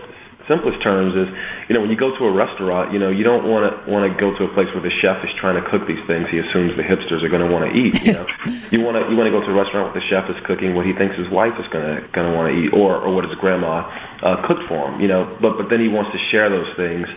simplest 0.48 0.82
terms 0.82 1.14
is, 1.16 1.28
you 1.68 1.76
know, 1.76 1.82
when 1.82 1.90
you 1.90 1.98
go 1.98 2.16
to 2.18 2.26
a 2.26 2.32
restaurant, 2.32 2.94
you 2.94 3.00
know, 3.00 3.10
you 3.10 3.24
don't 3.24 3.48
want 3.48 3.68
to 3.68 3.92
want 3.92 4.08
to 4.08 4.20
go 4.20 4.36
to 4.38 4.46
a 4.46 4.54
place 4.54 4.68
where 4.74 4.82
the 4.82 4.94
chef 5.02 5.24
is 5.24 5.32
trying 5.38 5.62
to 5.62 5.70
cook 5.70 5.88
these 5.88 6.02
things 6.08 6.28
he 6.30 6.40
assumes 6.40 6.76
the 6.76 6.84
hipsters 6.84 7.24
are 7.24 7.30
going 7.30 7.44
to 7.46 7.52
want 7.52 7.70
to 7.70 7.78
eat. 7.78 8.02
You 8.04 8.14
know, 8.14 8.28
you 8.72 8.82
want 8.82 8.96
to 8.98 9.12
you 9.12 9.16
want 9.16 9.28
to 9.28 9.36
go 9.36 9.44
to 9.44 9.52
a 9.52 9.54
restaurant 9.54 9.94
where 9.94 10.00
the 10.02 10.08
chef 10.08 10.30
is 10.30 10.40
cooking 10.46 10.74
what 10.74 10.86
he 10.86 10.94
thinks 10.94 11.16
his 11.16 11.30
wife 11.30 11.54
is 11.60 11.68
going 11.68 11.86
to 11.86 12.08
going 12.16 12.32
to 12.32 12.36
want 12.36 12.52
to 12.52 12.56
eat, 12.56 12.74
or 12.74 12.96
or 12.96 13.14
what 13.14 13.26
his 13.26 13.36
grandma 13.36 13.86
uh, 14.24 14.48
cooked 14.48 14.68
for 14.68 14.90
him. 14.90 15.02
You 15.02 15.08
know, 15.08 15.38
but 15.42 15.58
but 15.58 15.70
then 15.70 15.80
he 15.80 15.88
wants 15.88 16.12
to 16.12 16.20
share 16.32 16.50
those 16.50 16.72
things 16.76 17.08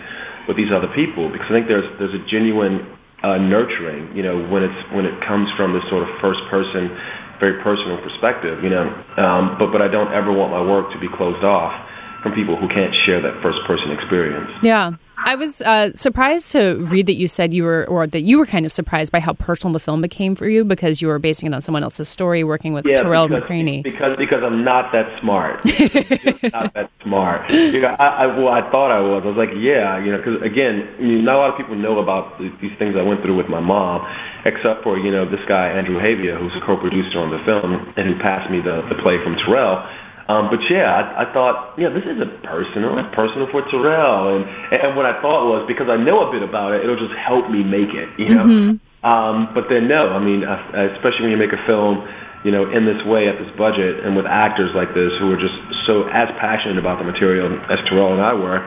with 0.48 0.56
these 0.56 0.72
other 0.72 0.88
people 0.94 1.30
because 1.30 1.46
I 1.46 1.54
think 1.54 1.68
there's 1.68 1.86
there's 1.98 2.14
a 2.14 2.24
genuine 2.26 2.98
uh, 3.22 3.38
nurturing. 3.38 4.16
You 4.16 4.22
know, 4.22 4.36
when 4.50 4.64
it's 4.64 4.92
when 4.92 5.06
it 5.06 5.22
comes 5.22 5.48
from 5.56 5.72
this 5.72 5.86
sort 5.88 6.08
of 6.08 6.10
first 6.20 6.40
person 6.50 6.90
very 7.38 7.62
personal 7.62 7.96
perspective, 8.02 8.62
you 8.62 8.68
know. 8.68 8.84
Um, 9.16 9.56
but 9.58 9.72
but 9.72 9.80
I 9.80 9.88
don't 9.88 10.12
ever 10.12 10.30
want 10.30 10.52
my 10.52 10.60
work 10.60 10.92
to 10.92 10.98
be 10.98 11.08
closed 11.08 11.42
off 11.42 11.72
from 12.22 12.32
people 12.32 12.56
who 12.56 12.68
can't 12.68 12.94
share 12.94 13.20
that 13.20 13.42
first 13.42 13.58
person 13.66 13.90
experience. 13.90 14.50
Yeah. 14.62 14.92
I 15.22 15.34
was 15.34 15.60
uh, 15.60 15.92
surprised 15.94 16.50
to 16.52 16.76
read 16.90 17.06
that 17.06 17.14
you 17.14 17.28
said 17.28 17.52
you 17.52 17.64
were, 17.64 17.86
or 17.88 18.06
that 18.06 18.22
you 18.22 18.38
were 18.38 18.46
kind 18.46 18.64
of 18.64 18.72
surprised 18.72 19.12
by 19.12 19.20
how 19.20 19.34
personal 19.34 19.72
the 19.72 19.78
film 19.78 20.00
became 20.00 20.34
for 20.34 20.48
you 20.48 20.64
because 20.64 21.02
you 21.02 21.08
were 21.08 21.18
basing 21.18 21.46
it 21.46 21.54
on 21.54 21.60
someone 21.60 21.82
else's 21.82 22.08
story, 22.08 22.42
working 22.42 22.72
with 22.72 22.86
yeah, 22.86 23.02
Tarell 23.02 23.28
because, 23.28 23.44
McCraney. 23.44 23.82
Because 23.82 24.16
because 24.16 24.42
I'm 24.42 24.64
not 24.64 24.92
that 24.92 25.20
smart. 25.20 25.62
not 26.52 26.72
that 26.74 26.90
smart. 27.02 27.50
You 27.50 27.82
know, 27.82 27.88
I, 27.88 28.06
I, 28.06 28.26
well, 28.26 28.48
I 28.48 28.70
thought 28.70 28.90
I 28.90 29.00
was. 29.00 29.22
I 29.24 29.28
was 29.28 29.36
like, 29.36 29.50
yeah, 29.56 30.02
you 30.02 30.12
know, 30.12 30.18
because 30.18 30.40
again, 30.42 30.88
not 31.24 31.34
a 31.34 31.38
lot 31.38 31.50
of 31.50 31.56
people 31.58 31.76
know 31.76 31.98
about 31.98 32.38
these 32.38 32.72
things 32.78 32.96
I 32.96 33.02
went 33.02 33.22
through 33.22 33.36
with 33.36 33.48
my 33.48 33.60
mom, 33.60 34.06
except 34.46 34.82
for 34.82 34.98
you 34.98 35.10
know 35.10 35.28
this 35.28 35.44
guy 35.46 35.68
Andrew 35.68 35.98
Hevia, 36.00 36.38
who's 36.38 36.54
a 36.56 36.64
co-producer 36.64 37.18
on 37.18 37.30
the 37.30 37.44
film 37.44 37.92
and 37.96 38.08
who 38.08 38.18
passed 38.20 38.50
me 38.50 38.60
the 38.60 38.82
the 38.88 39.00
play 39.02 39.22
from 39.22 39.36
Tarell 39.36 39.86
Um, 40.30 40.48
but 40.48 40.60
yeah, 40.70 40.94
I, 40.94 41.28
I 41.28 41.32
thought, 41.32 41.74
yeah, 41.76 41.88
this 41.88 42.04
isn't 42.04 42.42
personal. 42.44 42.98
It's 42.98 43.14
personal 43.14 43.48
for 43.50 43.62
Tarell. 43.62 44.36
And, 44.36 44.44
and 44.72 44.96
what 44.96 45.04
I 45.06 45.20
thought 45.20 45.50
was 45.50 45.64
because 45.66 45.88
I 45.90 45.96
know 45.96 46.28
a 46.28 46.30
bit 46.30 46.42
about 46.42 46.72
it, 46.72 46.84
it'll 46.84 46.98
just 46.98 47.18
help 47.18 47.50
me 47.50 47.64
make 47.64 47.90
it, 47.90 48.08
you 48.16 48.34
know? 48.34 48.46
Mm-hmm. 48.46 49.06
Um, 49.06 49.50
but 49.54 49.68
then 49.68 49.88
no, 49.88 50.10
I 50.10 50.20
mean, 50.20 50.44
uh, 50.44 50.92
especially 50.94 51.22
when 51.22 51.30
you 51.32 51.36
make 51.36 51.52
a 51.52 51.66
film, 51.66 52.06
you 52.44 52.52
know, 52.52 52.70
in 52.70 52.86
this 52.86 53.02
way 53.04 53.28
at 53.28 53.38
this 53.38 53.50
budget 53.56 54.04
and 54.04 54.14
with 54.14 54.26
actors 54.26 54.70
like 54.74 54.94
this 54.94 55.12
who 55.18 55.32
are 55.32 55.40
just 55.40 55.54
so 55.86 56.04
as 56.08 56.28
passionate 56.38 56.78
about 56.78 56.98
the 56.98 57.04
material 57.04 57.50
as 57.68 57.80
Tarell 57.88 58.12
and 58.12 58.22
I 58.22 58.34
were, 58.34 58.60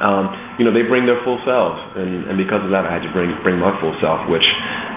um, 0.00 0.56
you 0.58 0.64
know, 0.64 0.72
they 0.72 0.82
bring 0.82 1.06
their 1.06 1.22
full 1.24 1.40
selves, 1.44 1.80
and, 1.96 2.24
and 2.26 2.38
because 2.38 2.64
of 2.64 2.70
that, 2.70 2.86
I 2.86 2.92
had 2.92 3.02
to 3.02 3.12
bring 3.12 3.30
bring 3.42 3.58
my 3.58 3.78
full 3.80 3.94
self, 4.00 4.28
which, 4.28 4.44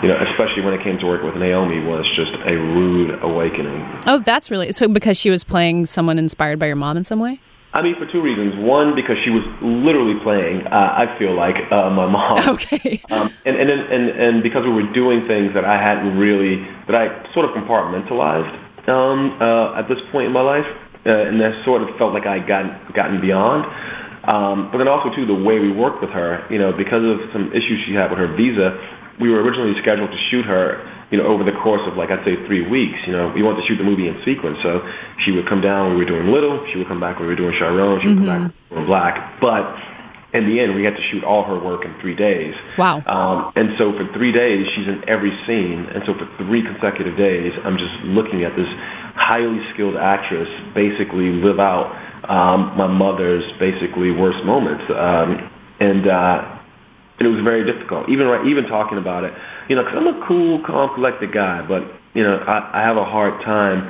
you 0.01 0.09
know, 0.09 0.17
especially 0.31 0.61
when 0.61 0.73
it 0.73 0.83
came 0.83 0.97
to 0.99 1.05
work 1.05 1.23
with 1.23 1.35
Naomi, 1.35 1.79
was 1.79 2.05
just 2.15 2.33
a 2.45 2.55
rude 2.55 3.21
awakening. 3.23 4.01
Oh, 4.05 4.19
that's 4.19 4.49
really 4.49 4.71
so 4.71 4.87
because 4.87 5.17
she 5.17 5.29
was 5.29 5.43
playing 5.43 5.85
someone 5.85 6.17
inspired 6.17 6.59
by 6.59 6.67
your 6.67 6.75
mom 6.75 6.97
in 6.97 7.03
some 7.03 7.19
way. 7.19 7.39
I 7.73 7.81
mean, 7.81 7.95
for 7.97 8.05
two 8.05 8.21
reasons. 8.21 8.55
One, 8.55 8.93
because 8.93 9.17
she 9.23 9.31
was 9.31 9.43
literally 9.61 10.19
playing, 10.21 10.67
uh, 10.67 10.93
I 10.95 11.17
feel 11.17 11.33
like, 11.33 11.55
uh, 11.71 11.89
my 11.89 12.05
mom. 12.05 12.37
Okay. 12.53 13.01
Um, 13.09 13.33
and, 13.45 13.57
and, 13.57 13.71
and, 13.71 14.09
and 14.09 14.43
because 14.43 14.63
we 14.63 14.71
were 14.71 14.93
doing 14.93 15.27
things 15.27 15.55
that 15.55 15.65
I 15.65 15.81
hadn't 15.81 16.17
really, 16.17 16.57
that 16.85 16.93
I 16.93 17.33
sort 17.33 17.45
of 17.49 17.55
compartmentalized 17.55 18.87
um, 18.87 19.41
uh, 19.41 19.79
at 19.79 19.87
this 19.87 19.97
point 20.11 20.27
in 20.27 20.33
my 20.33 20.41
life, 20.41 20.65
uh, 21.05 21.09
and 21.09 21.41
that 21.41 21.65
sort 21.65 21.81
of 21.81 21.97
felt 21.97 22.13
like 22.13 22.27
I 22.27 22.37
had 22.37 22.47
gotten, 22.47 22.93
gotten 22.93 23.21
beyond. 23.21 23.65
Um, 24.23 24.69
but 24.71 24.77
then 24.77 24.87
also, 24.87 25.13
too, 25.15 25.25
the 25.25 25.33
way 25.33 25.59
we 25.59 25.71
worked 25.71 26.01
with 26.01 26.11
her, 26.11 26.47
you 26.49 26.57
know, 26.57 26.71
because 26.71 27.03
of 27.03 27.31
some 27.33 27.51
issues 27.53 27.83
she 27.85 27.93
had 27.93 28.09
with 28.09 28.19
her 28.19 28.33
visa, 28.35 28.77
we 29.19 29.29
were 29.29 29.41
originally 29.43 29.79
scheduled 29.81 30.11
to 30.11 30.17
shoot 30.29 30.45
her, 30.45 30.81
you 31.11 31.17
know, 31.17 31.25
over 31.25 31.43
the 31.43 31.51
course 31.51 31.81
of 31.85 31.95
like 31.97 32.09
I'd 32.09 32.25
say 32.25 32.35
three 32.47 32.67
weeks. 32.67 32.99
You 33.05 33.13
know, 33.13 33.31
we 33.35 33.43
wanted 33.43 33.61
to 33.61 33.67
shoot 33.67 33.77
the 33.77 33.83
movie 33.83 34.07
in 34.07 34.17
sequence. 34.25 34.57
So 34.63 34.81
she 35.19 35.31
would 35.31 35.47
come 35.47 35.61
down 35.61 35.89
when 35.89 35.97
we 35.97 36.05
were 36.05 36.09
doing 36.09 36.31
Little, 36.31 36.65
she 36.71 36.79
would 36.79 36.87
come 36.87 36.99
back 36.99 37.19
when 37.19 37.27
we 37.27 37.33
were 37.33 37.37
doing 37.37 37.53
Chiron, 37.57 38.01
she 38.01 38.07
would 38.07 38.17
Mm-hmm. 38.17 38.27
come 38.27 38.47
back 38.47 38.55
when 38.69 38.79
we 38.79 38.81
were 38.81 38.87
Black. 38.87 39.39
But 39.39 39.75
in 40.33 40.49
the 40.49 40.59
end, 40.59 40.73
we 40.73 40.83
had 40.83 40.95
to 40.95 41.03
shoot 41.11 41.23
all 41.23 41.43
her 41.43 41.59
work 41.59 41.85
in 41.85 41.93
three 42.01 42.15
days. 42.15 42.55
Wow. 42.75 43.03
Um, 43.05 43.53
and 43.55 43.77
so 43.77 43.93
for 43.93 44.11
three 44.13 44.31
days, 44.31 44.65
she's 44.73 44.87
in 44.87 45.07
every 45.07 45.29
scene. 45.45 45.85
And 45.93 46.01
so 46.07 46.15
for 46.15 46.25
three 46.37 46.63
consecutive 46.63 47.15
days, 47.15 47.53
I'm 47.63 47.77
just 47.77 47.93
looking 48.03 48.43
at 48.43 48.55
this 48.55 48.67
highly 49.15 49.59
skilled 49.73 49.95
actress 49.95 50.49
basically 50.73 51.29
live 51.31 51.59
out 51.59 51.93
um, 52.29 52.77
my 52.77 52.87
mother's 52.87 53.43
basically 53.59 54.11
worst 54.11 54.43
moments. 54.45 54.83
Um, 54.89 55.51
and, 55.79 56.07
uh, 56.07 56.59
and 57.19 57.27
it 57.27 57.31
was 57.31 57.43
very 57.43 57.65
difficult. 57.65 58.09
Even 58.09 58.27
right, 58.27 58.45
even 58.47 58.65
talking 58.65 58.97
about 58.97 59.23
it, 59.23 59.33
you 59.69 59.75
know, 59.75 59.83
because 59.83 59.97
I'm 59.97 60.07
a 60.07 60.27
cool, 60.27 60.63
calm, 60.65 60.93
collected 60.95 61.31
guy, 61.33 61.65
but 61.67 61.83
you 62.13 62.23
know, 62.23 62.37
I, 62.37 62.81
I 62.81 62.83
have 62.83 62.97
a 62.97 63.05
hard 63.05 63.43
time 63.43 63.81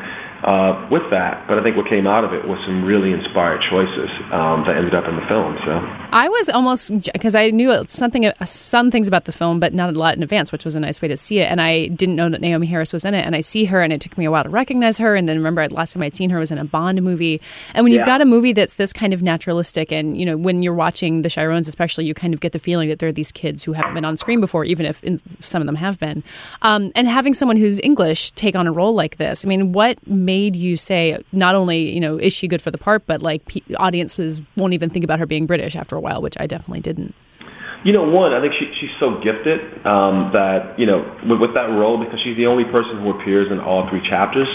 uh, 0.43 0.87
with 0.91 1.09
that. 1.09 1.47
But 1.47 1.57
I 1.57 1.63
think 1.63 1.77
what 1.77 1.87
came 1.87 2.05
out 2.05 2.23
of 2.23 2.33
it 2.33 2.47
was 2.47 2.59
some 2.65 2.83
really 2.83 3.11
inspired 3.11 3.61
choices 3.69 4.09
um, 4.31 4.63
that 4.65 4.75
ended 4.75 4.93
up 4.93 5.07
in 5.07 5.15
the 5.15 5.25
film. 5.27 5.57
So 5.63 5.79
I 6.11 6.27
was 6.27 6.49
almost 6.49 6.91
because 7.13 7.35
I 7.35 7.49
knew 7.49 7.83
something, 7.87 8.25
uh, 8.25 8.33
some 8.45 8.91
things 8.91 9.07
about 9.07 9.25
the 9.25 9.31
film, 9.31 9.59
but 9.59 9.73
not 9.73 9.89
a 9.89 9.97
lot 9.97 10.15
in 10.15 10.23
advance, 10.23 10.51
which 10.51 10.65
was 10.65 10.75
a 10.75 10.79
nice 10.79 11.01
way 11.01 11.07
to 11.07 11.17
see 11.17 11.39
it. 11.39 11.49
And 11.49 11.61
I 11.61 11.87
didn't 11.87 12.15
know 12.15 12.29
that 12.29 12.41
Naomie 12.41 12.67
Harris 12.67 12.91
was 12.91 13.05
in 13.05 13.13
it, 13.13 13.25
and 13.25 13.35
I 13.35 13.41
see 13.41 13.65
her, 13.65 13.81
and 13.81 13.93
it 13.93 14.01
took 14.01 14.17
me 14.17 14.25
a 14.25 14.31
while 14.31 14.43
to 14.43 14.49
recognize 14.49 14.97
her. 14.97 15.15
And 15.15 15.29
then 15.29 15.37
remember, 15.37 15.67
the 15.67 15.73
last 15.73 15.93
time 15.93 16.03
I'd 16.03 16.15
seen 16.15 16.29
her 16.29 16.39
was 16.39 16.51
in 16.51 16.57
a 16.57 16.65
Bond 16.65 17.01
movie. 17.01 17.39
And 17.73 17.83
when 17.83 17.93
you've 17.93 18.05
got 18.05 18.21
a 18.21 18.25
movie 18.25 18.53
that's 18.53 18.75
this 18.75 18.91
kind 18.91 19.13
of 19.13 19.21
naturalistic, 19.21 19.91
and 19.91 20.17
you 20.17 20.25
know, 20.25 20.35
when 20.35 20.61
you're 20.61 20.73
watching 20.73 21.21
the 21.21 21.29
Chirons, 21.29 21.67
especially, 21.67 22.05
you 22.05 22.13
kind 22.13 22.33
of 22.33 22.41
get 22.41 22.51
the 22.51 22.59
feeling 22.59 22.89
that 22.89 22.99
they're 22.99 23.13
these 23.13 23.31
kids 23.31 23.63
who 23.63 23.73
haven't 23.73 23.93
been 23.93 24.05
on 24.05 24.17
screen 24.17 24.41
before, 24.41 24.65
even 24.65 24.85
if 24.85 25.03
in, 25.03 25.21
some 25.39 25.61
of 25.61 25.65
them 25.67 25.75
have 25.75 25.99
been. 25.99 26.23
Um, 26.61 26.91
and 26.95 27.07
having 27.07 27.33
someone 27.33 27.57
who's 27.57 27.79
English 27.81 28.31
take 28.31 28.55
on 28.55 28.67
a 28.67 28.71
role 28.71 28.93
like 28.93 29.17
this, 29.17 29.45
I 29.45 29.47
mean, 29.47 29.71
what 29.71 30.05
made 30.07 30.32
you 30.35 30.77
say 30.77 31.21
not 31.31 31.55
only 31.55 31.91
you 31.91 31.99
know 31.99 32.17
is 32.17 32.33
she 32.33 32.47
good 32.47 32.61
for 32.61 32.71
the 32.71 32.77
part, 32.77 33.05
but 33.07 33.21
like 33.21 33.45
pe- 33.45 33.61
audiences 33.77 34.41
won't 34.57 34.73
even 34.73 34.89
think 34.89 35.03
about 35.03 35.19
her 35.19 35.25
being 35.25 35.45
British 35.45 35.75
after 35.75 35.95
a 35.95 35.99
while, 35.99 36.21
which 36.21 36.35
I 36.39 36.47
definitely 36.47 36.81
didn't. 36.81 37.15
You 37.83 37.91
know, 37.91 38.07
one, 38.09 38.31
I 38.31 38.39
think 38.39 38.53
she, 38.53 38.71
she's 38.79 38.95
so 38.97 39.19
gifted 39.19 39.59
um, 39.85 40.31
that, 40.31 40.79
you 40.79 40.85
know, 40.85 41.03
with, 41.27 41.41
with 41.41 41.53
that 41.55 41.67
role, 41.67 41.97
because 41.97 42.21
she's 42.21 42.37
the 42.37 42.45
only 42.45 42.63
person 42.63 43.03
who 43.03 43.11
appears 43.11 43.51
in 43.51 43.59
all 43.59 43.89
three 43.89 43.99
chapters, 44.07 44.47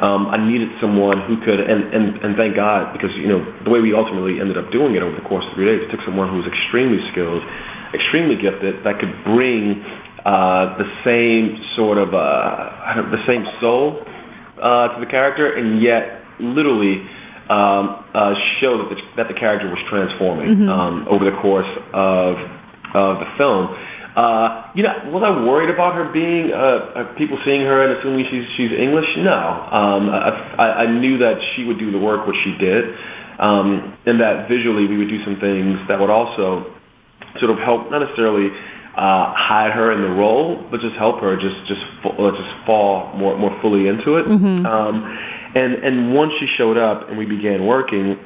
um, 0.00 0.26
I 0.26 0.44
needed 0.44 0.70
someone 0.80 1.20
who 1.22 1.38
could, 1.44 1.60
and, 1.60 1.94
and, 1.94 2.16
and 2.18 2.36
thank 2.36 2.56
God, 2.56 2.92
because, 2.92 3.14
you 3.14 3.28
know, 3.28 3.46
the 3.62 3.70
way 3.70 3.78
we 3.78 3.94
ultimately 3.94 4.40
ended 4.40 4.58
up 4.58 4.72
doing 4.72 4.96
it 4.96 5.02
over 5.02 5.14
the 5.14 5.22
course 5.22 5.44
of 5.46 5.54
three 5.54 5.66
days, 5.66 5.86
it 5.86 5.90
took 5.92 6.04
someone 6.04 6.28
who 6.30 6.38
was 6.38 6.46
extremely 6.46 6.98
skilled, 7.12 7.44
extremely 7.94 8.34
gifted, 8.34 8.82
that 8.82 8.98
could 8.98 9.22
bring 9.22 9.84
uh, 10.26 10.76
the 10.76 10.90
same 11.04 11.62
sort 11.76 11.96
of, 11.96 12.12
uh, 12.12 13.06
the 13.12 13.22
same 13.24 13.46
soul 13.60 14.02
to 14.56 14.96
the 15.00 15.06
character, 15.06 15.54
and 15.54 15.82
yet 15.82 16.22
literally 16.40 17.06
um, 17.48 18.04
uh, 18.14 18.34
show 18.60 18.78
that 18.78 18.96
the, 18.96 19.02
that 19.16 19.28
the 19.28 19.34
character 19.34 19.68
was 19.68 19.78
transforming 19.88 20.68
um, 20.68 21.06
over 21.08 21.24
the 21.24 21.36
course 21.38 21.68
of 21.92 22.36
of 22.94 23.18
the 23.18 23.26
film. 23.36 23.76
Uh, 24.16 24.70
you 24.74 24.82
know, 24.84 24.94
was 25.10 25.24
I 25.26 25.30
worried 25.44 25.70
about 25.70 25.94
her 25.94 26.10
being 26.12 26.52
uh, 26.52 26.56
uh, 26.56 27.14
people 27.18 27.36
seeing 27.44 27.62
her 27.62 27.82
and 27.82 27.98
assuming 27.98 28.24
she's 28.30 28.46
she's 28.56 28.72
English? 28.72 29.08
No, 29.18 29.34
um, 29.34 30.08
I, 30.08 30.54
I, 30.56 30.66
I 30.84 30.86
knew 30.86 31.18
that 31.18 31.36
she 31.54 31.64
would 31.64 31.78
do 31.78 31.90
the 31.90 31.98
work 31.98 32.26
which 32.26 32.36
she 32.44 32.56
did, 32.56 32.94
um, 33.40 33.98
and 34.06 34.20
that 34.20 34.48
visually 34.48 34.86
we 34.86 34.96
would 34.98 35.08
do 35.08 35.22
some 35.24 35.38
things 35.40 35.78
that 35.88 35.98
would 35.98 36.10
also 36.10 36.72
sort 37.40 37.50
of 37.50 37.58
help 37.58 37.90
not 37.90 37.98
necessarily 37.98 38.50
uh, 38.96 39.34
hide 39.34 39.72
her 39.72 39.92
in 39.92 40.02
the 40.02 40.08
role, 40.08 40.64
but 40.70 40.80
just 40.80 40.94
help 40.96 41.20
her 41.20 41.36
just 41.36 41.56
just 41.66 41.80
uh, 42.04 42.30
just 42.30 42.66
fall 42.66 43.12
more 43.16 43.36
more 43.36 43.56
fully 43.60 43.88
into 43.88 44.16
it. 44.16 44.26
Um, 44.66 45.18
and 45.54 45.74
and 45.74 46.14
once 46.14 46.32
she 46.38 46.46
showed 46.56 46.78
up 46.78 47.08
and 47.08 47.18
we 47.18 47.26
began 47.26 47.66
working, 47.66 48.18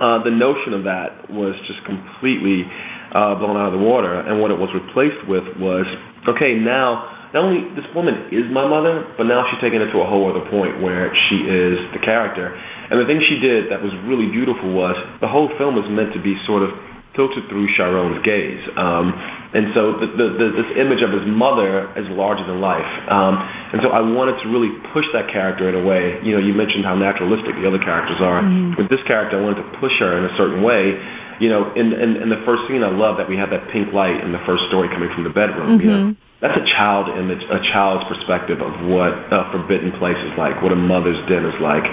uh, 0.00 0.22
the 0.22 0.30
notion 0.30 0.74
of 0.74 0.84
that 0.84 1.30
was 1.30 1.54
just 1.66 1.82
completely 1.84 2.70
uh, 3.12 3.34
blown 3.36 3.56
out 3.56 3.72
of 3.72 3.80
the 3.80 3.84
water. 3.84 4.20
And 4.20 4.40
what 4.40 4.50
it 4.50 4.58
was 4.58 4.68
replaced 4.74 5.26
with 5.26 5.44
was 5.56 5.86
okay 6.28 6.54
now. 6.54 7.14
Not 7.34 7.44
only 7.44 7.74
this 7.74 7.84
woman 7.94 8.28
is 8.30 8.44
my 8.52 8.66
mother, 8.66 9.12
but 9.18 9.24
now 9.24 9.46
she's 9.50 9.60
taken 9.60 9.82
it 9.82 9.90
to 9.92 10.00
a 10.00 10.06
whole 10.06 10.30
other 10.30 10.48
point 10.48 10.80
where 10.80 11.12
she 11.28 11.36
is 11.36 11.78
the 11.92 11.98
character. 11.98 12.54
And 12.54 13.00
the 13.00 13.04
thing 13.04 13.20
she 13.28 13.40
did 13.40 13.70
that 13.72 13.82
was 13.82 13.92
really 14.04 14.28
beautiful 14.30 14.72
was 14.72 14.96
the 15.20 15.28
whole 15.28 15.50
film 15.58 15.74
was 15.74 15.84
meant 15.90 16.14
to 16.14 16.22
be 16.22 16.38
sort 16.46 16.62
of 16.62 16.70
filtered 17.16 17.48
through 17.48 17.74
Chiron's 17.74 18.22
gaze. 18.22 18.62
Um, 18.76 19.12
and 19.54 19.72
so 19.74 19.98
the, 19.98 20.06
the, 20.06 20.28
the, 20.36 20.62
this 20.62 20.76
image 20.76 21.02
of 21.02 21.10
his 21.12 21.26
mother 21.26 21.90
is 21.96 22.06
larger 22.10 22.44
than 22.46 22.60
life. 22.60 22.86
Um, 23.10 23.36
and 23.72 23.80
so 23.82 23.88
I 23.88 24.00
wanted 24.00 24.42
to 24.42 24.48
really 24.48 24.70
push 24.92 25.06
that 25.14 25.28
character 25.32 25.68
in 25.68 25.74
a 25.74 25.84
way. 25.84 26.20
You 26.22 26.36
know, 26.36 26.42
you 26.44 26.52
mentioned 26.52 26.84
how 26.84 26.94
naturalistic 26.94 27.54
the 27.56 27.66
other 27.66 27.78
characters 27.78 28.20
are. 28.20 28.42
With 28.76 28.90
this 28.90 29.02
character, 29.06 29.40
I 29.40 29.42
wanted 29.42 29.62
to 29.64 29.78
push 29.78 29.98
her 29.98 30.18
in 30.18 30.24
a 30.30 30.36
certain 30.36 30.62
way. 30.62 31.00
You 31.40 31.48
know, 31.48 31.72
in, 31.74 31.92
in, 31.92 32.16
in 32.16 32.28
the 32.28 32.42
first 32.44 32.68
scene, 32.68 32.82
I 32.82 32.90
love 32.90 33.16
that 33.18 33.28
we 33.28 33.36
have 33.36 33.50
that 33.50 33.68
pink 33.70 33.92
light 33.92 34.20
in 34.22 34.32
the 34.32 34.40
first 34.46 34.64
story 34.68 34.88
coming 34.88 35.10
from 35.14 35.24
the 35.24 35.30
bedroom. 35.30 35.80
You 35.80 35.90
know, 35.90 36.16
that's 36.40 36.58
a 36.58 36.64
child 36.76 37.08
image, 37.16 37.42
a 37.48 37.60
child's 37.72 38.04
perspective 38.12 38.60
of 38.60 38.86
what 38.86 39.08
a 39.32 39.48
forbidden 39.52 39.92
place 39.98 40.18
is 40.18 40.36
like, 40.36 40.60
what 40.60 40.70
a 40.70 40.76
mother's 40.76 41.16
den 41.28 41.46
is 41.46 41.58
like. 41.62 41.84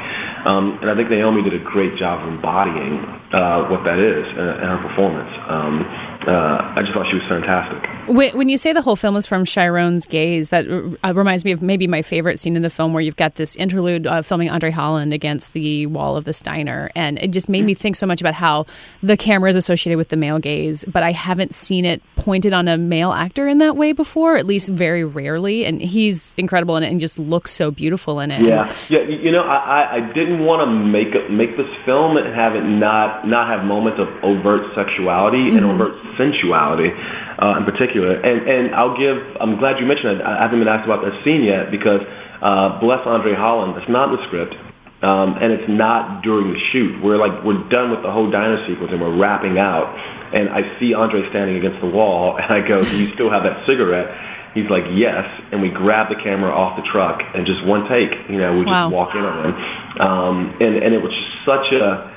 Um, 0.46 0.80
and 0.82 0.92
I 0.92 0.96
think 0.96 1.08
Naomie 1.08 1.44
did 1.44 1.54
a 1.54 1.64
great 1.64 1.96
job 1.96 2.28
of 2.28 2.34
embodying 2.34 3.00
uh, 3.32 3.72
what 3.72 3.86
that 3.86 4.00
is 4.00 4.28
in, 4.28 4.48
in 4.60 4.68
her 4.68 4.84
performance. 4.84 5.32
Um, 5.48 6.13
uh, 6.28 6.74
I 6.76 6.82
just 6.82 6.94
thought 6.94 7.08
she 7.10 7.16
was 7.16 7.24
fantastic. 7.28 8.08
When, 8.10 8.38
when 8.38 8.50
you 8.50 8.58
say 8.58 8.74
the 8.74 8.82
whole 8.82 8.96
film 8.96 9.16
is 9.16 9.26
from 9.26 9.46
Chiron's 9.46 10.06
gaze, 10.06 10.50
that 10.50 10.66
uh, 11.04 11.14
reminds 11.14 11.46
me 11.46 11.52
of 11.52 11.62
maybe 11.62 11.88
my 11.88 12.02
favorite 12.02 12.40
scene 12.40 12.56
in 12.56 12.62
the 12.62 12.70
film, 12.70 12.94
where 12.94 13.02
you've 13.02 13.16
got 13.16 13.36
this 13.36 13.56
interlude 13.56 14.08
uh, 14.08 14.22
filming 14.22 14.50
Andre 14.50 14.72
Holland 14.72 15.14
against 15.14 15.54
the 15.54 15.86
wall 15.88 16.16
of 16.18 16.26
the 16.26 16.34
Steiner, 16.34 16.92
and 16.96 17.18
it 17.20 17.32
just 17.32 17.48
made 17.50 17.66
me 17.66 17.74
think 17.74 17.96
so 17.96 18.06
much 18.06 18.22
about 18.22 18.34
how 18.34 18.66
the 19.02 19.16
camera 19.18 19.50
is 19.50 19.56
associated 19.56 19.98
with 19.98 20.10
the 20.10 20.18
male 20.18 20.40
gaze, 20.40 20.84
but 20.86 21.04
I 21.04 21.12
haven't 21.12 21.54
seen 21.54 21.86
it 21.86 22.02
pointed 22.16 22.54
on 22.54 22.68
a 22.68 22.78
male 22.78 23.12
actor 23.14 23.48
in 23.48 23.58
that 23.60 23.76
way 23.78 23.92
before, 23.94 24.38
at 24.38 24.46
least 24.46 24.70
very 24.70 25.04
rarely. 25.04 25.66
And 25.66 25.82
he's 25.82 26.34
incredible 26.38 26.76
in 26.78 26.84
it, 26.84 26.90
and 26.92 27.00
just 27.00 27.18
looks 27.20 27.52
so 27.52 27.72
beautiful 27.72 28.20
in 28.20 28.32
it. 28.32 28.42
Yeah, 28.42 28.74
yeah. 28.90 29.00
You 29.02 29.18
you 29.20 29.32
know, 29.32 29.44
I, 29.44 29.58
I- 29.82 29.94
I 29.94 30.00
didn't 30.14 30.44
want 30.44 30.62
to 30.62 30.66
make 30.68 31.14
it, 31.16 31.30
make 31.32 31.56
this 31.56 31.70
film 31.86 32.18
and 32.18 32.34
have 32.34 32.56
it 32.56 32.64
not 32.64 33.28
not 33.28 33.48
have 33.48 33.64
moments 33.66 34.00
of 34.00 34.08
overt 34.24 34.74
sexuality 34.76 35.56
and 35.56 35.66
overt 35.66 35.94
sensuality, 36.18 36.92
uh, 37.40 37.58
in 37.58 37.66
particular. 37.66 38.20
And 38.20 38.48
and 38.48 38.76
I'll 38.76 38.98
give. 38.98 39.18
I'm 39.40 39.58
glad 39.58 39.80
you 39.80 39.86
mentioned 39.86 40.20
it. 40.20 40.26
I 40.26 40.42
haven't 40.44 40.60
been 40.60 40.68
asked 40.68 40.86
about 40.86 41.04
that 41.04 41.24
scene 41.24 41.44
yet 41.44 41.72
because 41.72 42.02
uh, 42.42 42.80
bless 42.80 43.06
Andre 43.06 43.34
Holland. 43.34 43.78
It's 43.78 43.90
not 43.90 44.10
in 44.10 44.18
the 44.18 44.24
script. 44.28 44.56
Um, 45.04 45.36
and 45.42 45.52
it's 45.52 45.68
not 45.68 46.24
during 46.24 46.54
the 46.54 46.60
shoot. 46.72 47.04
We're 47.04 47.18
like 47.18 47.44
we're 47.44 47.68
done 47.68 47.92
with 47.92 48.04
the 48.04 48.12
whole 48.12 48.32
diner 48.32 48.66
sequence 48.66 48.90
and 48.94 49.02
we're 49.02 49.18
wrapping 49.18 49.58
out. 49.58 49.94
And 50.34 50.48
I 50.50 50.80
see 50.80 50.94
Andre 50.94 51.30
standing 51.30 51.58
against 51.58 51.82
the 51.82 51.88
wall, 51.88 52.38
and 52.42 52.52
I 52.52 52.66
go, 52.66 52.80
"Do 52.80 52.98
you 52.98 53.14
still 53.14 53.30
have 53.30 53.44
that 53.44 53.66
cigarette?" 53.66 54.08
He's 54.54 54.70
like, 54.70 54.86
"Yes." 54.92 55.28
And 55.52 55.62
we 55.62 55.70
grab 55.70 56.08
the 56.08 56.16
camera 56.16 56.52
off 56.52 56.78
the 56.82 56.88
truck 56.90 57.22
and 57.36 57.46
just 57.46 57.66
one 57.66 57.90
take. 57.90 58.12
You 58.30 58.38
know, 58.38 58.54
we 58.54 58.64
Wow. 58.64 58.86
just 58.86 58.94
walk 58.94 59.14
in 59.14 59.26
on 59.26 59.44
him, 59.44 60.02
um, 60.02 60.58
and 60.62 60.76
and 60.78 60.94
it 60.94 61.04
was 61.04 61.14
such 61.46 61.74
a 61.74 62.13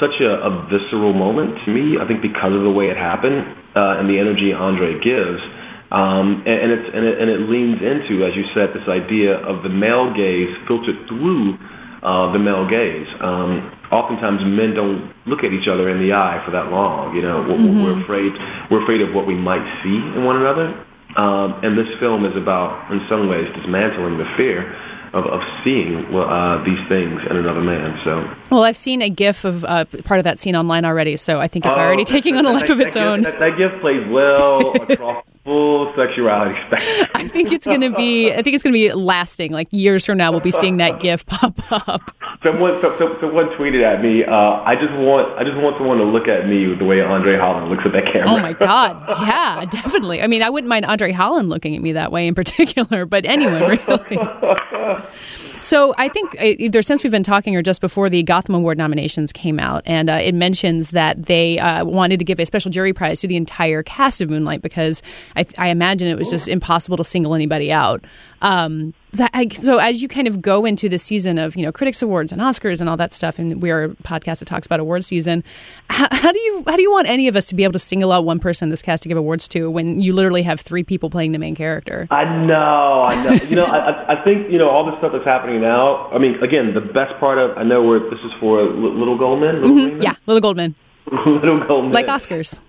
such 0.00 0.20
a, 0.20 0.30
a 0.40 0.66
visceral 0.68 1.12
moment 1.12 1.64
to 1.64 1.70
me. 1.70 1.98
I 1.98 2.06
think 2.06 2.22
because 2.22 2.54
of 2.54 2.62
the 2.62 2.70
way 2.70 2.86
it 2.88 2.96
happened 2.96 3.56
uh, 3.74 3.98
and 3.98 4.08
the 4.08 4.18
energy 4.18 4.52
Andre 4.52 5.00
gives. 5.00 5.42
Um, 5.90 6.44
and, 6.46 6.58
and, 6.62 6.72
it's, 6.72 6.90
and, 6.94 7.04
it, 7.06 7.18
and 7.18 7.30
it 7.30 7.40
leans 7.48 7.80
into, 7.80 8.24
as 8.24 8.36
you 8.36 8.44
said, 8.54 8.74
this 8.74 8.86
idea 8.88 9.36
of 9.38 9.62
the 9.62 9.70
male 9.70 10.12
gaze 10.14 10.54
filtered 10.66 11.08
through 11.08 11.56
uh, 12.02 12.30
the 12.32 12.38
male 12.38 12.68
gaze. 12.68 13.08
Um, 13.20 13.72
oftentimes, 13.90 14.42
men 14.44 14.74
don't 14.74 15.12
look 15.26 15.44
at 15.44 15.52
each 15.52 15.66
other 15.66 15.88
in 15.88 15.98
the 16.00 16.12
eye 16.12 16.42
for 16.44 16.50
that 16.52 16.70
long. 16.70 17.16
You 17.16 17.22
know, 17.22 17.40
we're, 17.48 17.56
Mm-hmm. 17.56 17.82
we're 17.82 18.02
afraid 18.02 18.32
we're 18.70 18.82
afraid 18.82 19.00
of 19.00 19.14
what 19.14 19.26
we 19.26 19.34
might 19.34 19.64
see 19.82 19.96
in 19.96 20.24
one 20.24 20.36
another. 20.36 20.84
Um, 21.16 21.60
and 21.64 21.76
this 21.76 21.88
film 21.98 22.24
is 22.26 22.36
about, 22.36 22.92
in 22.92 23.00
some 23.08 23.28
ways, 23.28 23.48
dismantling 23.56 24.18
the 24.18 24.28
fear 24.36 24.68
of, 25.12 25.24
of 25.26 25.42
seeing 25.64 26.04
uh, 26.14 26.62
these 26.64 26.78
things 26.88 27.20
in 27.28 27.36
another 27.36 27.60
man. 27.60 27.98
So, 28.04 28.28
Well, 28.50 28.62
I've 28.64 28.76
seen 28.76 29.02
a 29.02 29.10
GIF 29.10 29.44
of 29.44 29.64
uh, 29.64 29.84
part 30.04 30.18
of 30.18 30.24
that 30.24 30.38
scene 30.38 30.54
online 30.56 30.84
already, 30.84 31.16
so 31.16 31.40
I 31.40 31.48
think 31.48 31.66
it's 31.66 31.76
already 31.76 32.02
Oh, 32.02 32.04
taking 32.04 32.36
on 32.36 32.46
a 32.46 32.48
that- 32.52 32.54
life 32.60 32.70
of 32.70 32.80
its 32.80 32.94
gift- 32.94 33.04
own. 33.06 33.22
That, 33.22 33.38
that 33.40 33.56
gift 33.56 33.80
plays 33.80 34.06
well 34.08 34.72
across 34.82 35.24
full 35.48 35.92
sexuality 35.96 36.54
spectrum. 36.66 37.08
I 37.14 37.26
think 37.26 37.52
it's 37.52 37.66
going 37.66 37.80
to 37.80 37.90
be. 37.90 38.30
I 38.30 38.42
think 38.42 38.54
it's 38.54 38.62
going 38.62 38.74
to 38.74 38.78
be 38.78 38.92
lasting. 38.92 39.50
Like 39.50 39.68
years 39.70 40.04
from 40.04 40.18
now, 40.18 40.30
we'll 40.30 40.40
be 40.40 40.50
seeing 40.50 40.76
that 40.76 41.00
GIF 41.00 41.24
pop 41.26 41.58
up. 41.72 42.14
Someone, 42.42 42.78
so, 42.82 42.94
so, 42.98 43.16
someone 43.20 43.46
tweeted 43.56 43.82
at 43.82 44.02
me. 44.02 44.24
Uh, 44.24 44.62
I 44.62 44.76
just 44.76 44.92
want, 44.92 45.36
I 45.38 45.44
just 45.44 45.56
want 45.56 45.76
someone 45.78 45.96
to 45.98 46.04
look 46.04 46.28
at 46.28 46.46
me 46.46 46.74
the 46.74 46.84
way 46.84 47.00
Andre 47.00 47.36
Holland 47.36 47.70
looks 47.70 47.84
at 47.86 47.92
that 47.92 48.12
camera. 48.12 48.30
Oh 48.30 48.38
my 48.40 48.52
God! 48.52 49.02
Yeah, 49.08 49.64
definitely. 49.64 50.22
I 50.22 50.26
mean, 50.26 50.42
I 50.42 50.50
wouldn't 50.50 50.68
mind 50.68 50.84
Andre 50.84 51.12
Holland 51.12 51.48
looking 51.48 51.74
at 51.74 51.82
me 51.82 51.92
that 51.92 52.12
way 52.12 52.26
in 52.26 52.34
particular, 52.34 53.06
but 53.06 53.24
anyone 53.24 53.62
really. 53.62 54.18
So 55.60 55.94
I 55.98 56.08
think 56.08 56.34
uh, 56.40 56.54
either 56.58 56.82
since 56.82 57.02
we've 57.02 57.10
been 57.10 57.22
talking 57.22 57.56
or 57.56 57.62
just 57.62 57.80
before 57.80 58.08
the 58.08 58.22
Gotham 58.22 58.54
Award 58.54 58.78
nominations 58.78 59.32
came 59.32 59.58
out, 59.58 59.82
and 59.86 60.08
uh, 60.08 60.14
it 60.14 60.34
mentions 60.34 60.90
that 60.90 61.24
they 61.24 61.58
uh, 61.58 61.84
wanted 61.84 62.18
to 62.18 62.24
give 62.24 62.40
a 62.40 62.46
special 62.46 62.70
jury 62.70 62.92
prize 62.92 63.20
to 63.20 63.28
the 63.28 63.36
entire 63.36 63.82
cast 63.82 64.20
of 64.20 64.30
Moonlight 64.30 64.62
because 64.62 65.02
I, 65.36 65.46
I 65.56 65.68
imagine 65.68 66.08
it 66.08 66.18
was 66.18 66.30
just 66.30 66.48
impossible 66.48 66.96
to 66.98 67.04
single 67.04 67.34
anybody 67.34 67.72
out. 67.72 68.04
Um, 68.42 68.94
so, 69.14 69.78
as 69.78 70.02
you 70.02 70.08
kind 70.08 70.28
of 70.28 70.42
go 70.42 70.64
into 70.64 70.88
the 70.88 70.98
season 70.98 71.38
of 71.38 71.56
you 71.56 71.62
know 71.62 71.72
critics 71.72 72.02
awards 72.02 72.30
and 72.32 72.40
Oscars 72.40 72.80
and 72.80 72.90
all 72.90 72.96
that 72.98 73.14
stuff, 73.14 73.38
and 73.38 73.62
we're 73.62 73.84
a 73.84 73.88
podcast 73.88 74.40
that 74.40 74.46
talks 74.46 74.66
about 74.66 74.80
award 74.80 75.04
season, 75.04 75.42
how, 75.88 76.08
how 76.10 76.32
do 76.32 76.38
you 76.38 76.64
how 76.66 76.76
do 76.76 76.82
you 76.82 76.92
want 76.92 77.08
any 77.08 77.26
of 77.28 77.36
us 77.36 77.46
to 77.46 77.54
be 77.54 77.64
able 77.64 77.72
to 77.72 77.78
single 77.78 78.12
out 78.12 78.24
one 78.24 78.38
person 78.38 78.66
in 78.66 78.70
this 78.70 78.82
cast 78.82 79.02
to 79.04 79.08
give 79.08 79.16
awards 79.16 79.48
to 79.48 79.70
when 79.70 80.00
you 80.02 80.12
literally 80.12 80.42
have 80.42 80.60
three 80.60 80.84
people 80.84 81.08
playing 81.08 81.32
the 81.32 81.38
main 81.38 81.54
character? 81.54 82.06
I 82.10 82.24
know, 82.24 83.04
I 83.04 83.24
know. 83.24 83.32
you 83.44 83.56
know, 83.56 83.64
I, 83.64 84.12
I- 84.12 84.24
think 84.24 84.50
you 84.50 84.58
know 84.58 84.68
all 84.68 84.84
this 84.84 84.98
stuff 84.98 85.12
that's 85.12 85.24
happening 85.24 85.60
now. 85.60 86.08
I 86.08 86.18
mean, 86.18 86.42
again, 86.42 86.74
the 86.74 86.80
best 86.80 87.18
part 87.20 87.38
of 87.38 87.56
I 87.56 87.62
know 87.62 87.82
where 87.82 88.00
this 88.00 88.20
is 88.20 88.32
for 88.40 88.62
Little 88.62 89.16
Gold 89.16 89.40
Men. 89.40 89.62
Little 89.62 89.70
mm-hmm. 89.70 89.78
Gold 89.78 89.92
Men? 89.92 90.02
Yeah, 90.02 90.14
Little 90.26 90.40
Gold 90.40 90.56
Men, 90.56 90.74
Little 91.26 91.66
Gold 91.66 91.84
Men. 91.84 91.92
like 91.92 92.06
Oscars. 92.06 92.60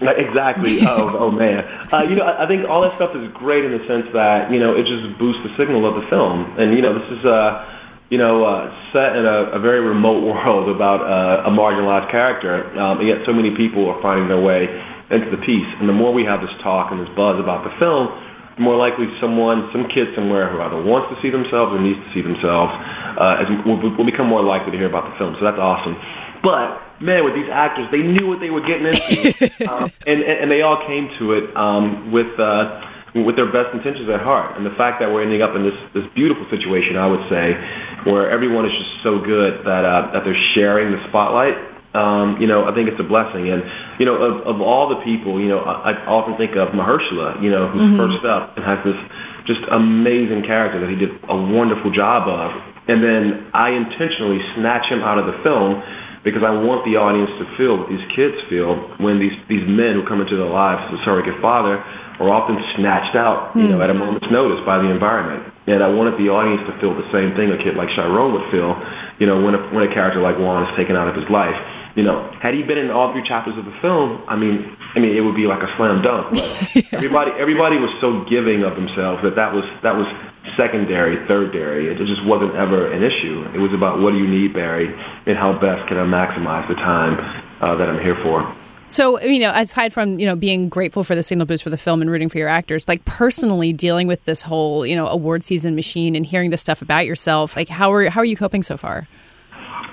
Exactly. 0.00 0.78
Oh, 0.88 1.26
oh 1.26 1.30
man. 1.30 1.64
Uh, 1.92 2.04
you 2.08 2.14
know, 2.14 2.24
I, 2.24 2.44
I 2.44 2.48
think 2.48 2.68
all 2.68 2.82
that 2.82 2.94
stuff 2.94 3.14
is 3.14 3.28
great 3.34 3.64
in 3.64 3.72
the 3.72 3.84
sense 3.86 4.06
that 4.14 4.50
you 4.50 4.58
know 4.58 4.74
it 4.74 4.86
just 4.86 5.18
boosts 5.18 5.42
the 5.42 5.54
signal 5.56 5.84
of 5.86 6.00
the 6.00 6.08
film, 6.08 6.56
and 6.58 6.74
you 6.74 6.82
know 6.82 6.98
this 6.98 7.18
is 7.18 7.24
uh, 7.24 7.66
you 8.08 8.18
know 8.18 8.44
uh, 8.44 8.92
set 8.92 9.16
in 9.16 9.26
a, 9.26 9.58
a 9.58 9.58
very 9.58 9.80
remote 9.80 10.22
world 10.30 10.68
about 10.74 11.02
uh, 11.02 11.48
a 11.48 11.50
marginalized 11.50 12.10
character, 12.10 12.70
um, 12.78 12.98
and 13.00 13.08
yet 13.08 13.18
so 13.26 13.32
many 13.32 13.54
people 13.56 13.88
are 13.90 14.00
finding 14.00 14.28
their 14.28 14.40
way 14.40 14.68
into 15.10 15.30
the 15.30 15.38
piece. 15.38 15.66
And 15.80 15.88
the 15.88 15.92
more 15.92 16.12
we 16.12 16.24
have 16.24 16.40
this 16.40 16.54
talk 16.62 16.92
and 16.92 17.00
this 17.00 17.10
buzz 17.16 17.40
about 17.40 17.64
the 17.64 17.74
film, 17.78 18.08
the 18.56 18.62
more 18.62 18.76
likely 18.76 19.06
someone, 19.20 19.68
some 19.72 19.88
kid 19.88 20.14
somewhere 20.14 20.50
who 20.50 20.60
either 20.60 20.82
wants 20.82 21.14
to 21.14 21.20
see 21.22 21.30
themselves 21.30 21.72
or 21.72 21.80
needs 21.80 21.98
to 21.98 22.10
see 22.12 22.22
themselves, 22.22 22.72
uh, 23.18 23.38
as, 23.40 23.46
will, 23.64 23.78
will 23.78 24.04
become 24.04 24.26
more 24.26 24.42
likely 24.42 24.72
to 24.72 24.78
hear 24.78 24.88
about 24.88 25.10
the 25.10 25.16
film. 25.16 25.36
So 25.38 25.44
that's 25.44 25.58
awesome. 25.58 25.96
But 26.42 27.00
man, 27.00 27.24
with 27.24 27.34
these 27.34 27.48
actors, 27.50 27.88
they 27.90 28.02
knew 28.02 28.26
what 28.26 28.40
they 28.40 28.50
were 28.50 28.60
getting 28.60 28.86
into, 28.86 29.68
um, 29.72 29.92
and, 30.06 30.22
and 30.22 30.40
and 30.42 30.50
they 30.50 30.62
all 30.62 30.86
came 30.86 31.08
to 31.18 31.32
it 31.32 31.56
um, 31.56 32.12
with 32.12 32.38
uh, 32.38 32.80
with 33.14 33.36
their 33.36 33.50
best 33.50 33.74
intentions 33.74 34.08
at 34.08 34.20
heart. 34.20 34.56
And 34.56 34.64
the 34.64 34.74
fact 34.76 35.00
that 35.00 35.12
we're 35.12 35.22
ending 35.22 35.42
up 35.42 35.54
in 35.56 35.64
this 35.64 35.78
this 35.94 36.04
beautiful 36.14 36.46
situation, 36.50 36.96
I 36.96 37.06
would 37.06 37.28
say, 37.28 37.54
where 38.04 38.30
everyone 38.30 38.66
is 38.66 38.72
just 38.72 39.02
so 39.02 39.18
good 39.18 39.64
that 39.66 39.84
uh, 39.84 40.10
that 40.12 40.24
they're 40.24 40.52
sharing 40.54 40.92
the 40.92 41.06
spotlight. 41.08 41.56
Um, 41.94 42.36
you 42.38 42.46
know, 42.46 42.68
I 42.68 42.74
think 42.74 42.88
it's 42.90 43.00
a 43.00 43.04
blessing. 43.04 43.48
And 43.48 43.64
you 43.98 44.06
know, 44.06 44.14
of, 44.16 44.46
of 44.46 44.60
all 44.60 44.88
the 44.90 45.02
people, 45.02 45.40
you 45.40 45.48
know, 45.48 45.60
I, 45.60 45.92
I 45.92 46.06
often 46.06 46.36
think 46.36 46.54
of 46.54 46.68
Mahershala, 46.68 47.42
you 47.42 47.50
know, 47.50 47.68
who's 47.68 47.96
first 47.96 48.24
up 48.26 48.56
and 48.56 48.64
has 48.64 48.78
this 48.84 48.96
just 49.46 49.60
amazing 49.70 50.42
character 50.42 50.80
that 50.80 50.90
he 50.90 50.96
did 50.96 51.10
a 51.28 51.36
wonderful 51.36 51.90
job 51.90 52.28
of. 52.28 52.52
And 52.88 53.02
then 53.02 53.50
I 53.52 53.70
intentionally 53.70 54.40
snatch 54.54 54.86
him 54.86 55.00
out 55.00 55.18
of 55.18 55.26
the 55.26 55.42
film 55.42 55.82
because 56.28 56.44
I 56.44 56.52
want 56.52 56.84
the 56.84 57.00
audience 57.00 57.32
to 57.40 57.44
feel 57.56 57.78
what 57.78 57.88
these 57.88 58.04
kids 58.14 58.36
feel 58.48 58.76
when 59.00 59.18
these, 59.18 59.32
these 59.48 59.64
men 59.64 59.94
who 59.96 60.04
come 60.04 60.20
into 60.20 60.36
their 60.36 60.50
lives 60.50 60.92
as 60.92 61.00
a 61.00 61.04
surrogate 61.04 61.40
father 61.40 61.80
are 62.20 62.28
often 62.28 62.58
snatched 62.76 63.16
out, 63.16 63.54
you 63.56 63.68
know, 63.68 63.80
at 63.80 63.90
a 63.90 63.92
hmm. 63.92 64.00
moment's 64.00 64.26
notice 64.30 64.60
by 64.66 64.78
the 64.78 64.90
environment. 64.90 65.54
And 65.66 65.82
I 65.82 65.88
wanted 65.88 66.18
the 66.18 66.28
audience 66.28 66.62
to 66.68 66.74
feel 66.80 66.92
the 66.92 67.06
same 67.12 67.36
thing 67.36 67.50
a 67.52 67.58
kid 67.58 67.76
like 67.76 67.88
Chiron 67.94 68.32
would 68.34 68.50
feel, 68.50 68.74
you 69.18 69.26
know, 69.26 69.40
when 69.40 69.54
a, 69.54 69.60
when 69.72 69.88
a 69.88 69.92
character 69.92 70.20
like 70.20 70.38
Juan 70.38 70.68
is 70.68 70.76
taken 70.76 70.96
out 70.96 71.08
of 71.08 71.14
his 71.14 71.28
life. 71.30 71.56
You 71.94 72.04
know, 72.04 72.30
had 72.40 72.54
he 72.54 72.62
been 72.62 72.78
in 72.78 72.90
all 72.90 73.12
three 73.12 73.26
chapters 73.26 73.58
of 73.58 73.64
the 73.64 73.74
film, 73.82 74.22
I 74.28 74.36
mean, 74.36 74.76
I 74.94 75.00
mean, 75.00 75.16
it 75.16 75.20
would 75.20 75.34
be 75.34 75.46
like 75.46 75.62
a 75.62 75.70
slam 75.76 76.02
dunk. 76.02 76.30
But 76.30 76.84
everybody, 76.92 77.32
everybody 77.38 77.76
was 77.76 77.90
so 78.00 78.24
giving 78.24 78.62
of 78.62 78.76
themselves 78.76 79.22
that 79.22 79.34
that 79.36 79.52
was 79.52 79.64
that 79.82 79.96
was 79.96 80.06
secondary, 80.56 81.16
thirdary. 81.28 81.90
It 81.90 81.98
just 82.06 82.24
wasn't 82.24 82.54
ever 82.54 82.90
an 82.92 83.02
issue. 83.02 83.46
It 83.54 83.58
was 83.58 83.72
about 83.72 84.00
what 84.00 84.12
do 84.12 84.18
you 84.18 84.26
need, 84.26 84.54
Barry, 84.54 84.88
and 85.26 85.36
how 85.36 85.52
best 85.58 85.88
can 85.88 85.96
I 85.96 86.04
maximize 86.04 86.68
the 86.68 86.74
time 86.74 87.18
uh, 87.60 87.76
that 87.76 87.88
I'm 87.88 88.00
here 88.00 88.16
for. 88.22 88.54
So, 88.90 89.20
you 89.20 89.40
know, 89.40 89.52
aside 89.54 89.92
from, 89.92 90.18
you 90.18 90.24
know, 90.24 90.34
being 90.34 90.70
grateful 90.70 91.04
for 91.04 91.14
the 91.14 91.22
signal 91.22 91.46
boost 91.46 91.62
for 91.62 91.68
the 91.68 91.76
film 91.76 92.00
and 92.00 92.10
rooting 92.10 92.30
for 92.30 92.38
your 92.38 92.48
actors, 92.48 92.88
like 92.88 93.04
personally 93.04 93.74
dealing 93.74 94.06
with 94.06 94.24
this 94.24 94.40
whole, 94.40 94.86
you 94.86 94.96
know, 94.96 95.06
award 95.08 95.44
season 95.44 95.74
machine 95.74 96.16
and 96.16 96.24
hearing 96.24 96.48
this 96.48 96.62
stuff 96.62 96.80
about 96.80 97.04
yourself, 97.04 97.54
like 97.54 97.68
how 97.68 97.92
are 97.92 98.08
how 98.08 98.22
are 98.22 98.24
you 98.24 98.36
coping 98.36 98.62
so 98.62 98.78
far? 98.78 99.06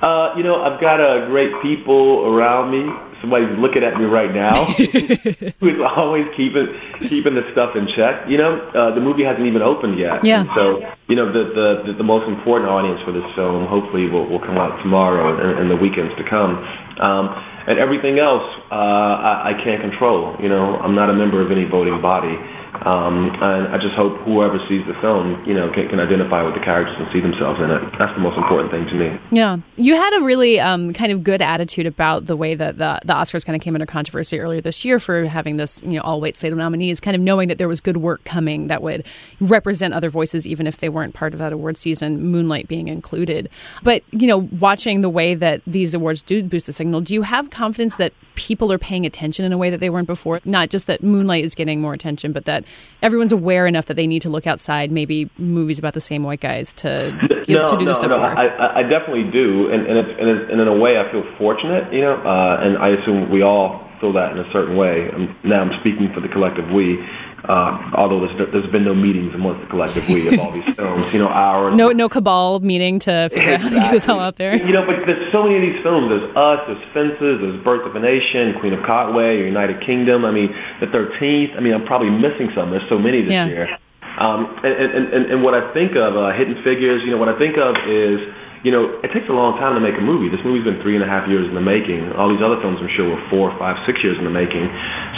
Uh, 0.01 0.33
you 0.37 0.43
know, 0.43 0.61
I've 0.61 0.79
got 0.79 1.01
uh, 1.01 1.27
great 1.27 1.51
people 1.61 2.25
around 2.25 2.71
me. 2.71 2.83
Somebody's 3.21 3.57
looking 3.57 3.83
at 3.83 3.97
me 3.97 4.05
right 4.05 4.33
now 4.33 4.65
who's 5.59 5.81
always 5.81 6.25
keeping 6.35 6.67
keeping 7.09 7.35
the 7.35 7.49
stuff 7.51 7.75
in 7.75 7.87
check. 7.87 8.29
You 8.29 8.37
know, 8.37 8.59
uh, 8.69 8.93
the 8.93 9.01
movie 9.01 9.23
hasn't 9.23 9.45
even 9.45 9.61
opened 9.61 9.97
yet. 9.97 10.23
Yeah. 10.23 10.41
And 10.41 10.49
so, 10.55 10.81
you 11.07 11.15
know, 11.15 11.31
the, 11.31 11.43
the 11.53 11.83
the 11.87 11.93
the 11.97 12.03
most 12.03 12.27
important 12.27 12.69
audience 12.69 13.01
for 13.03 13.11
this 13.11 13.25
film 13.35 13.65
hopefully 13.67 14.09
will 14.09 14.27
will 14.27 14.39
come 14.39 14.57
out 14.57 14.81
tomorrow 14.81 15.33
and, 15.37 15.59
and 15.59 15.71
the 15.71 15.75
weekends 15.75 16.13
to 16.15 16.23
come. 16.29 16.57
Um, 16.99 17.51
and 17.67 17.79
everything 17.79 18.19
else, 18.19 18.43
uh, 18.71 18.75
I, 18.75 19.51
I 19.51 19.63
can't 19.63 19.81
control. 19.81 20.35
You 20.39 20.49
know, 20.49 20.77
I'm 20.77 20.93
not 20.93 21.09
a 21.09 21.13
member 21.13 21.41
of 21.41 21.51
any 21.51 21.65
voting 21.65 21.99
body. 22.01 22.37
Um, 22.83 23.29
and 23.41 23.67
I 23.69 23.77
just 23.77 23.95
hope 23.95 24.19
whoever 24.21 24.59
sees 24.67 24.85
the 24.85 24.93
film, 25.01 25.43
you 25.47 25.53
know, 25.53 25.71
can, 25.71 25.87
can 25.87 25.99
identify 25.99 26.43
with 26.43 26.55
the 26.55 26.59
characters 26.59 26.95
and 26.99 27.07
see 27.13 27.21
themselves 27.21 27.59
in 27.59 27.71
it. 27.71 27.81
That's 27.97 28.13
the 28.13 28.19
most 28.19 28.37
important 28.37 28.71
thing 28.71 28.85
to 28.87 28.93
me. 28.93 29.17
Yeah, 29.31 29.57
you 29.77 29.95
had 29.95 30.13
a 30.13 30.23
really 30.23 30.59
um, 30.59 30.93
kind 30.93 31.11
of 31.11 31.23
good 31.23 31.41
attitude 31.41 31.87
about 31.87 32.25
the 32.25 32.35
way 32.35 32.53
that 32.55 32.77
the, 32.77 32.99
the 33.05 33.13
Oscars 33.13 33.45
kind 33.45 33.55
of 33.55 33.61
came 33.61 33.75
under 33.75 33.85
controversy 33.85 34.39
earlier 34.39 34.61
this 34.61 34.83
year 34.83 34.99
for 34.99 35.25
having 35.25 35.57
this 35.57 35.81
you 35.83 35.93
know 35.93 36.01
all 36.01 36.19
white 36.21 36.35
slate 36.37 36.51
of 36.51 36.57
nominees, 36.57 36.99
kind 36.99 37.15
of 37.15 37.21
knowing 37.21 37.47
that 37.47 37.57
there 37.57 37.67
was 37.67 37.79
good 37.81 37.97
work 37.97 38.23
coming 38.23 38.67
that 38.67 38.81
would 38.81 39.05
represent 39.39 39.93
other 39.93 40.09
voices, 40.09 40.45
even 40.47 40.67
if 40.67 40.77
they 40.77 40.89
weren't 40.89 41.13
part 41.13 41.33
of 41.33 41.39
that 41.39 41.53
award 41.53 41.77
season. 41.77 42.21
Moonlight 42.21 42.67
being 42.67 42.87
included, 42.87 43.49
but 43.83 44.03
you 44.11 44.27
know, 44.27 44.37
watching 44.59 45.01
the 45.01 45.09
way 45.09 45.33
that 45.35 45.61
these 45.65 45.93
awards 45.93 46.21
do 46.21 46.43
boost 46.43 46.65
the 46.65 46.73
signal, 46.73 47.01
do 47.01 47.13
you 47.13 47.21
have 47.23 47.49
confidence 47.49 47.95
that 47.97 48.13
people 48.35 48.71
are 48.71 48.77
paying 48.77 49.05
attention 49.05 49.45
in 49.45 49.53
a 49.53 49.57
way 49.57 49.69
that 49.69 49.79
they 49.79 49.89
weren't 49.89 50.07
before? 50.07 50.41
Not 50.45 50.69
just 50.69 50.87
that 50.87 51.01
Moonlight 51.03 51.45
is 51.45 51.55
getting 51.55 51.79
more 51.81 51.93
attention, 51.93 52.31
but 52.33 52.45
that 52.45 52.65
everyone's 53.01 53.31
aware 53.31 53.65
enough 53.67 53.85
that 53.85 53.93
they 53.93 54.07
need 54.07 54.21
to 54.23 54.29
look 54.29 54.45
outside 54.45 54.91
maybe 54.91 55.29
movies 55.37 55.79
about 55.79 55.93
the 55.93 56.01
same 56.01 56.23
white 56.23 56.41
guys 56.41 56.73
to 56.73 57.43
you 57.47 57.55
know, 57.55 57.61
no, 57.61 57.67
to 57.67 57.77
do 57.77 57.85
no, 57.85 57.91
this 57.91 57.99
so 58.01 58.07
no. 58.07 58.17
far. 58.17 58.35
I, 58.35 58.47
I- 58.47 58.75
I 58.75 58.83
definitely 58.83 59.23
do, 59.31 59.69
and 59.71 59.85
and, 59.87 59.97
it's, 59.97 60.19
and, 60.19 60.29
it's, 60.29 60.51
and 60.51 60.59
in 60.59 60.67
a 60.67 60.75
way, 60.75 60.99
I 60.99 61.09
feel 61.11 61.23
fortunate, 61.37 61.91
you 61.93 62.01
know, 62.01 62.15
uh, 62.15 62.59
and 62.61 62.77
I 62.77 62.94
assume 63.01 63.29
we 63.31 63.41
all 63.41 63.83
feel 64.01 64.13
that 64.13 64.31
in 64.33 64.39
a 64.39 64.51
certain 64.51 64.75
way. 64.75 65.09
Um 65.11 65.35
now 65.43 65.61
I'm 65.61 65.79
speaking 65.79 66.11
for 66.13 66.19
the 66.21 66.27
collective 66.27 66.69
we, 66.71 66.99
uh, 67.47 67.91
although 67.95 68.25
there's, 68.27 68.51
there's 68.51 68.71
been 68.71 68.83
no 68.83 68.93
meetings 68.95 69.33
amongst 69.33 69.61
the 69.61 69.67
collective 69.67 70.07
we 70.09 70.27
of 70.27 70.39
all 70.39 70.51
these 70.51 70.65
films, 70.75 71.05
you 71.13 71.19
know, 71.19 71.27
our 71.27 71.71
no 71.75 71.89
no 71.91 72.09
cabal 72.09 72.59
meeting 72.59 72.99
to 72.99 73.29
figure 73.31 73.53
out 73.53 73.61
how 73.61 73.69
to 73.69 73.75
get 73.79 73.91
this 73.91 74.07
all 74.09 74.19
out 74.19 74.35
there. 74.37 74.55
You 74.55 74.73
know, 74.73 74.85
but 74.85 75.05
there's 75.05 75.31
so 75.31 75.43
many 75.43 75.55
of 75.55 75.61
these 75.73 75.81
films. 75.83 76.09
There's 76.09 76.35
Us, 76.35 76.59
there's 76.67 76.83
Fences, 76.93 77.39
there's 77.41 77.63
Birth 77.63 77.85
of 77.87 77.95
a 77.95 77.99
Nation, 77.99 78.59
Queen 78.59 78.73
of 78.73 78.79
Katwe, 78.81 79.45
United 79.45 79.79
Kingdom. 79.81 80.25
I 80.25 80.31
mean, 80.31 80.53
the 80.79 80.87
13th. 80.87 81.55
I 81.55 81.59
mean, 81.61 81.73
I'm 81.73 81.85
probably 81.85 82.09
missing 82.09 82.49
some. 82.55 82.71
There's 82.71 82.87
so 82.89 82.97
many 82.99 83.21
this 83.21 83.31
Yeah. 83.31 83.47
year. 83.47 83.77
Um, 84.17 84.59
and, 84.63 84.73
and, 84.73 85.13
and, 85.13 85.25
and 85.31 85.43
what 85.43 85.53
I 85.53 85.73
think 85.73 85.95
of, 85.97 86.15
uh, 86.15 86.31
Hidden 86.31 86.63
Figures, 86.63 87.03
you 87.03 87.11
know, 87.11 87.17
what 87.17 87.27
I 87.29 87.37
think 87.37 87.57
of 87.57 87.75
is, 87.87 88.19
you 88.65 88.71
know, 88.73 88.97
it 89.05 89.13
takes 89.13 89.29
a 89.29 89.37
long 89.37 89.61
time 89.61 89.77
to 89.77 89.79
make 89.79 89.93
a 89.93 90.01
movie. 90.01 90.25
This 90.27 90.41
movie's 90.43 90.65
been 90.65 90.81
three 90.81 90.97
and 90.97 91.05
a 91.05 91.07
half 91.07 91.29
years 91.29 91.45
in 91.47 91.53
the 91.53 91.61
making. 91.61 92.11
All 92.17 92.33
these 92.33 92.41
other 92.41 92.57
films, 92.65 92.81
I'm 92.81 92.89
sure, 92.97 93.05
were 93.05 93.21
four, 93.29 93.53
five, 93.61 93.77
six 93.85 94.01
years 94.01 94.17
in 94.17 94.25
the 94.25 94.33
making. 94.33 94.65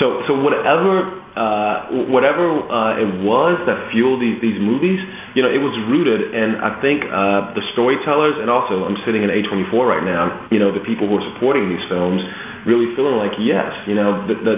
So, 0.04 0.28
so 0.28 0.36
whatever, 0.36 1.16
uh, 1.32 2.12
whatever 2.12 2.60
uh, 2.68 3.00
it 3.00 3.24
was 3.24 3.56
that 3.64 3.88
fueled 3.95 4.20
these 4.20 4.41
these 4.43 4.60
movies, 4.60 5.00
you 5.32 5.48
know, 5.48 5.48
it 5.48 5.64
was 5.64 5.72
rooted 5.88 6.36
in 6.36 6.60
I 6.60 6.82
think 6.84 7.08
uh, 7.08 7.56
the 7.56 7.64
storytellers, 7.72 8.36
and 8.36 8.52
also 8.52 8.84
I'm 8.84 9.00
sitting 9.08 9.24
in 9.24 9.32
A24 9.32 9.72
right 9.80 10.04
now. 10.04 10.52
You 10.52 10.60
know, 10.60 10.76
the 10.76 10.84
people 10.84 11.08
who 11.08 11.16
are 11.16 11.34
supporting 11.34 11.72
these 11.72 11.88
films 11.88 12.20
really 12.66 12.95
feeling 12.95 13.16
like 13.16 13.34
yes, 13.39 13.72
you 13.88 13.95
know, 13.95 14.28
the 14.28 14.36
the 14.36 14.55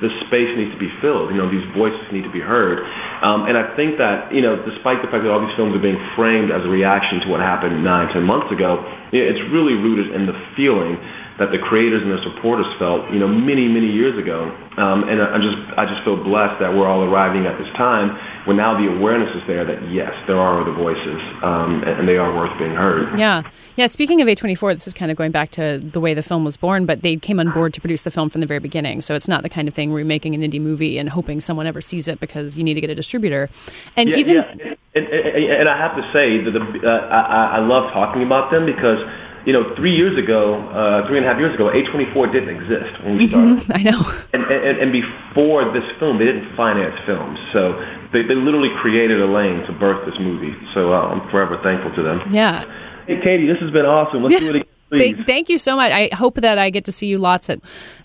the, 0.00 0.10
space 0.26 0.50
needs 0.56 0.72
to 0.72 0.78
be 0.78 0.90
filled. 1.00 1.30
You 1.30 1.36
know, 1.36 1.50
these 1.50 1.64
voices 1.76 2.00
need 2.12 2.24
to 2.24 2.32
be 2.32 2.40
heard. 2.40 2.80
Um, 3.22 3.46
and 3.46 3.56
I 3.56 3.76
think 3.76 3.98
that 3.98 4.32
you 4.32 4.42
know, 4.42 4.64
despite 4.64 5.02
the 5.02 5.08
fact 5.08 5.24
that 5.24 5.30
all 5.30 5.44
these 5.44 5.54
films 5.56 5.74
are 5.74 5.82
being 5.82 6.00
framed 6.16 6.50
as 6.50 6.64
a 6.64 6.68
reaction 6.68 7.20
to 7.20 7.28
what 7.28 7.40
happened 7.40 7.84
nine, 7.84 8.12
ten 8.12 8.24
months 8.24 8.50
ago, 8.52 8.84
it's 9.12 9.40
really 9.52 9.74
rooted 9.74 10.14
in 10.14 10.26
the 10.26 10.36
feeling 10.56 10.98
that 11.38 11.52
the 11.52 11.58
creators 11.58 12.02
and 12.02 12.10
their 12.10 12.22
supporters 12.22 12.66
felt, 12.78 13.10
you 13.12 13.18
know, 13.18 13.28
many, 13.28 13.68
many 13.68 13.86
years 13.86 14.18
ago. 14.18 14.50
Um, 14.76 15.08
and 15.08 15.22
I 15.22 15.38
just, 15.38 15.56
I 15.78 15.86
just 15.86 16.04
feel 16.04 16.16
blessed 16.22 16.58
that 16.60 16.74
we're 16.74 16.86
all 16.86 17.02
arriving 17.02 17.46
at 17.46 17.58
this 17.58 17.68
time 17.76 18.18
when 18.46 18.56
now 18.56 18.78
the 18.78 18.92
awareness 18.92 19.34
is 19.36 19.42
there 19.46 19.64
that 19.64 19.90
yes, 19.90 20.12
there 20.26 20.38
are 20.38 20.60
other 20.60 20.72
voices, 20.72 21.20
um, 21.42 21.82
and, 21.86 22.00
and, 22.00 22.08
they 22.08 22.16
are 22.16 22.34
worth 22.34 22.56
being 22.58 22.74
heard. 22.74 23.18
Yeah, 23.18 23.42
yeah. 23.76 23.86
Speaking 23.86 24.20
of 24.20 24.28
A24, 24.28 24.74
this 24.74 24.86
is 24.86 24.94
kind 24.94 25.10
of 25.10 25.16
going 25.16 25.32
back 25.32 25.50
to 25.52 25.78
the 25.78 26.00
way 26.00 26.14
the 26.14 26.22
film 26.22 26.44
was 26.44 26.56
born, 26.56 26.86
but 26.86 27.02
they 27.02 27.16
came 27.16 27.38
on 27.38 27.50
board 27.50 27.74
to 27.74 27.80
produce 27.80 28.02
the 28.02 28.10
film 28.10 28.30
from 28.30 28.40
the 28.40 28.46
very 28.46 28.60
beginning. 28.60 29.00
So 29.00 29.14
it's 29.14 29.28
not 29.28 29.42
the 29.42 29.48
kind 29.48 29.68
of 29.68 29.74
thing 29.74 29.90
where 29.90 30.00
you're 30.00 30.06
making 30.06 30.34
an 30.34 30.40
indie 30.40 30.60
movie 30.60 30.98
and 30.98 31.08
hoping 31.08 31.40
someone 31.40 31.66
ever 31.66 31.80
sees 31.80 32.08
it 32.08 32.20
because 32.20 32.56
you 32.56 32.64
need 32.64 32.74
to 32.74 32.80
get 32.80 32.90
a 32.90 32.94
distributor. 32.94 33.50
And 33.96 34.08
yeah, 34.08 34.16
even, 34.16 34.36
yeah. 34.36 34.74
And, 34.94 35.06
and, 35.06 35.44
and, 35.52 35.68
I 35.68 35.76
have 35.76 35.96
to 35.96 36.12
say 36.12 36.42
that 36.42 36.50
the, 36.50 36.88
uh, 36.88 37.06
I, 37.08 37.56
I 37.56 37.58
love 37.60 37.92
talking 37.92 38.22
about 38.22 38.50
them 38.50 38.64
because 38.64 39.00
you 39.48 39.54
know, 39.54 39.74
three 39.76 39.96
years 39.96 40.18
ago, 40.18 40.60
uh, 40.68 41.08
three 41.08 41.16
and 41.16 41.24
a 41.24 41.28
half 41.30 41.38
years 41.38 41.54
ago, 41.54 41.70
A24 41.72 42.30
didn't 42.30 42.50
exist 42.50 43.02
when 43.02 43.16
we 43.16 43.26
mm-hmm. 43.26 43.56
started. 43.60 43.88
I 43.88 43.90
know. 43.90 44.02
And, 44.34 44.42
and, 44.44 44.78
and 44.78 44.92
before 44.92 45.72
this 45.72 45.84
film, 45.98 46.18
they 46.18 46.26
didn't 46.26 46.54
finance 46.54 47.00
films. 47.06 47.38
So 47.54 47.80
they, 48.12 48.24
they 48.24 48.34
literally 48.34 48.68
created 48.76 49.22
a 49.22 49.26
lane 49.26 49.64
to 49.64 49.72
birth 49.72 50.04
this 50.04 50.20
movie. 50.20 50.54
So 50.74 50.92
uh, 50.92 51.00
I'm 51.00 51.30
forever 51.30 51.58
thankful 51.62 51.94
to 51.94 52.02
them. 52.02 52.30
Yeah. 52.30 52.66
Hey, 53.06 53.22
Katie, 53.22 53.46
this 53.46 53.58
has 53.60 53.70
been 53.70 53.86
awesome. 53.86 54.22
Let's 54.22 54.38
do 54.38 54.50
it 54.50 54.56
again. 54.56 54.68
Please. 54.90 55.16
Thank 55.24 55.48
you 55.48 55.56
so 55.56 55.76
much. 55.76 55.92
I 55.92 56.10
hope 56.14 56.34
that 56.36 56.58
I 56.58 56.68
get 56.68 56.84
to 56.84 56.92
see 56.92 57.06
you 57.06 57.16
lots 57.16 57.48
at 57.48 57.60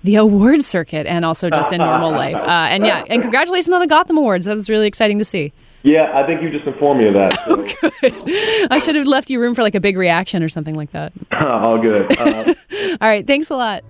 the 0.06 0.16
award 0.16 0.64
circuit 0.64 1.08
and 1.08 1.26
also 1.26 1.50
just 1.50 1.74
in 1.74 1.80
normal 1.80 2.12
life. 2.24 2.36
Uh, 2.36 2.68
and 2.72 2.86
yeah, 2.86 3.04
and 3.10 3.22
congratulations 3.22 3.74
on 3.74 3.82
the 3.82 3.88
Gotham 3.88 4.18
Awards. 4.18 4.46
That 4.46 4.56
was 4.56 4.70
really 4.70 4.88
exciting 4.88 5.20
to 5.20 5.26
see. 5.26 5.52
Yeah, 5.84 6.18
I 6.18 6.26
think 6.26 6.42
you 6.42 6.50
just 6.50 6.66
informed 6.66 7.02
me 7.02 7.08
of 7.08 7.14
that. 7.14 7.40
So. 7.46 7.54
Oh, 7.64 7.90
good. 8.02 8.72
I 8.72 8.80
should 8.80 8.96
have 8.96 9.06
left 9.06 9.30
you 9.30 9.40
room 9.40 9.54
for 9.54 9.64
like 9.64 9.76
a 9.76 9.80
big 9.80 9.98
reaction 9.98 10.44
or 10.44 10.50
something 10.50 10.76
like 10.76 10.92
that. 10.92 11.14
All 11.32 11.78
good. 11.78 12.18
Uh, 12.18 12.54
All 13.02 13.08
right. 13.08 13.26
Thanks 13.26 13.50
a 13.50 13.56
lot. 13.56 13.84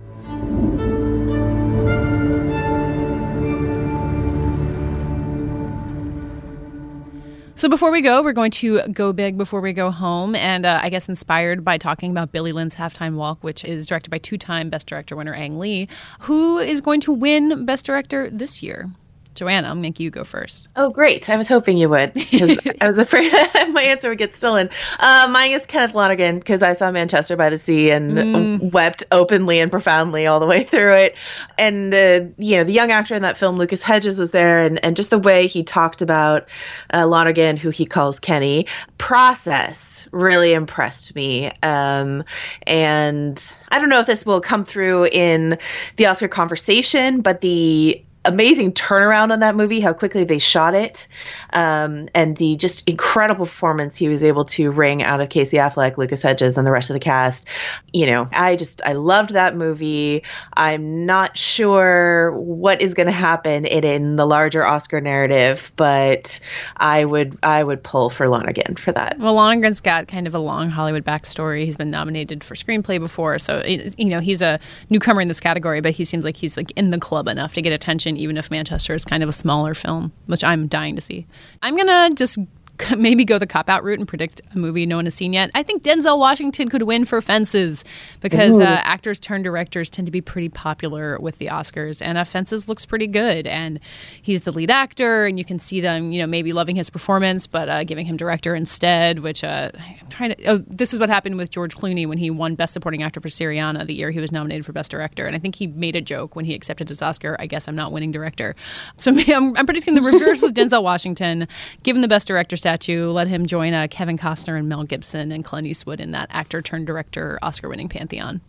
So 7.56 7.68
before 7.68 7.92
we 7.92 8.00
go, 8.00 8.22
we're 8.22 8.32
going 8.32 8.50
to 8.52 8.82
go 8.88 9.12
big 9.12 9.38
before 9.38 9.60
we 9.60 9.72
go 9.72 9.90
home, 9.90 10.34
and 10.34 10.66
uh, 10.66 10.80
I 10.82 10.90
guess 10.90 11.08
inspired 11.08 11.64
by 11.64 11.78
talking 11.78 12.10
about 12.10 12.32
Billy 12.32 12.52
Lynn's 12.52 12.74
Halftime 12.74 13.14
Walk, 13.14 13.42
which 13.42 13.64
is 13.64 13.86
directed 13.86 14.10
by 14.10 14.18
two-time 14.18 14.70
Best 14.70 14.86
Director 14.88 15.14
winner 15.16 15.32
Ang 15.34 15.58
Lee, 15.58 15.88
who 16.20 16.58
is 16.58 16.80
going 16.80 17.00
to 17.02 17.12
win 17.12 17.64
Best 17.64 17.86
Director 17.86 18.28
this 18.28 18.62
year. 18.62 18.90
Joanna, 19.34 19.68
I'll 19.68 19.74
make 19.74 19.98
you 19.98 20.10
go 20.10 20.24
first. 20.24 20.68
Oh, 20.76 20.90
great. 20.90 21.28
I 21.28 21.36
was 21.36 21.48
hoping 21.48 21.76
you 21.76 21.88
would 21.88 22.14
because 22.14 22.58
I 22.80 22.86
was 22.86 22.98
afraid 22.98 23.32
my 23.70 23.82
answer 23.82 24.08
would 24.08 24.18
get 24.18 24.34
stolen. 24.34 24.70
Uh, 24.98 25.28
mine 25.30 25.50
is 25.50 25.66
Kenneth 25.66 25.94
Lonergan 25.94 26.38
because 26.38 26.62
I 26.62 26.72
saw 26.72 26.90
Manchester 26.90 27.36
by 27.36 27.50
the 27.50 27.58
Sea 27.58 27.90
and 27.90 28.12
mm. 28.12 28.72
wept 28.72 29.04
openly 29.10 29.60
and 29.60 29.70
profoundly 29.70 30.26
all 30.26 30.40
the 30.40 30.46
way 30.46 30.64
through 30.64 30.94
it. 30.94 31.16
And, 31.58 31.92
uh, 31.92 32.20
you 32.38 32.56
know, 32.56 32.64
the 32.64 32.72
young 32.72 32.90
actor 32.90 33.14
in 33.14 33.22
that 33.22 33.36
film, 33.36 33.56
Lucas 33.56 33.82
Hedges, 33.82 34.18
was 34.18 34.30
there. 34.30 34.58
And, 34.58 34.82
and 34.84 34.96
just 34.96 35.10
the 35.10 35.18
way 35.18 35.46
he 35.46 35.64
talked 35.64 36.00
about 36.00 36.48
uh, 36.92 37.06
Lonergan, 37.06 37.56
who 37.56 37.70
he 37.70 37.86
calls 37.86 38.20
Kenny, 38.20 38.66
process 38.98 40.06
really 40.12 40.52
impressed 40.52 41.14
me. 41.14 41.50
Um, 41.62 42.24
and 42.66 43.56
I 43.70 43.78
don't 43.78 43.88
know 43.88 44.00
if 44.00 44.06
this 44.06 44.24
will 44.24 44.40
come 44.40 44.64
through 44.64 45.06
in 45.06 45.58
the 45.96 46.06
Oscar 46.06 46.28
conversation, 46.28 47.20
but 47.20 47.40
the 47.40 48.02
amazing 48.24 48.72
turnaround 48.72 49.32
on 49.32 49.40
that 49.40 49.56
movie, 49.56 49.80
how 49.80 49.92
quickly 49.92 50.24
they 50.24 50.38
shot 50.38 50.74
it, 50.74 51.06
um, 51.52 52.08
and 52.14 52.36
the 52.36 52.56
just 52.56 52.88
incredible 52.88 53.46
performance 53.46 53.96
he 53.96 54.08
was 54.08 54.22
able 54.22 54.44
to 54.44 54.70
wring 54.70 55.02
out 55.02 55.20
of 55.20 55.28
Casey 55.28 55.56
Affleck, 55.56 55.96
Lucas 55.96 56.22
Hedges, 56.22 56.56
and 56.56 56.66
the 56.66 56.70
rest 56.70 56.90
of 56.90 56.94
the 56.94 57.00
cast. 57.00 57.46
You 57.92 58.06
know, 58.06 58.28
I 58.32 58.56
just 58.56 58.82
I 58.84 58.92
loved 58.92 59.30
that 59.30 59.56
movie. 59.56 60.22
I'm 60.54 61.06
not 61.06 61.36
sure 61.36 62.32
what 62.38 62.80
is 62.80 62.94
going 62.94 63.06
to 63.06 63.12
happen 63.12 63.64
in, 63.64 63.84
in 63.84 64.16
the 64.16 64.26
larger 64.26 64.64
Oscar 64.64 65.00
narrative, 65.00 65.70
but 65.76 66.40
I 66.78 67.04
would 67.04 67.38
I 67.42 67.62
would 67.62 67.82
pull 67.82 68.10
for 68.10 68.28
Lonergan 68.28 68.76
for 68.76 68.92
that. 68.92 69.18
Well, 69.18 69.34
Lonergan's 69.34 69.80
got 69.80 70.08
kind 70.08 70.26
of 70.26 70.34
a 70.34 70.38
long 70.38 70.70
Hollywood 70.70 71.04
backstory. 71.04 71.64
He's 71.64 71.76
been 71.76 71.90
nominated 71.90 72.42
for 72.42 72.54
screenplay 72.54 72.98
before, 72.98 73.38
so 73.38 73.62
you 73.64 74.06
know 74.06 74.20
he's 74.20 74.42
a 74.42 74.58
newcomer 74.90 75.20
in 75.20 75.28
this 75.28 75.40
category, 75.40 75.80
but 75.80 75.92
he 75.92 76.04
seems 76.04 76.24
like 76.24 76.36
he's 76.36 76.56
like 76.56 76.72
in 76.76 76.90
the 76.90 76.98
club 76.98 77.28
enough 77.28 77.54
to 77.54 77.62
get 77.62 77.72
attention 77.72 78.13
even 78.16 78.36
if 78.36 78.50
Manchester 78.50 78.94
is 78.94 79.04
kind 79.04 79.22
of 79.22 79.28
a 79.28 79.32
smaller 79.32 79.74
film, 79.74 80.12
which 80.26 80.44
I'm 80.44 80.66
dying 80.66 80.96
to 80.96 81.02
see. 81.02 81.26
I'm 81.62 81.76
going 81.76 81.88
to 81.88 82.14
just 82.14 82.38
maybe 82.96 83.24
go 83.24 83.38
the 83.38 83.46
cop 83.46 83.68
out 83.68 83.84
route 83.84 83.98
and 83.98 84.08
predict 84.08 84.42
a 84.54 84.58
movie 84.58 84.86
no 84.86 84.96
one 84.96 85.04
has 85.04 85.14
seen 85.14 85.32
yet. 85.32 85.50
I 85.54 85.62
think 85.62 85.82
Denzel 85.82 86.18
Washington 86.18 86.68
could 86.68 86.82
win 86.82 87.04
for 87.04 87.20
Fences 87.20 87.84
because 88.20 88.60
uh, 88.60 88.64
actors 88.64 89.18
turned 89.20 89.44
directors 89.44 89.88
tend 89.88 90.06
to 90.06 90.12
be 90.12 90.20
pretty 90.20 90.48
popular 90.48 91.18
with 91.20 91.38
the 91.38 91.46
Oscars, 91.46 92.02
and 92.02 92.18
uh, 92.18 92.24
Fences 92.24 92.68
looks 92.68 92.84
pretty 92.84 93.06
good. 93.06 93.46
And 93.46 93.78
he's 94.20 94.42
the 94.42 94.52
lead 94.52 94.70
actor, 94.70 95.26
and 95.26 95.38
you 95.38 95.44
can 95.44 95.58
see 95.58 95.80
them, 95.80 96.10
you 96.10 96.20
know, 96.20 96.26
maybe 96.26 96.52
loving 96.52 96.76
his 96.76 96.90
performance, 96.90 97.46
but 97.46 97.68
uh, 97.68 97.84
giving 97.84 98.06
him 98.06 98.16
director 98.16 98.54
instead. 98.54 99.20
Which 99.20 99.44
uh, 99.44 99.70
I'm 99.74 100.08
trying 100.08 100.34
to. 100.34 100.44
Oh, 100.46 100.64
this 100.66 100.92
is 100.92 100.98
what 100.98 101.08
happened 101.08 101.36
with 101.36 101.50
George 101.50 101.76
Clooney 101.76 102.06
when 102.06 102.18
he 102.18 102.30
won 102.30 102.54
Best 102.54 102.72
Supporting 102.72 103.02
Actor 103.02 103.20
for 103.20 103.28
Syriana 103.28 103.86
the 103.86 103.94
year 103.94 104.10
he 104.10 104.20
was 104.20 104.32
nominated 104.32 104.66
for 104.66 104.72
Best 104.72 104.90
Director, 104.90 105.26
and 105.26 105.36
I 105.36 105.38
think 105.38 105.54
he 105.54 105.66
made 105.68 105.94
a 105.94 106.00
joke 106.00 106.34
when 106.34 106.44
he 106.44 106.54
accepted 106.54 106.88
his 106.88 107.02
Oscar. 107.02 107.36
I 107.38 107.46
guess 107.46 107.68
I'm 107.68 107.76
not 107.76 107.92
winning 107.92 108.10
director, 108.10 108.56
so 108.96 109.14
I'm, 109.28 109.56
I'm 109.56 109.66
predicting 109.66 109.94
the 109.94 110.00
reverse 110.00 110.40
with 110.40 110.54
Denzel 110.56 110.82
Washington, 110.82 111.46
given 111.82 112.02
the 112.02 112.08
Best 112.08 112.26
Director 112.26 112.56
statue, 112.64 113.10
let 113.10 113.28
him 113.28 113.44
join 113.44 113.74
uh, 113.74 113.86
Kevin 113.90 114.16
Costner 114.16 114.58
and 114.58 114.66
Mel 114.66 114.84
Gibson 114.84 115.30
and 115.32 115.44
Clint 115.44 115.66
Eastwood 115.66 116.00
in 116.00 116.12
that 116.12 116.28
actor 116.30 116.62
turned 116.62 116.86
director 116.86 117.38
Oscar 117.42 117.68
winning 117.68 117.90
pantheon. 117.90 118.40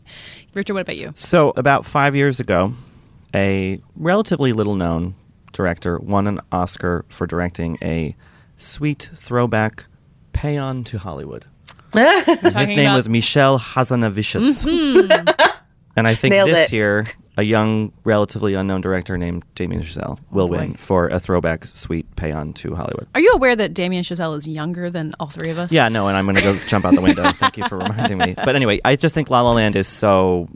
Richard, 0.53 0.73
what 0.73 0.83
about 0.83 0.95
you? 0.95 1.11
So, 1.15 1.51
about 1.57 1.85
five 1.85 2.15
years 2.15 2.39
ago, 2.39 2.73
a 3.33 3.81
relatively 3.97 4.53
little 4.53 4.75
known 4.75 5.15
director 5.51 5.99
won 5.99 6.27
an 6.27 6.39
Oscar 6.49 7.03
for 7.09 7.27
directing 7.27 7.77
a 7.81 8.15
sweet 8.55 9.09
throwback 9.15 9.83
paean 10.31 10.85
to 10.85 10.97
Hollywood. 10.97 11.47
his 11.93 12.69
name 12.69 12.93
was 12.93 13.09
Michel 13.09 13.59
Hazanavicius. 13.59 14.65
Mm-hmm. 14.65 15.51
And 15.95 16.07
I 16.07 16.15
think 16.15 16.31
Nailed 16.33 16.49
this 16.49 16.69
it. 16.69 16.75
year 16.75 17.07
a 17.37 17.43
young, 17.43 17.91
relatively 18.03 18.53
unknown 18.53 18.81
director 18.81 19.17
named 19.17 19.43
Damien 19.55 19.81
Chazelle 19.81 20.19
will 20.31 20.45
oh 20.45 20.57
win 20.57 20.75
for 20.75 21.07
a 21.09 21.19
throwback 21.19 21.67
sweet 21.67 22.15
paean 22.15 22.53
to 22.55 22.75
Hollywood. 22.75 23.07
Are 23.13 23.19
you 23.19 23.31
aware 23.33 23.55
that 23.55 23.73
Damien 23.73 24.03
Chazelle 24.03 24.37
is 24.37 24.47
younger 24.47 24.89
than 24.89 25.13
all 25.19 25.27
three 25.27 25.49
of 25.49 25.57
us? 25.57 25.71
Yeah, 25.71 25.89
no, 25.89 26.07
and 26.07 26.15
I'm 26.15 26.25
going 26.25 26.37
to 26.37 26.41
go 26.41 26.57
jump 26.67 26.85
out 26.85 26.95
the 26.95 27.01
window. 27.01 27.29
Thank 27.31 27.57
you 27.57 27.67
for 27.67 27.77
reminding 27.77 28.17
me. 28.17 28.35
But 28.35 28.55
anyway, 28.55 28.79
I 28.85 28.95
just 28.95 29.13
think 29.13 29.29
La 29.29 29.41
La 29.41 29.51
Land 29.51 29.75
is 29.75 29.87
so 29.87 30.49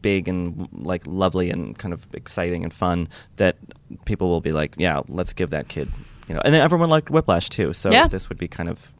big 0.00 0.28
and 0.28 0.68
like 0.72 1.06
lovely 1.06 1.50
and 1.50 1.78
kind 1.78 1.94
of 1.94 2.06
exciting 2.12 2.64
and 2.64 2.72
fun 2.72 3.08
that 3.36 3.56
people 4.04 4.28
will 4.28 4.42
be 4.42 4.52
like, 4.52 4.74
yeah, 4.76 5.00
let's 5.08 5.32
give 5.32 5.50
that 5.50 5.68
kid, 5.68 5.90
you 6.28 6.34
know. 6.34 6.42
And 6.44 6.52
then 6.52 6.60
everyone 6.60 6.90
liked 6.90 7.08
Whiplash 7.08 7.48
too, 7.48 7.72
so 7.72 7.90
yeah. 7.90 8.08
this 8.08 8.28
would 8.28 8.38
be 8.38 8.48
kind 8.48 8.68
of 8.68 8.92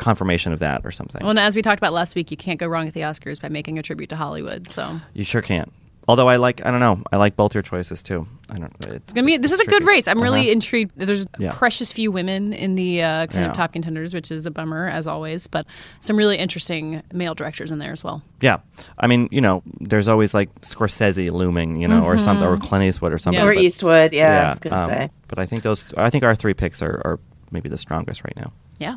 confirmation 0.00 0.52
of 0.52 0.58
that 0.58 0.80
or 0.84 0.90
something. 0.90 1.20
Well, 1.20 1.30
and 1.30 1.38
as 1.38 1.54
we 1.54 1.62
talked 1.62 1.78
about 1.78 1.92
last 1.92 2.16
week, 2.16 2.30
you 2.30 2.36
can't 2.36 2.58
go 2.58 2.66
wrong 2.66 2.88
at 2.88 2.94
the 2.94 3.02
Oscars 3.02 3.40
by 3.40 3.48
making 3.48 3.78
a 3.78 3.82
tribute 3.82 4.08
to 4.08 4.16
Hollywood. 4.16 4.70
So 4.72 4.98
you 5.14 5.24
sure 5.24 5.42
can't. 5.42 5.72
Although 6.08 6.28
I 6.28 6.36
like, 6.36 6.64
I 6.66 6.72
don't 6.72 6.80
know, 6.80 7.02
I 7.12 7.18
like 7.18 7.36
both 7.36 7.54
your 7.54 7.62
choices 7.62 8.02
too. 8.02 8.26
I 8.48 8.56
don't. 8.56 8.74
It's, 8.80 8.86
it's 8.86 9.12
gonna 9.12 9.26
be. 9.26 9.36
This 9.36 9.52
is 9.52 9.60
a 9.60 9.66
good 9.66 9.84
race. 9.84 10.08
I'm 10.08 10.16
uh-huh. 10.16 10.24
really 10.24 10.50
intrigued. 10.50 10.92
There's 10.96 11.24
yeah. 11.38 11.52
precious 11.52 11.92
few 11.92 12.10
women 12.10 12.52
in 12.52 12.74
the 12.74 13.02
uh, 13.02 13.26
kind 13.28 13.44
yeah. 13.44 13.50
of 13.50 13.52
top 13.56 13.74
contenders, 13.74 14.12
which 14.12 14.32
is 14.32 14.44
a 14.44 14.50
bummer 14.50 14.88
as 14.88 15.06
always. 15.06 15.46
But 15.46 15.66
some 16.00 16.16
really 16.16 16.36
interesting 16.36 17.02
male 17.12 17.34
directors 17.36 17.70
in 17.70 17.78
there 17.78 17.92
as 17.92 18.02
well. 18.02 18.22
Yeah, 18.40 18.58
I 18.98 19.06
mean, 19.06 19.28
you 19.30 19.40
know, 19.40 19.62
there's 19.78 20.08
always 20.08 20.34
like 20.34 20.52
Scorsese 20.62 21.30
looming, 21.30 21.80
you 21.80 21.86
know, 21.86 22.00
mm-hmm. 22.00 22.06
or 22.06 22.18
something, 22.18 22.44
or 22.44 22.56
Clint 22.56 22.86
Eastwood 22.86 23.12
or 23.12 23.18
something. 23.18 23.38
Yeah. 23.38 23.46
Or 23.46 23.54
but, 23.54 23.62
Eastwood. 23.62 24.12
Yeah, 24.12 24.32
yeah, 24.32 24.46
I 24.46 24.48
was 24.48 24.58
gonna 24.58 24.76
um, 24.76 24.90
say. 24.90 25.10
But 25.28 25.38
I 25.38 25.46
think 25.46 25.62
those. 25.62 25.94
I 25.96 26.10
think 26.10 26.24
our 26.24 26.34
three 26.34 26.54
picks 26.54 26.82
are, 26.82 27.00
are 27.04 27.20
maybe 27.52 27.68
the 27.68 27.78
strongest 27.78 28.24
right 28.24 28.36
now. 28.36 28.52
Yeah. 28.78 28.96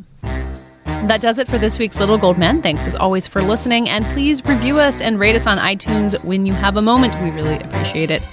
That 1.07 1.19
does 1.21 1.37
it 1.37 1.47
for 1.49 1.57
this 1.57 1.79
week's 1.79 1.99
Little 1.99 2.17
Gold 2.17 2.37
Men. 2.37 2.61
Thanks 2.61 2.87
as 2.87 2.95
always 2.95 3.27
for 3.27 3.41
listening, 3.41 3.89
and 3.89 4.05
please 4.05 4.43
review 4.45 4.79
us 4.79 5.01
and 5.01 5.19
rate 5.19 5.35
us 5.35 5.45
on 5.45 5.57
iTunes 5.57 6.21
when 6.23 6.45
you 6.45 6.53
have 6.53 6.77
a 6.77 6.81
moment. 6.81 7.13
We 7.21 7.29
really 7.31 7.59
appreciate 7.59 8.09
it. 8.09 8.23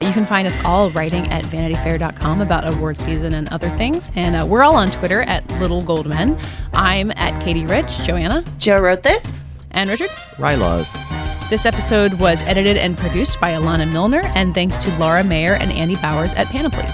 You 0.00 0.10
can 0.12 0.26
find 0.26 0.46
us 0.46 0.62
all 0.64 0.90
writing 0.90 1.28
at 1.28 1.44
vanityfair.com 1.44 2.40
about 2.40 2.68
award 2.74 2.98
season 2.98 3.34
and 3.34 3.48
other 3.50 3.70
things. 3.70 4.10
And 4.16 4.34
uh, 4.34 4.44
we're 4.44 4.64
all 4.64 4.74
on 4.74 4.90
Twitter 4.90 5.22
at 5.22 5.48
Little 5.60 5.80
Gold 5.80 6.06
Men. 6.06 6.38
I'm 6.72 7.12
at 7.12 7.40
Katie 7.44 7.66
Rich. 7.66 7.98
Joanna. 7.98 8.44
Joe 8.58 8.80
wrote 8.80 9.04
this. 9.04 9.24
And 9.70 9.88
Richard. 9.88 10.10
Rilaws. 10.38 10.90
This 11.50 11.66
episode 11.66 12.14
was 12.14 12.42
edited 12.42 12.76
and 12.76 12.98
produced 12.98 13.40
by 13.40 13.52
Alana 13.52 13.90
Milner, 13.92 14.22
and 14.34 14.54
thanks 14.54 14.76
to 14.78 14.98
Laura 14.98 15.22
Mayer 15.22 15.54
and 15.54 15.70
Andy 15.70 15.96
Bowers 15.96 16.34
at 16.34 16.48
Panoply. 16.48 16.86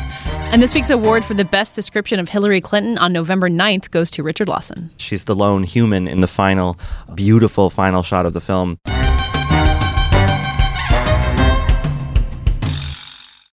And 0.51 0.63
this 0.63 0.75
week's 0.75 0.89
award 0.89 1.27
for 1.27 1.35
the 1.35 1.45
best 1.45 1.75
description 1.75 2.19
of 2.19 2.31
Hillary 2.31 2.63
Clinton 2.63 2.97
on 2.97 3.13
November 3.13 3.51
9th 3.51 3.91
goes 3.91 4.11
to 4.13 4.23
Richard 4.23 4.49
Lawson. 4.49 4.91
She's 4.97 5.25
the 5.25 5.35
lone 5.35 5.63
human 5.63 6.09
in 6.09 6.21
the 6.21 6.27
final, 6.27 6.79
beautiful 7.15 7.69
final 7.69 8.03
shot 8.03 8.25
of 8.25 8.33
the 8.33 8.41
film. 8.41 8.79